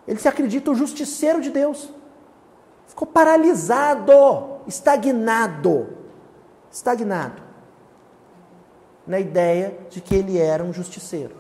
Ele 0.08 0.20
se 0.20 0.28
acredita 0.28 0.72
o 0.72 0.76
justiceiro 0.76 1.42
de 1.42 1.50
Deus. 1.50 1.90
Ficou 2.88 3.08
paralisado, 3.08 4.12
estagnado. 4.66 5.90
Estagnado. 6.72 7.42
Na 9.06 9.20
ideia 9.20 9.78
de 9.90 10.02
que 10.02 10.16
ele 10.16 10.38
era 10.38 10.64
um 10.64 10.74
justiceiro. 10.74 11.36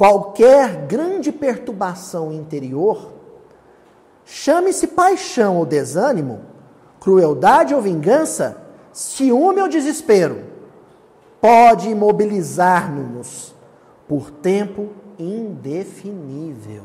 Qualquer 0.00 0.86
grande 0.86 1.30
perturbação 1.30 2.32
interior, 2.32 3.12
chame-se 4.24 4.86
paixão 4.86 5.58
ou 5.58 5.66
desânimo, 5.66 6.40
crueldade 6.98 7.74
ou 7.74 7.82
vingança, 7.82 8.62
ciúme 8.94 9.60
ou 9.60 9.68
desespero 9.68 10.42
pode 11.38 11.90
imobilizar-nos 11.90 13.54
por 14.08 14.30
tempo 14.30 14.88
indefinível. 15.18 16.84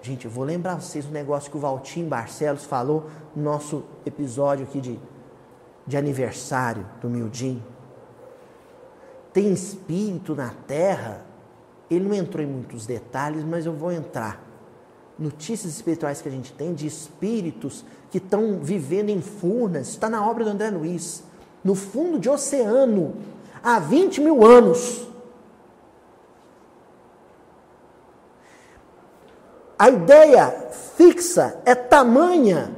Gente, 0.00 0.26
eu 0.26 0.30
vou 0.30 0.44
lembrar 0.44 0.76
vocês 0.76 1.06
um 1.06 1.10
negócio 1.10 1.50
que 1.50 1.56
o 1.56 1.60
Valtim 1.60 2.04
Barcelos 2.04 2.64
falou 2.64 3.06
no 3.34 3.42
nosso 3.42 3.82
episódio 4.06 4.64
aqui 4.64 4.80
de, 4.80 5.00
de 5.84 5.96
aniversário 5.96 6.86
do 7.00 7.10
Mildim. 7.10 7.60
Tem 9.32 9.52
espírito 9.52 10.34
na 10.34 10.50
terra, 10.66 11.24
ele 11.90 12.08
não 12.08 12.14
entrou 12.14 12.44
em 12.44 12.48
muitos 12.48 12.86
detalhes, 12.86 13.44
mas 13.44 13.66
eu 13.66 13.72
vou 13.72 13.92
entrar. 13.92 14.44
Notícias 15.18 15.72
espirituais 15.74 16.22
que 16.22 16.28
a 16.28 16.32
gente 16.32 16.52
tem 16.52 16.72
de 16.72 16.86
espíritos 16.86 17.84
que 18.10 18.18
estão 18.18 18.58
vivendo 18.60 19.10
em 19.10 19.20
furnas, 19.20 19.88
está 19.88 20.08
na 20.08 20.28
obra 20.28 20.44
do 20.44 20.50
André 20.50 20.70
Luiz 20.70 21.22
no 21.62 21.74
fundo 21.74 22.18
de 22.18 22.28
oceano, 22.28 23.14
há 23.62 23.78
20 23.78 24.20
mil 24.20 24.44
anos. 24.44 25.06
A 29.78 29.88
ideia 29.88 30.50
fixa 30.96 31.58
é 31.64 31.74
tamanha 31.74 32.76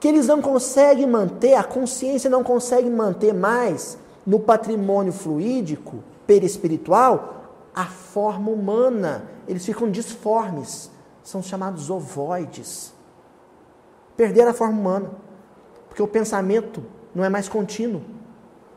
que 0.00 0.08
eles 0.08 0.26
não 0.26 0.42
conseguem 0.42 1.06
manter, 1.06 1.54
a 1.54 1.62
consciência 1.62 2.28
não 2.28 2.42
consegue 2.42 2.90
manter 2.90 3.32
mais 3.32 3.98
no 4.26 4.40
patrimônio 4.40 5.12
fluídico, 5.12 6.02
perispiritual, 6.26 7.44
a 7.74 7.84
forma 7.84 8.50
humana. 8.50 9.28
Eles 9.46 9.64
ficam 9.64 9.90
disformes, 9.90 10.90
são 11.22 11.42
chamados 11.42 11.90
ovoides. 11.90 12.94
Perderam 14.16 14.50
a 14.50 14.54
forma 14.54 14.78
humana, 14.78 15.10
porque 15.88 16.02
o 16.02 16.08
pensamento 16.08 16.82
não 17.14 17.24
é 17.24 17.28
mais 17.28 17.48
contínuo. 17.48 18.02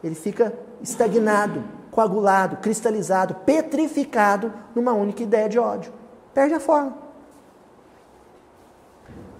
Ele 0.03 0.15
fica 0.15 0.53
estagnado, 0.81 1.63
coagulado, 1.91 2.57
cristalizado, 2.57 3.35
petrificado 3.45 4.53
numa 4.75 4.93
única 4.93 5.23
ideia 5.23 5.47
de 5.47 5.57
ódio. 5.57 5.93
Perde 6.33 6.53
a 6.53 6.59
forma. 6.59 6.95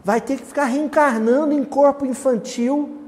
Vai 0.04 0.22
ter 0.22 0.38
que 0.38 0.46
ficar 0.46 0.66
reencarnando 0.66 1.54
em 1.54 1.64
corpo 1.64 2.06
infantil 2.06 3.07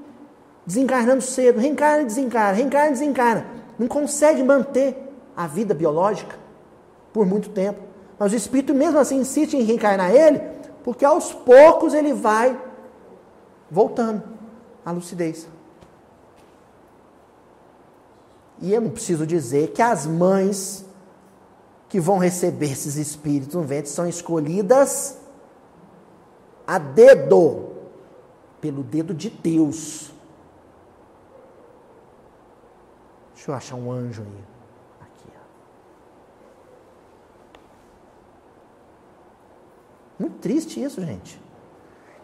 desencarnando 0.70 1.24
cedo, 1.24 1.60
reencarna 1.60 2.04
e 2.04 2.06
desencarna, 2.06 2.52
reencarna 2.52 2.90
e 2.90 2.92
desencarna. 2.92 3.46
Não 3.80 3.88
consegue 3.88 4.44
manter 4.44 4.96
a 5.36 5.48
vida 5.48 5.74
biológica 5.74 6.38
por 7.12 7.26
muito 7.26 7.50
tempo. 7.50 7.80
Mas 8.20 8.34
o 8.34 8.36
espírito, 8.36 8.72
mesmo 8.72 9.00
assim, 9.00 9.18
insiste 9.18 9.56
em 9.56 9.64
reencarnar 9.64 10.14
ele, 10.14 10.40
porque 10.84 11.04
aos 11.04 11.34
poucos 11.34 11.96
ele 11.96 12.14
vai 12.14 12.56
voltando 13.72 14.22
à 14.86 14.92
lucidez. 14.92 15.48
E 18.62 18.72
eu 18.72 18.80
não 18.80 18.92
preciso 18.92 19.26
dizer 19.26 19.72
que 19.72 19.82
as 19.82 20.06
mães 20.06 20.86
que 21.88 22.00
vão 22.00 22.20
receber 22.20 22.74
esses 22.74 22.96
espíritos 22.96 23.56
no 23.56 23.64
ventre 23.64 23.90
são 23.90 24.08
escolhidas 24.08 25.18
a 26.68 26.78
dedo, 26.78 27.70
pelo 28.62 28.84
dedo 28.84 29.16
de 29.16 29.32
Deus. 29.32 30.19
Deixa 33.40 33.52
eu 33.52 33.56
achar 33.56 33.76
um 33.78 33.90
anjo 33.90 34.22
aí. 34.22 34.44
Aqui, 35.00 35.30
ó. 35.34 35.40
Muito 40.20 40.40
triste 40.40 40.84
isso, 40.84 41.00
gente. 41.06 41.42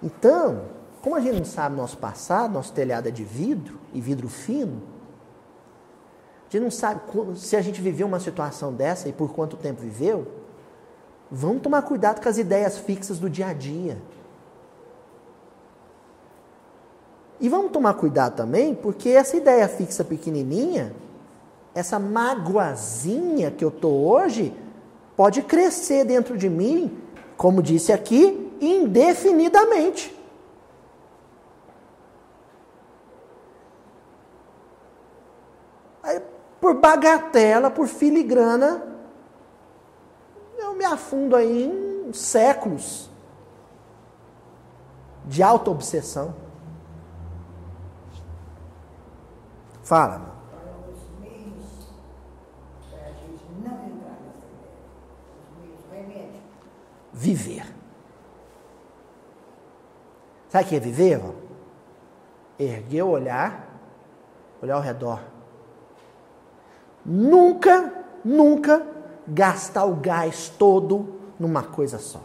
Então, 0.03 0.66
como 1.01 1.16
a 1.16 1.22
gente 1.22 1.38
não 1.38 1.45
sabe 1.45 1.78
nosso 1.78 1.97
passado, 1.97 2.51
nosso 2.51 2.74
telhado 2.74 3.07
é 3.07 3.11
de 3.11 3.24
vidro 3.24 3.80
e 3.93 4.01
vidro 4.01 4.28
fino, 4.28 4.84
a 6.49 6.51
gente 6.51 6.63
não 6.63 6.70
sabe 6.70 6.99
se 7.38 7.55
a 7.55 7.61
gente 7.61 7.82
viveu 7.82 8.07
uma 8.07 8.20
situação 8.20 8.74
dessa 8.74 9.07
e 9.07 9.13
por 9.13 9.34
quanto 9.34 9.55
tempo 9.55 9.82
viveu. 9.82 10.28
Vamos 11.32 11.61
tomar 11.61 11.82
cuidado 11.84 12.22
com 12.22 12.28
as 12.28 12.38
ideias 12.38 12.78
fixas 12.78 13.20
do 13.20 13.30
dia 13.30 13.47
a 13.47 13.53
dia. 13.53 14.01
E 17.40 17.50
vamos 17.50 17.72
tomar 17.72 17.96
cuidado 17.96 18.36
também, 18.36 18.74
porque 18.74 19.10
essa 19.10 19.36
ideia 19.36 19.68
fixa 19.68 20.04
pequenininha, 20.04 20.94
essa 21.74 22.00
magoazinha 22.00 23.52
que 23.52 23.64
eu 23.64 23.72
tô 23.72 23.90
hoje, 23.90 24.56
pode 25.16 25.42
crescer 25.42 26.06
dentro 26.06 26.38
de 26.38 26.50
mim, 26.50 26.98
como 27.36 27.62
disse 27.62 27.92
aqui, 27.92 28.52
indefinidamente. 28.62 30.16
Por 36.62 36.76
bagatela, 36.76 37.70
por 37.70 37.88
filigrana, 37.88 38.82
eu 40.58 40.74
me 40.74 40.86
afundo 40.86 41.36
aí 41.36 41.66
em 41.66 42.14
séculos 42.14 43.10
de 45.26 45.44
auto-obsessão. 45.44 46.24
Fala. 46.24 46.24
Os 46.24 46.24
meios 46.24 46.24
para 46.24 46.34
a 46.34 46.34
gente 46.34 46.34
não 46.34 46.46
entrar 48.96 49.14
nessa 49.14 49.44
ideia. 49.44 49.74
Os 49.74 49.75
meios, 55.62 55.80
remédio. 55.92 56.42
Viver. 57.14 57.72
Sabe 60.50 60.66
o 60.66 60.68
que 60.68 60.76
é 60.76 60.80
viver? 60.80 61.12
Irmão? 61.12 61.36
Erguer 62.58 63.04
o 63.04 63.10
olhar, 63.10 63.68
olhar 64.60 64.74
ao 64.74 64.82
redor. 64.82 65.22
Nunca, 67.06 67.94
nunca 68.24 68.84
gastar 69.28 69.86
o 69.86 69.94
gás 69.98 70.50
todo 70.50 71.20
numa 71.40 71.62
coisa 71.62 72.00
só. 72.00 72.22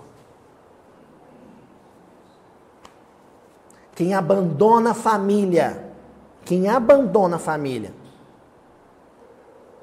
Quem 3.95 4.15
abandona 4.15 4.93
a 4.93 4.95
família 4.95 5.89
quem 6.51 6.69
abandona 6.69 7.37
a 7.37 7.39
família 7.39 7.93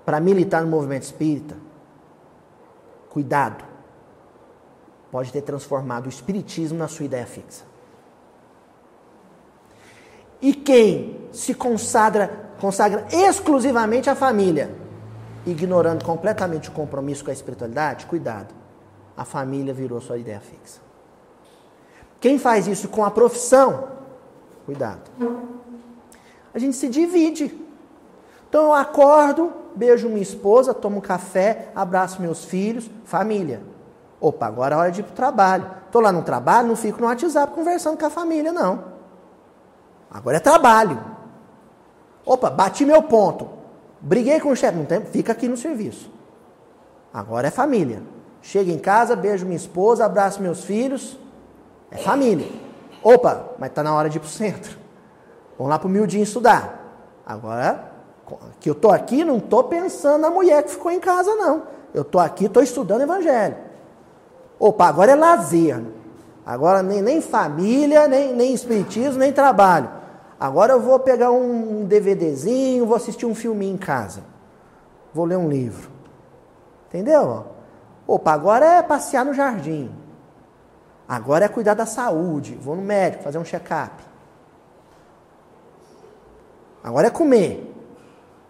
para 0.03 0.19
militar 0.19 0.63
no 0.63 0.67
movimento 0.67 1.03
espírita, 1.03 1.55
cuidado, 3.09 3.63
pode 5.09 5.31
ter 5.31 5.43
transformado 5.43 6.07
o 6.07 6.09
espiritismo 6.09 6.77
na 6.77 6.89
sua 6.89 7.05
ideia 7.05 7.25
fixa. 7.25 7.63
E 10.41 10.53
quem 10.53 11.29
se 11.31 11.53
consagra, 11.53 12.51
consagra 12.59 13.07
exclusivamente 13.13 14.09
à 14.09 14.15
família, 14.15 14.75
ignorando 15.45 16.03
completamente 16.03 16.67
o 16.67 16.73
compromisso 16.73 17.23
com 17.23 17.29
a 17.29 17.33
espiritualidade, 17.33 18.07
cuidado, 18.07 18.53
a 19.15 19.23
família 19.23 19.73
virou 19.73 20.01
sua 20.01 20.17
ideia 20.17 20.41
fixa. 20.41 20.81
Quem 22.19 22.37
faz 22.37 22.67
isso 22.67 22.89
com 22.89 23.05
a 23.05 23.09
profissão, 23.09 23.87
cuidado 24.65 25.09
a 26.57 26.59
gente 26.59 26.75
se 26.75 26.89
divide. 26.89 27.55
Então 28.49 28.65
eu 28.65 28.73
acordo, 28.73 29.53
beijo 29.75 30.09
minha 30.09 30.21
esposa, 30.21 30.73
tomo 30.73 31.01
café, 31.01 31.69
abraço 31.75 32.21
meus 32.21 32.45
filhos, 32.45 32.89
família. 33.05 33.61
Opa, 34.19 34.47
agora 34.47 34.75
é 34.75 34.77
hora 34.79 34.91
de 34.91 35.01
ir 35.01 35.03
para 35.03 35.13
o 35.13 35.15
trabalho. 35.15 35.71
Estou 35.85 36.01
lá 36.01 36.11
no 36.11 36.23
trabalho, 36.23 36.67
não 36.67 36.75
fico 36.75 36.99
no 36.99 37.05
WhatsApp 37.05 37.53
conversando 37.53 37.97
com 37.97 38.05
a 38.05 38.09
família, 38.09 38.51
não. 38.51 38.85
Agora 40.09 40.37
é 40.37 40.39
trabalho. 40.39 40.99
Opa, 42.25 42.49
bati 42.49 42.83
meu 42.83 43.03
ponto. 43.03 43.47
Briguei 44.01 44.39
com 44.39 44.49
o 44.49 44.55
chefe, 44.55 44.77
não 44.77 44.85
tem, 44.85 45.01
fica 45.05 45.33
aqui 45.33 45.47
no 45.47 45.57
serviço. 45.57 46.11
Agora 47.13 47.47
é 47.47 47.51
família. 47.51 48.01
Chego 48.41 48.71
em 48.71 48.79
casa, 48.79 49.15
beijo 49.15 49.45
minha 49.45 49.57
esposa, 49.57 50.05
abraço 50.05 50.41
meus 50.41 50.63
filhos. 50.63 51.19
É 51.91 51.97
família. 51.97 52.47
Opa, 53.03 53.51
mas 53.59 53.69
está 53.69 53.83
na 53.83 53.93
hora 53.93 54.09
de 54.09 54.17
ir 54.17 54.19
para 54.19 54.27
o 54.27 54.31
centro. 54.31 54.86
Vamos 55.57 55.71
lá 55.71 55.79
para 55.79 55.87
o 55.87 55.91
miudinho 55.91 56.23
estudar. 56.23 56.85
Agora, 57.25 57.91
que 58.59 58.69
eu 58.69 58.73
estou 58.73 58.91
aqui, 58.91 59.23
não 59.23 59.37
estou 59.37 59.63
pensando 59.63 60.21
na 60.21 60.29
mulher 60.29 60.63
que 60.63 60.71
ficou 60.71 60.91
em 60.91 60.99
casa, 60.99 61.33
não. 61.35 61.63
Eu 61.93 62.03
estou 62.03 62.21
aqui, 62.21 62.45
estou 62.45 62.61
estudando 62.61 63.01
evangelho. 63.01 63.55
Opa, 64.59 64.87
agora 64.87 65.11
é 65.11 65.15
lazer. 65.15 65.81
Agora 66.45 66.81
nem, 66.81 67.01
nem 67.01 67.21
família, 67.21 68.07
nem, 68.07 68.33
nem 68.33 68.53
espiritismo, 68.53 69.19
nem 69.19 69.33
trabalho. 69.33 69.89
Agora 70.39 70.73
eu 70.73 70.79
vou 70.79 70.99
pegar 70.99 71.31
um 71.31 71.85
DVDzinho, 71.85 72.85
vou 72.85 72.95
assistir 72.95 73.25
um 73.25 73.35
filminho 73.35 73.73
em 73.73 73.77
casa. 73.77 74.21
Vou 75.13 75.25
ler 75.25 75.37
um 75.37 75.49
livro. 75.49 75.89
Entendeu? 76.87 77.45
Opa, 78.05 78.31
agora 78.31 78.65
é 78.65 78.83
passear 78.83 79.25
no 79.25 79.33
jardim. 79.33 79.91
Agora 81.07 81.45
é 81.45 81.47
cuidar 81.47 81.73
da 81.73 81.85
saúde. 81.85 82.55
Vou 82.61 82.75
no 82.75 82.81
médico 82.81 83.23
fazer 83.23 83.37
um 83.37 83.43
check-up. 83.43 84.06
Agora 86.87 87.07
é 87.07 87.09
comer. 87.09 87.69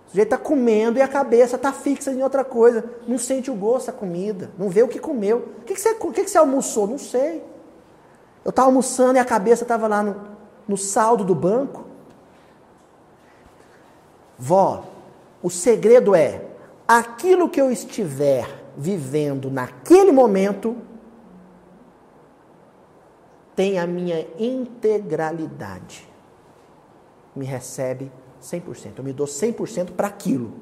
O 0.05 0.09
sujeito 0.11 0.33
está 0.33 0.37
comendo 0.37 0.99
e 0.99 1.01
a 1.01 1.07
cabeça 1.07 1.55
está 1.55 1.73
fixa 1.73 2.11
em 2.11 2.21
outra 2.21 2.43
coisa. 2.43 2.87
Não 3.07 3.17
sente 3.17 3.49
o 3.49 3.55
gosto 3.55 3.87
da 3.87 3.93
comida. 3.93 4.51
Não 4.59 4.69
vê 4.69 4.83
o 4.83 4.87
que 4.87 4.99
comeu. 4.99 5.53
O 5.59 5.63
que, 5.63 5.73
que, 5.73 5.81
você, 5.81 5.97
o 5.99 6.11
que, 6.11 6.23
que 6.23 6.29
você 6.29 6.37
almoçou? 6.37 6.85
Não 6.85 6.99
sei. 6.99 7.43
Eu 8.45 8.51
estava 8.51 8.67
almoçando 8.67 9.17
e 9.17 9.19
a 9.19 9.25
cabeça 9.25 9.63
estava 9.63 9.87
lá 9.87 10.03
no, 10.03 10.15
no 10.67 10.77
saldo 10.77 11.23
do 11.23 11.33
banco. 11.33 11.85
Vó, 14.37 14.83
o 15.41 15.49
segredo 15.49 16.13
é 16.13 16.41
aquilo 16.87 17.49
que 17.49 17.59
eu 17.59 17.71
estiver 17.71 18.47
vivendo 18.77 19.49
naquele 19.49 20.11
momento 20.11 20.77
tem 23.55 23.79
a 23.79 23.87
minha 23.87 24.27
integralidade. 24.37 26.07
Me 27.35 27.43
recebe 27.43 28.11
100%. 28.47 28.93
Eu 28.97 29.03
me 29.03 29.13
dou 29.13 29.27
100% 29.27 29.91
para 29.91 30.07
aquilo. 30.07 30.53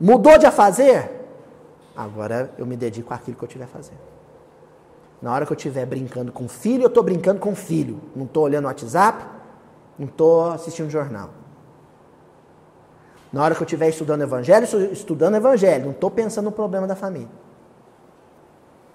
Mudou 0.00 0.38
de 0.38 0.46
a 0.46 0.52
fazer? 0.52 1.10
Agora 1.96 2.52
eu 2.58 2.66
me 2.66 2.76
dedico 2.76 3.12
àquilo 3.12 3.36
que 3.36 3.44
eu 3.44 3.46
estiver 3.46 3.66
fazendo. 3.66 3.98
Na 5.20 5.32
hora 5.32 5.44
que 5.44 5.52
eu 5.52 5.56
estiver 5.56 5.84
brincando 5.84 6.30
com 6.30 6.44
o 6.44 6.48
filho, 6.48 6.84
eu 6.84 6.88
estou 6.88 7.02
brincando 7.02 7.40
com 7.40 7.50
o 7.50 7.56
filho. 7.56 8.00
Não 8.14 8.24
estou 8.24 8.44
olhando 8.44 8.64
o 8.64 8.68
WhatsApp, 8.68 9.24
não 9.98 10.06
estou 10.06 10.50
assistindo 10.50 10.88
jornal. 10.88 11.30
Na 13.32 13.42
hora 13.42 13.54
que 13.54 13.60
eu 13.60 13.64
estiver 13.64 13.88
estudando 13.88 14.22
evangelho, 14.22 14.64
estou 14.64 14.80
estudando 14.80 15.34
evangelho. 15.34 15.86
Não 15.86 15.92
estou 15.92 16.10
pensando 16.10 16.46
no 16.46 16.52
problema 16.52 16.86
da 16.86 16.94
família. 16.94 17.28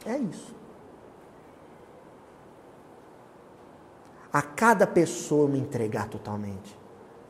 É 0.05 0.17
isso. 0.17 0.55
A 4.33 4.41
cada 4.41 4.87
pessoa 4.87 5.47
me 5.47 5.59
entregar 5.59 6.09
totalmente. 6.09 6.75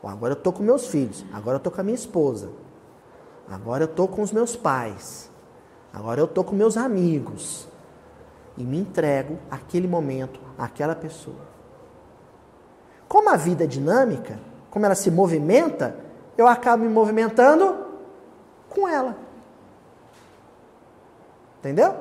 agora 0.02 0.32
eu 0.32 0.38
estou 0.38 0.52
com 0.54 0.62
meus 0.62 0.86
filhos, 0.86 1.22
agora 1.32 1.56
eu 1.56 1.58
estou 1.58 1.70
com 1.70 1.80
a 1.80 1.84
minha 1.84 1.94
esposa, 1.94 2.50
agora 3.48 3.84
eu 3.84 3.88
estou 3.90 4.08
com 4.08 4.22
os 4.22 4.32
meus 4.32 4.56
pais, 4.56 5.30
agora 5.92 6.18
eu 6.20 6.24
estou 6.24 6.42
com 6.42 6.56
meus 6.56 6.78
amigos. 6.78 7.68
E 8.56 8.62
me 8.62 8.78
entrego 8.78 9.38
aquele 9.50 9.88
momento, 9.88 10.40
àquela 10.56 10.94
pessoa. 10.94 11.54
Como 13.08 13.28
a 13.28 13.36
vida 13.36 13.64
é 13.64 13.66
dinâmica, 13.66 14.38
como 14.70 14.86
ela 14.86 14.94
se 14.94 15.10
movimenta, 15.10 15.96
eu 16.38 16.46
acabo 16.46 16.84
me 16.84 16.88
movimentando 16.88 17.84
com 18.68 18.88
ela. 18.88 19.16
Entendeu? 21.58 21.94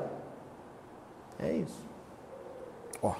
É 1.39 1.51
isso. 1.53 1.83
Ó. 3.01 3.13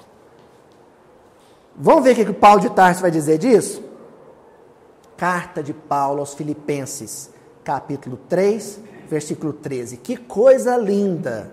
Vamos 1.76 2.04
ver 2.04 2.12
o 2.12 2.14
que 2.14 2.30
o 2.30 2.34
Paulo 2.34 2.60
de 2.60 2.70
Tarso 2.70 3.02
vai 3.02 3.10
dizer 3.10 3.38
disso? 3.38 3.82
Carta 5.16 5.62
de 5.62 5.74
Paulo 5.74 6.20
aos 6.20 6.34
Filipenses, 6.34 7.30
capítulo 7.64 8.16
3, 8.28 8.80
versículo 9.08 9.52
13. 9.52 9.96
Que 9.96 10.16
coisa 10.16 10.76
linda! 10.76 11.52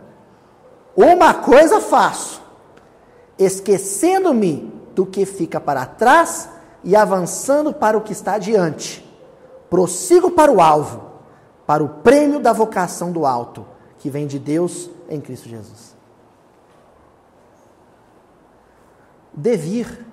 Uma 0.96 1.34
coisa 1.34 1.80
faço, 1.80 2.42
esquecendo-me 3.40 4.72
do 4.94 5.06
que 5.06 5.26
fica 5.26 5.60
para 5.60 5.86
trás 5.86 6.50
e 6.84 6.96
avançando 6.96 7.74
para 7.74 7.98
o 7.98 8.02
que 8.02 8.12
está 8.12 8.34
adiante. 8.34 9.08
Prossigo 9.70 10.32
para 10.32 10.52
o 10.52 10.60
alvo, 10.60 11.02
para 11.66 11.84
o 11.84 11.88
prêmio 11.88 12.40
da 12.40 12.52
vocação 12.52 13.12
do 13.12 13.26
alto, 13.26 13.66
que 14.00 14.10
vem 14.10 14.28
de 14.28 14.38
Deus 14.38 14.90
em 15.10 15.22
Cristo 15.22 15.48
Jesus. 15.48 15.96
Devir. 19.34 20.11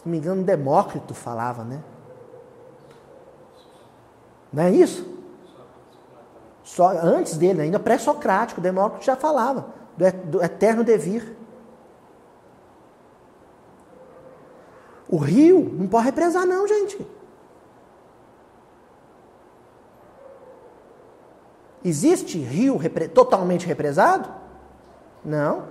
Se 0.00 0.06
não 0.06 0.12
me 0.12 0.16
engano, 0.16 0.42
Demócrito 0.42 1.12
falava, 1.12 1.62
né? 1.62 1.82
Não 4.50 4.62
é 4.62 4.70
isso? 4.70 5.06
Só, 6.64 6.88
antes 6.88 7.36
dele, 7.36 7.60
ainda 7.60 7.78
pré-socrático, 7.78 8.62
Demócrito 8.62 9.04
já 9.04 9.14
falava 9.14 9.66
do 10.24 10.42
eterno 10.42 10.82
devir. 10.82 11.36
O 15.06 15.18
rio 15.18 15.70
não 15.78 15.86
pode 15.86 16.06
represar, 16.06 16.46
não, 16.46 16.66
gente. 16.66 17.06
Existe 21.84 22.38
rio 22.38 22.78
repre 22.78 23.06
totalmente 23.06 23.66
represado? 23.66 24.30
Não. 25.22 25.64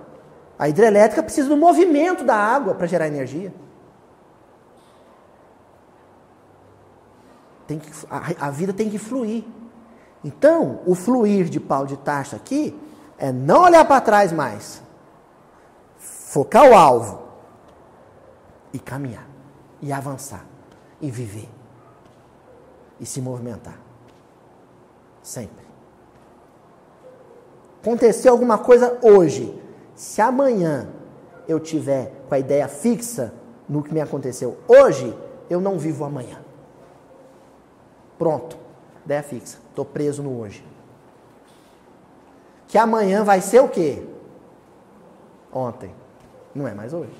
A 0.56 0.68
hidrelétrica 0.68 1.20
precisa 1.20 1.48
do 1.48 1.56
movimento 1.56 2.22
da 2.22 2.36
água 2.36 2.74
para 2.74 2.86
gerar 2.86 3.08
energia. 3.08 3.52
Tem 7.70 7.78
que, 7.78 7.88
a, 8.10 8.48
a, 8.48 8.50
vida 8.50 8.72
tem 8.72 8.90
que 8.90 8.98
fluir. 8.98 9.44
Então, 10.24 10.80
o 10.84 10.96
fluir 10.96 11.44
de 11.44 11.60
pau 11.60 11.86
de 11.86 11.96
taxa 11.96 12.34
aqui 12.34 12.76
é 13.16 13.30
não 13.30 13.62
olhar 13.62 13.84
para 13.84 14.00
trás 14.00 14.32
mais. 14.32 14.82
Focar 15.96 16.68
o 16.68 16.74
alvo 16.74 17.22
e 18.72 18.78
caminhar 18.80 19.24
e 19.80 19.92
avançar, 19.92 20.44
e 21.00 21.12
viver, 21.12 21.48
e 22.98 23.06
se 23.06 23.20
movimentar. 23.20 23.78
Sempre. 25.22 25.64
Aconteceu 27.80 28.32
alguma 28.32 28.58
coisa 28.58 28.98
hoje. 29.00 29.56
Se 29.94 30.20
amanhã 30.20 30.88
eu 31.46 31.60
tiver 31.60 32.24
com 32.28 32.34
a 32.34 32.38
ideia 32.40 32.66
fixa 32.66 33.32
no 33.68 33.80
que 33.80 33.94
me 33.94 34.00
aconteceu 34.00 34.58
hoje, 34.66 35.16
eu 35.48 35.60
não 35.60 35.78
vivo 35.78 36.04
amanhã. 36.04 36.49
Pronto, 38.20 38.58
ideia 39.02 39.22
fixa. 39.22 39.56
Estou 39.70 39.82
preso 39.82 40.22
no 40.22 40.38
hoje. 40.38 40.62
Que 42.68 42.76
amanhã 42.76 43.24
vai 43.24 43.40
ser 43.40 43.60
o 43.60 43.68
quê? 43.68 44.06
Ontem. 45.50 45.94
Não 46.54 46.68
é 46.68 46.74
mais 46.74 46.92
hoje. 46.92 47.16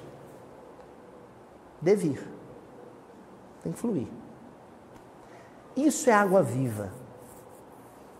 Devir. 1.81 2.23
Tem 3.63 3.73
que 3.73 3.79
fluir. 3.79 4.09
Isso 5.75 6.11
é 6.11 6.13
água 6.13 6.43
viva. 6.43 6.91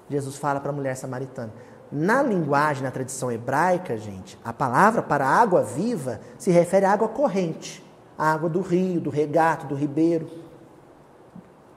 Jesus 0.09 0.37
fala 0.37 0.59
para 0.59 0.71
a 0.71 0.75
mulher 0.75 0.97
samaritana. 0.97 1.53
Na 1.93 2.23
linguagem, 2.23 2.83
na 2.83 2.91
tradição 2.91 3.31
hebraica, 3.31 3.99
gente, 3.99 4.39
a 4.43 4.55
palavra 4.55 5.03
para 5.03 5.27
água 5.27 5.63
viva 5.63 6.19
se 6.39 6.51
refere 6.51 6.87
à 6.87 6.93
água 6.93 7.09
corrente, 7.09 7.85
a 8.17 8.33
água 8.33 8.49
do 8.49 8.63
rio, 8.63 9.03
do 9.03 9.11
regato, 9.11 9.67
do 9.67 9.75
ribeiro. 9.75 10.31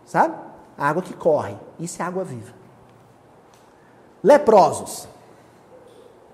Sabe? 0.06 0.43
A 0.78 0.89
água 0.89 1.01
que 1.01 1.13
corre. 1.13 1.55
Isso 1.80 2.01
é 2.01 2.05
água 2.05 2.24
viva. 2.24 2.53
Leprosos. 4.24 5.07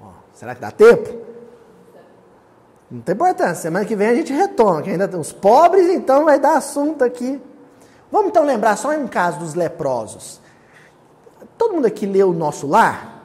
Oh, 0.01 0.11
será 0.33 0.55
que 0.55 0.61
dá 0.61 0.71
tempo? 0.71 1.27
Não 2.89 3.01
tem 3.01 3.13
importância. 3.13 3.55
Semana 3.55 3.85
que 3.85 3.95
vem 3.95 4.07
a 4.07 4.15
gente 4.15 4.33
retoma, 4.33 4.81
que 4.81 4.89
ainda 4.89 5.07
tem 5.07 5.19
os 5.19 5.31
pobres, 5.31 5.87
então 5.89 6.25
vai 6.25 6.39
dar 6.39 6.57
assunto 6.57 7.03
aqui. 7.03 7.41
Vamos 8.11 8.29
então 8.29 8.43
lembrar 8.43 8.75
só 8.75 8.89
um 8.91 9.07
caso 9.07 9.39
dos 9.39 9.53
leprosos. 9.53 10.39
Todo 11.57 11.75
mundo 11.75 11.85
aqui 11.85 12.05
leu 12.05 12.29
o 12.29 12.33
nosso 12.33 12.67
lar? 12.67 13.19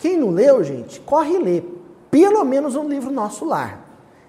Quem 0.00 0.16
não 0.16 0.30
leu, 0.30 0.64
gente, 0.64 0.98
corre 1.00 1.34
e 1.34 1.38
lê. 1.38 1.62
Pelo 2.10 2.42
menos 2.42 2.74
um 2.74 2.88
livro 2.88 3.10
Nosso 3.10 3.44
Lar. 3.44 3.80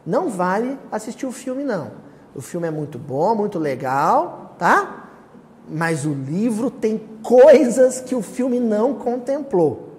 Não 0.05 0.29
vale 0.29 0.77
assistir 0.91 1.25
o 1.25 1.31
filme, 1.31 1.63
não. 1.63 1.91
O 2.35 2.41
filme 2.41 2.67
é 2.67 2.71
muito 2.71 2.99
bom, 2.99 3.33
muito 3.33 3.57
legal, 3.57 4.55
tá? 4.59 5.00
Mas 5.71 6.05
o 6.05 6.13
livro 6.13 6.69
tem 6.69 7.01
coisas 7.23 8.01
que 8.01 8.13
o 8.13 8.21
filme 8.21 8.59
não 8.59 8.93
contemplou. 8.95 9.91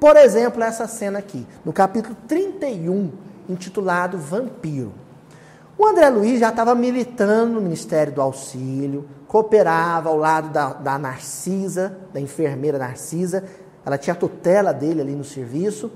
Por 0.00 0.16
exemplo, 0.16 0.62
essa 0.62 0.88
cena 0.88 1.18
aqui, 1.18 1.46
no 1.64 1.72
capítulo 1.72 2.16
31 2.26 3.10
intitulado 3.48 4.16
Vampiro. 4.16 4.92
O 5.76 5.86
André 5.86 6.08
Luiz 6.08 6.40
já 6.40 6.48
estava 6.50 6.74
militando 6.74 7.54
no 7.54 7.60
Ministério 7.60 8.12
do 8.12 8.22
Auxílio, 8.22 9.06
cooperava 9.26 10.08
ao 10.08 10.16
lado 10.16 10.50
da, 10.50 10.72
da 10.72 10.98
Narcisa, 10.98 11.98
da 12.12 12.20
enfermeira 12.20 12.78
Narcisa, 12.78 13.44
ela 13.84 13.98
tinha 13.98 14.14
a 14.14 14.16
tutela 14.16 14.72
dele 14.72 15.00
ali 15.00 15.14
no 15.14 15.24
serviço. 15.24 15.90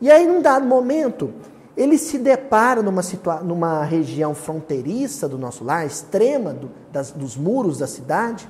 E 0.00 0.10
aí, 0.10 0.26
num 0.26 0.40
dado 0.40 0.66
momento, 0.66 1.32
ele 1.80 1.96
se 1.96 2.18
depara 2.18 2.82
numa, 2.82 3.00
numa 3.42 3.82
região 3.84 4.34
fronteiriça 4.34 5.26
do 5.26 5.38
nosso 5.38 5.64
lar, 5.64 5.86
extrema 5.86 6.52
do, 6.52 6.70
das, 6.92 7.10
dos 7.10 7.38
muros 7.38 7.78
da 7.78 7.86
cidade. 7.86 8.46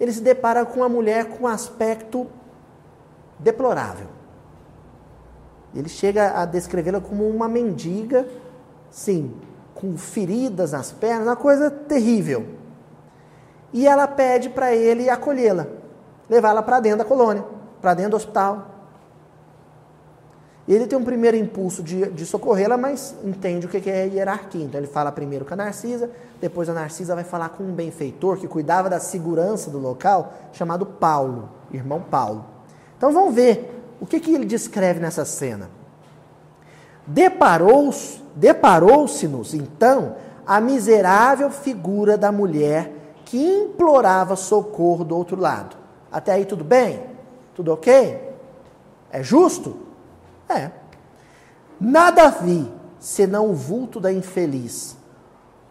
Ele 0.00 0.10
se 0.10 0.22
depara 0.22 0.64
com 0.64 0.80
uma 0.80 0.88
mulher 0.88 1.26
com 1.26 1.44
um 1.44 1.46
aspecto 1.46 2.26
deplorável. 3.38 4.06
Ele 5.74 5.90
chega 5.90 6.40
a 6.40 6.46
descrevê-la 6.46 7.02
como 7.02 7.28
uma 7.28 7.46
mendiga, 7.46 8.26
sim, 8.90 9.34
com 9.74 9.98
feridas 9.98 10.72
nas 10.72 10.90
pernas, 10.90 11.26
uma 11.26 11.36
coisa 11.36 11.70
terrível. 11.70 12.46
E 13.74 13.86
ela 13.86 14.08
pede 14.08 14.48
para 14.48 14.74
ele 14.74 15.10
acolhê-la, 15.10 15.66
levá-la 16.30 16.62
para 16.62 16.80
dentro 16.80 16.98
da 17.00 17.04
colônia, 17.04 17.44
para 17.82 17.92
dentro 17.92 18.12
do 18.12 18.16
hospital. 18.16 18.70
Ele 20.66 20.86
tem 20.86 20.98
um 20.98 21.04
primeiro 21.04 21.36
impulso 21.36 21.82
de, 21.82 22.10
de 22.10 22.24
socorrê-la, 22.24 22.78
mas 22.78 23.14
entende 23.22 23.66
o 23.66 23.68
que 23.68 23.90
é 23.90 24.06
hierarquia. 24.06 24.64
Então 24.64 24.80
ele 24.80 24.86
fala 24.86 25.12
primeiro 25.12 25.44
com 25.44 25.52
a 25.52 25.56
Narcisa, 25.56 26.10
depois 26.40 26.68
a 26.68 26.72
Narcisa 26.72 27.14
vai 27.14 27.24
falar 27.24 27.50
com 27.50 27.62
um 27.62 27.72
benfeitor 27.72 28.38
que 28.38 28.48
cuidava 28.48 28.88
da 28.88 28.98
segurança 28.98 29.70
do 29.70 29.78
local, 29.78 30.32
chamado 30.52 30.86
Paulo, 30.86 31.50
irmão 31.70 32.00
Paulo. 32.00 32.46
Então 32.96 33.12
vamos 33.12 33.34
ver 33.34 33.74
o 34.00 34.06
que, 34.06 34.18
que 34.18 34.34
ele 34.34 34.46
descreve 34.46 35.00
nessa 35.00 35.24
cena? 35.24 35.68
Deparou-se, 37.06 38.22
deparou-se-nos, 38.34 39.52
então, 39.52 40.16
a 40.46 40.60
miserável 40.60 41.50
figura 41.50 42.16
da 42.16 42.32
mulher 42.32 42.90
que 43.26 43.38
implorava 43.38 44.36
socorro 44.36 45.04
do 45.04 45.16
outro 45.16 45.38
lado. 45.38 45.76
Até 46.10 46.32
aí 46.32 46.46
tudo 46.46 46.64
bem? 46.64 47.02
Tudo 47.54 47.72
ok? 47.72 48.32
É 49.10 49.22
justo? 49.22 49.76
É. 50.48 50.70
Nada 51.80 52.28
vi 52.28 52.72
senão 52.98 53.50
o 53.50 53.54
vulto 53.54 54.00
da 54.00 54.12
infeliz, 54.12 54.96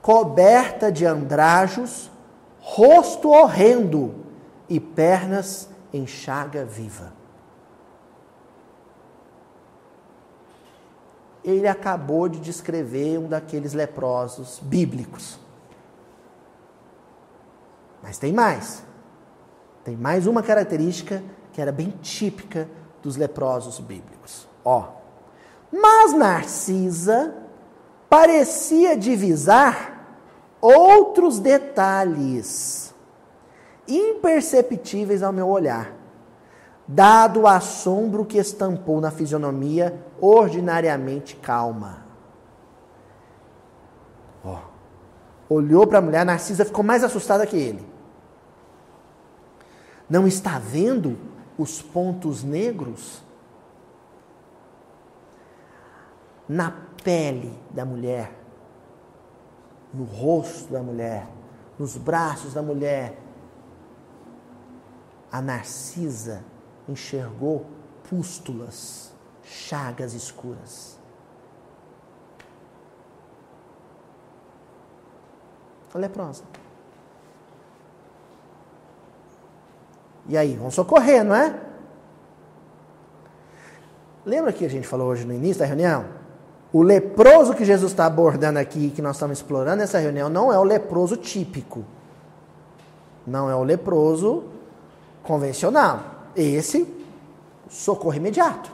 coberta 0.02 0.92
de 0.92 1.06
andrajos, 1.06 2.12
rosto 2.60 3.30
horrendo 3.30 4.16
e 4.70 4.80
pernas 4.80 5.70
em 5.92 6.06
chaga 6.06 6.66
viva. 6.66 7.14
ele 11.44 11.68
acabou 11.68 12.30
de 12.30 12.40
descrever 12.40 13.20
um 13.20 13.28
daqueles 13.28 13.74
leprosos 13.74 14.60
bíblicos. 14.62 15.38
Mas 18.02 18.18
tem 18.18 18.32
mais. 18.32 18.84
Tem 19.84 19.98
mais 19.98 20.26
uma 20.26 20.42
característica 20.42 21.22
que 21.52 21.62
era 21.62 21.72
bem 21.72 21.92
típica 22.02 22.70
dos 23.02 23.18
leprosos 23.18 23.80
bíblicos. 23.80 24.48
Ó. 24.64 24.86
Mas 25.72 26.14
Narcisa 26.14 27.34
parecia 28.10 28.96
divisar 28.96 30.18
outros 30.62 31.40
detalhes 31.40 32.94
imperceptíveis 33.88 35.24
ao 35.24 35.34
meu 35.34 35.48
olhar 35.50 36.04
dado 36.88 37.42
o 37.42 37.48
assombro 37.48 38.26
que 38.26 38.38
estampou 38.38 39.00
na 39.00 39.12
fisionomia 39.12 40.00
ordinariamente 40.20 41.36
calma. 41.36 42.04
Ó, 44.44 44.60
olhou 45.50 45.88
para 45.88 46.00
a 46.00 46.02
mulher, 46.02 46.26
Narcisa 46.26 46.66
ficou 46.66 46.84
mais 46.84 47.04
assustada 47.04 47.48
que 47.48 47.56
ele. 47.56 47.86
Não 50.10 50.28
está 50.28 50.60
vendo 50.60 51.18
os 51.58 51.82
pontos 51.82 52.44
negros? 52.44 53.23
Na 56.48 56.72
pele 57.04 57.58
da 57.72 57.86
mulher, 57.86 58.32
no 59.94 60.04
rosto 60.04 60.72
da 60.72 60.82
mulher, 60.82 61.28
nos 61.78 61.98
braços 61.98 62.54
da 62.54 62.62
mulher. 62.62 63.18
A 65.32 65.42
Narcisa 65.42 66.44
enxergou 66.88 67.66
pústulas, 68.10 69.14
chagas 69.44 70.14
escuras. 70.14 71.00
A 75.94 75.98
leprosa. 75.98 76.44
E 80.28 80.38
aí, 80.38 80.56
vamos 80.56 80.74
socorrer, 80.74 81.24
não 81.24 81.36
é? 81.36 81.60
Lembra 84.26 84.54
que 84.54 84.66
a 84.66 84.70
gente 84.70 84.88
falou 84.88 85.08
hoje 85.08 85.26
no 85.26 85.34
início 85.34 85.60
da 85.60 85.66
reunião? 85.66 86.23
O 86.74 86.82
leproso 86.82 87.54
que 87.54 87.64
Jesus 87.64 87.92
está 87.92 88.08
abordando 88.08 88.58
aqui, 88.58 88.90
que 88.90 89.02
nós 89.02 89.16
estamos 89.16 89.38
explorando 89.38 89.78
nessa 89.78 90.00
reunião, 90.00 90.28
não 90.28 90.52
é 90.52 90.58
o 90.58 90.64
leproso 90.64 91.16
típico. 91.16 91.86
Não 93.28 93.48
é 93.48 93.56
o 93.56 93.64
leproso 93.64 94.46
convencional. 95.22 96.00
Esse, 96.36 96.92
socorro 97.70 98.16
imediato. 98.16 98.72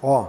Ó, 0.00 0.28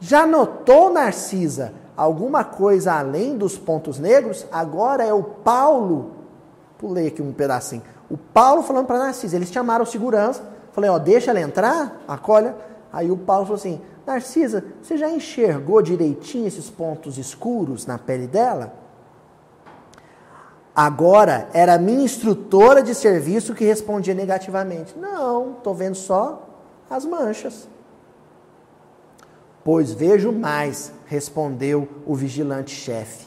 já 0.00 0.26
notou, 0.26 0.90
Narcisa, 0.90 1.74
alguma 1.94 2.42
coisa 2.44 2.94
além 2.94 3.36
dos 3.36 3.58
pontos 3.58 3.98
negros? 3.98 4.46
Agora 4.50 5.04
é 5.04 5.12
o 5.12 5.22
Paulo, 5.22 6.12
pulei 6.78 7.08
aqui 7.08 7.20
um 7.20 7.32
pedacinho, 7.32 7.82
o 8.08 8.16
Paulo 8.16 8.62
falando 8.62 8.86
para 8.86 8.98
Narcisa, 8.98 9.36
eles 9.36 9.50
chamaram 9.50 9.84
segurança, 9.84 10.42
falei, 10.72 10.88
ó, 10.88 10.98
deixa 10.98 11.30
ela 11.30 11.40
entrar, 11.40 12.00
acolha. 12.08 12.54
Aí 12.90 13.10
o 13.10 13.16
Paulo 13.18 13.44
falou 13.44 13.58
assim, 13.58 13.80
Narcisa, 14.08 14.64
você 14.82 14.96
já 14.96 15.10
enxergou 15.10 15.82
direitinho 15.82 16.46
esses 16.46 16.70
pontos 16.70 17.18
escuros 17.18 17.84
na 17.84 17.98
pele 17.98 18.26
dela? 18.26 18.72
Agora 20.74 21.50
era 21.52 21.74
a 21.74 21.78
minha 21.78 22.04
instrutora 22.04 22.82
de 22.82 22.94
serviço 22.94 23.54
que 23.54 23.66
respondia 23.66 24.14
negativamente. 24.14 24.96
Não, 24.96 25.58
estou 25.58 25.74
vendo 25.74 25.94
só 25.94 26.48
as 26.88 27.04
manchas. 27.04 27.68
Pois 29.62 29.92
vejo 29.92 30.32
mais, 30.32 30.90
respondeu 31.04 31.86
o 32.06 32.14
vigilante 32.14 32.74
chefe. 32.74 33.26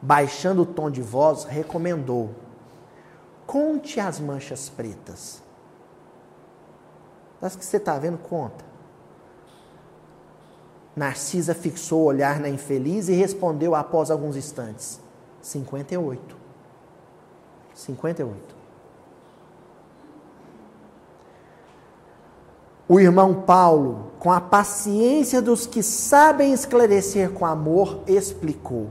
Baixando 0.00 0.62
o 0.62 0.66
tom 0.66 0.92
de 0.92 1.02
voz, 1.02 1.42
recomendou: 1.42 2.30
Conte 3.44 3.98
as 3.98 4.20
manchas 4.20 4.68
pretas. 4.68 5.42
Das 7.40 7.56
que 7.56 7.64
você 7.64 7.78
está 7.78 7.98
vendo, 7.98 8.18
conta. 8.18 8.73
Narcisa 10.96 11.54
fixou 11.54 12.02
o 12.02 12.04
olhar 12.04 12.38
na 12.38 12.48
infeliz 12.48 13.08
e 13.08 13.12
respondeu 13.12 13.74
após 13.74 14.10
alguns 14.10 14.36
instantes: 14.36 15.00
58. 15.42 16.36
58. 17.74 18.54
O 22.86 23.00
irmão 23.00 23.42
Paulo, 23.42 24.12
com 24.18 24.30
a 24.30 24.40
paciência 24.40 25.40
dos 25.40 25.66
que 25.66 25.82
sabem 25.82 26.52
esclarecer 26.52 27.30
com 27.30 27.44
amor, 27.44 28.00
explicou: 28.06 28.90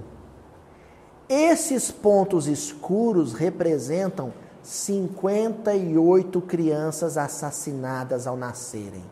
esses 1.29 1.89
pontos 1.89 2.47
escuros 2.47 3.33
representam 3.33 4.33
58 4.61 6.41
crianças 6.41 7.17
assassinadas 7.17 8.27
ao 8.27 8.35
nascerem. 8.35 9.03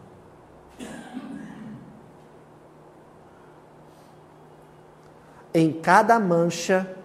Em 5.53 5.71
cada 5.71 6.19
mancha, 6.19 6.95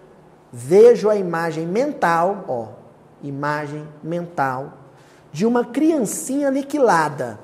vejo 0.51 1.09
a 1.09 1.15
imagem 1.15 1.67
mental, 1.67 2.45
ó, 2.47 2.67
imagem 3.21 3.87
mental, 4.01 4.73
de 5.31 5.45
uma 5.45 5.65
criancinha 5.65 6.47
aniquilada, 6.47 7.39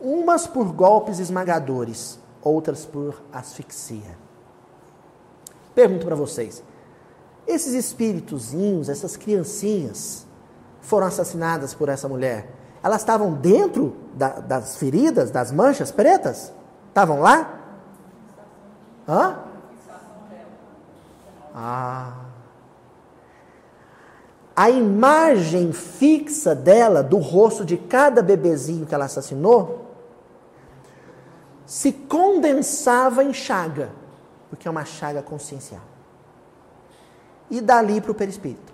umas 0.00 0.46
por 0.46 0.72
golpes 0.72 1.18
esmagadores, 1.18 2.18
outras 2.42 2.84
por 2.84 3.22
asfixia. 3.32 4.16
Pergunto 5.74 6.04
para 6.04 6.16
vocês: 6.16 6.62
esses 7.46 7.72
espíritozinhos, 7.72 8.88
essas 8.88 9.16
criancinhas, 9.16 10.26
foram 10.80 11.06
assassinadas 11.06 11.72
por 11.72 11.88
essa 11.88 12.08
mulher, 12.08 12.50
elas 12.82 13.00
estavam 13.00 13.32
dentro 13.32 13.96
da, 14.14 14.40
das 14.40 14.76
feridas, 14.76 15.30
das 15.30 15.52
manchas 15.52 15.90
pretas? 15.90 16.52
Estavam 16.88 17.20
lá? 17.20 17.60
Hã? 19.08 19.51
Ah. 21.54 22.14
A 24.54 24.70
imagem 24.70 25.72
fixa 25.72 26.54
dela, 26.54 27.02
do 27.02 27.18
rosto 27.18 27.64
de 27.64 27.76
cada 27.76 28.22
bebezinho 28.22 28.86
que 28.86 28.94
ela 28.94 29.06
assassinou, 29.06 29.86
se 31.64 31.92
condensava 31.92 33.24
em 33.24 33.32
chaga, 33.32 33.90
porque 34.50 34.68
é 34.68 34.70
uma 34.70 34.84
chaga 34.84 35.22
consciencial. 35.22 35.80
E 37.50 37.60
dali 37.60 38.00
para 38.00 38.12
o 38.12 38.14
perispírito. 38.14 38.72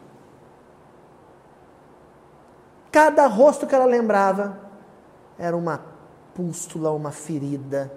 Cada 2.91 3.26
rosto 3.26 3.66
que 3.66 3.74
ela 3.74 3.85
lembrava 3.85 4.59
era 5.39 5.57
uma 5.57 5.81
pústula, 6.35 6.91
uma 6.91 7.12
ferida 7.12 7.93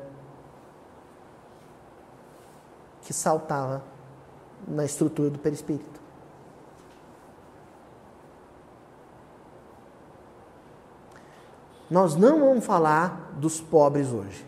que 3.02 3.14
saltava 3.14 3.91
na 4.68 4.86
estrutura 4.86 5.30
do 5.30 5.40
perispírito. 5.40 6.02
Nós 11.90 12.16
não 12.16 12.40
vamos 12.40 12.66
falar 12.66 13.34
dos 13.36 13.60
pobres 13.60 14.14
hoje. 14.14 14.46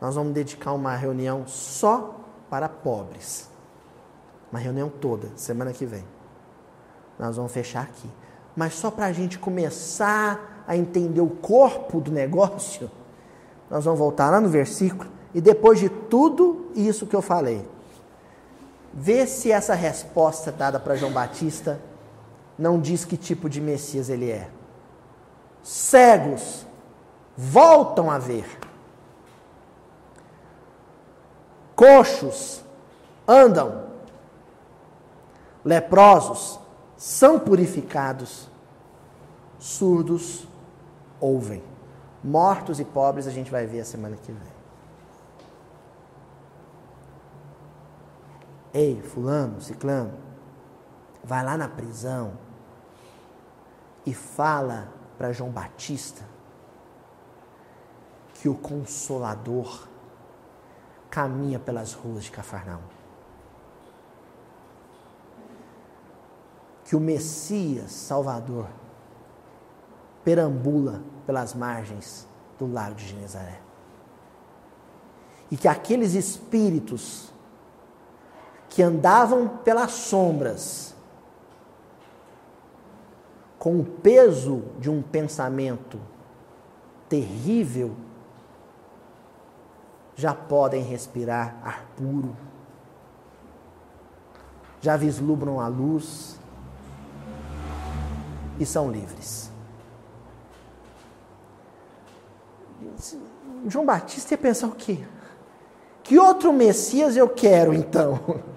Nós 0.00 0.16
vamos 0.16 0.32
dedicar 0.32 0.72
uma 0.72 0.96
reunião 0.96 1.46
só 1.46 2.16
para 2.50 2.68
pobres. 2.68 3.48
Uma 4.50 4.58
reunião 4.58 4.88
toda, 4.88 5.28
semana 5.36 5.72
que 5.72 5.86
vem. 5.86 6.04
Nós 7.18 7.36
vamos 7.36 7.52
fechar 7.52 7.84
aqui. 7.84 8.10
Mas 8.56 8.74
só 8.74 8.90
para 8.90 9.06
a 9.06 9.12
gente 9.12 9.38
começar 9.38 10.64
a 10.66 10.76
entender 10.76 11.20
o 11.20 11.30
corpo 11.30 12.00
do 12.00 12.10
negócio, 12.10 12.90
nós 13.70 13.84
vamos 13.84 14.00
voltar 14.00 14.28
lá 14.28 14.40
no 14.40 14.48
versículo 14.48 15.08
e 15.32 15.40
depois 15.40 15.78
de 15.78 15.88
tudo 15.88 16.66
isso 16.74 17.06
que 17.06 17.16
eu 17.16 17.22
falei, 17.22 17.66
Vê 18.94 19.26
se 19.26 19.50
essa 19.50 19.74
resposta 19.74 20.52
dada 20.52 20.78
para 20.78 20.96
João 20.96 21.12
Batista 21.12 21.80
não 22.58 22.80
diz 22.80 23.04
que 23.04 23.16
tipo 23.16 23.48
de 23.48 23.60
Messias 23.60 24.08
ele 24.08 24.30
é. 24.30 24.48
Cegos 25.62 26.66
voltam 27.36 28.10
a 28.10 28.18
ver. 28.18 28.46
Coxos 31.74 32.62
andam. 33.26 33.84
Leprosos 35.64 36.60
são 36.96 37.38
purificados. 37.38 38.48
Surdos 39.58 40.46
ouvem. 41.18 41.62
Mortos 42.22 42.78
e 42.78 42.84
pobres 42.84 43.26
a 43.26 43.30
gente 43.30 43.50
vai 43.50 43.66
ver 43.66 43.80
a 43.80 43.84
semana 43.84 44.16
que 44.16 44.30
vem. 44.30 44.51
Ei, 48.74 49.02
fulano, 49.02 49.60
ciclano, 49.60 50.14
vai 51.22 51.44
lá 51.44 51.56
na 51.56 51.68
prisão 51.68 52.32
e 54.06 54.14
fala 54.14 54.88
para 55.18 55.32
João 55.32 55.50
Batista 55.50 56.22
que 58.34 58.48
o 58.48 58.54
Consolador 58.54 59.86
caminha 61.10 61.58
pelas 61.58 61.92
ruas 61.92 62.24
de 62.24 62.30
Cafarnaum. 62.30 62.80
Que 66.84 66.96
o 66.96 67.00
Messias 67.00 67.92
Salvador 67.92 68.66
perambula 70.24 71.02
pelas 71.26 71.54
margens 71.54 72.26
do 72.58 72.66
lago 72.66 72.94
de 72.96 73.06
Genezaré. 73.06 73.60
E 75.50 75.56
que 75.56 75.68
aqueles 75.68 76.14
espíritos 76.14 77.31
que 78.72 78.82
andavam 78.82 79.48
pelas 79.48 79.92
sombras, 79.92 80.94
com 83.58 83.78
o 83.78 83.84
peso 83.84 84.62
de 84.78 84.88
um 84.88 85.02
pensamento 85.02 86.00
terrível, 87.06 87.94
já 90.16 90.32
podem 90.32 90.82
respirar 90.82 91.54
ar 91.62 91.84
puro, 91.94 92.34
já 94.80 94.96
vislumbram 94.96 95.60
a 95.60 95.68
luz 95.68 96.40
e 98.58 98.64
são 98.64 98.90
livres. 98.90 99.52
João 103.66 103.84
Batista 103.84 104.32
ia 104.32 104.38
pensar 104.38 104.68
o 104.68 104.74
quê? 104.74 104.98
Que 106.02 106.18
outro 106.18 106.54
Messias 106.54 107.18
eu 107.18 107.28
quero 107.28 107.74
então? 107.74 108.42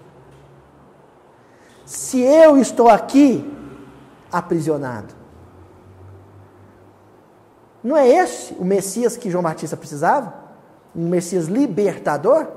Se 1.86 2.20
eu 2.20 2.58
estou 2.58 2.90
aqui 2.90 3.52
aprisionado. 4.32 5.14
Não 7.84 7.96
é 7.96 8.08
esse 8.08 8.54
o 8.56 8.66
Messias 8.66 9.16
que 9.16 9.30
João 9.30 9.44
Batista 9.44 9.78
precisava? 9.78 10.34
Um 10.96 11.08
Messias 11.08 11.46
libertador? 11.46 12.48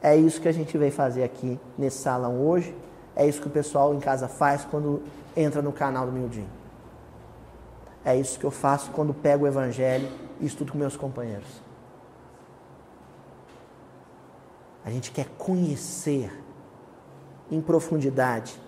É 0.00 0.16
isso 0.16 0.40
que 0.40 0.48
a 0.48 0.52
gente 0.52 0.76
veio 0.78 0.92
fazer 0.92 1.22
aqui 1.22 1.60
nesse 1.76 1.98
salão 1.98 2.40
hoje. 2.40 2.74
É 3.14 3.26
isso 3.26 3.40
que 3.40 3.48
o 3.48 3.50
pessoal 3.50 3.94
em 3.94 4.00
casa 4.00 4.28
faz 4.28 4.64
quando 4.64 5.02
entra 5.36 5.60
no 5.60 5.72
canal 5.72 6.06
do 6.06 6.12
Mildinho. 6.12 6.48
É 8.04 8.16
isso 8.16 8.38
que 8.38 8.46
eu 8.46 8.50
faço 8.50 8.90
quando 8.92 9.12
pego 9.12 9.44
o 9.44 9.48
Evangelho 9.48 10.08
e 10.40 10.46
estudo 10.46 10.72
com 10.72 10.78
meus 10.78 10.96
companheiros. 10.96 11.67
A 14.84 14.90
gente 14.90 15.10
quer 15.10 15.26
conhecer 15.36 16.32
em 17.50 17.60
profundidade 17.60 18.58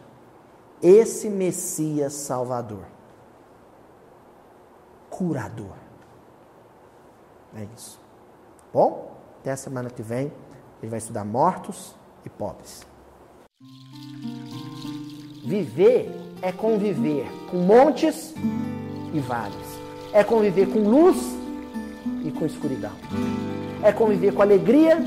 esse 0.82 1.28
Messias 1.28 2.14
Salvador, 2.14 2.84
curador. 5.08 5.76
É 7.54 7.66
isso. 7.76 8.00
Bom, 8.72 9.16
até 9.40 9.52
a 9.52 9.56
semana 9.56 9.90
que 9.90 10.02
vem. 10.02 10.32
Ele 10.82 10.88
vai 10.88 10.98
estudar 10.98 11.24
mortos 11.24 11.94
e 12.24 12.30
pobres. 12.30 12.86
Viver 15.44 16.10
é 16.40 16.50
conviver 16.50 17.26
com 17.50 17.58
montes 17.58 18.34
e 19.12 19.20
vales. 19.20 19.78
É 20.12 20.24
conviver 20.24 20.72
com 20.72 20.78
luz 20.78 21.18
e 22.24 22.30
com 22.30 22.46
escuridão. 22.46 22.92
É 23.82 23.92
conviver 23.92 24.32
com 24.32 24.40
alegria 24.40 24.98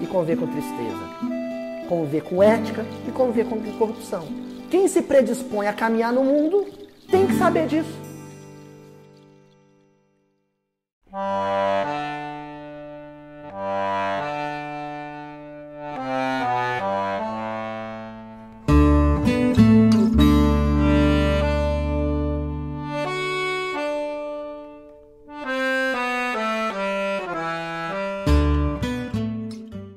e 0.00 0.06
conviver 0.06 0.36
com 0.36 0.46
tristeza. 0.46 1.86
Conviver 1.88 2.22
com 2.22 2.42
ética 2.42 2.84
e 3.06 3.10
conviver 3.10 3.46
com 3.46 3.60
corrupção. 3.78 4.26
Quem 4.70 4.88
se 4.88 5.02
predispõe 5.02 5.68
a 5.68 5.72
caminhar 5.72 6.12
no 6.12 6.24
mundo 6.24 6.66
tem 7.08 7.26
que 7.26 7.34
saber 7.34 7.66
disso. 7.66 8.05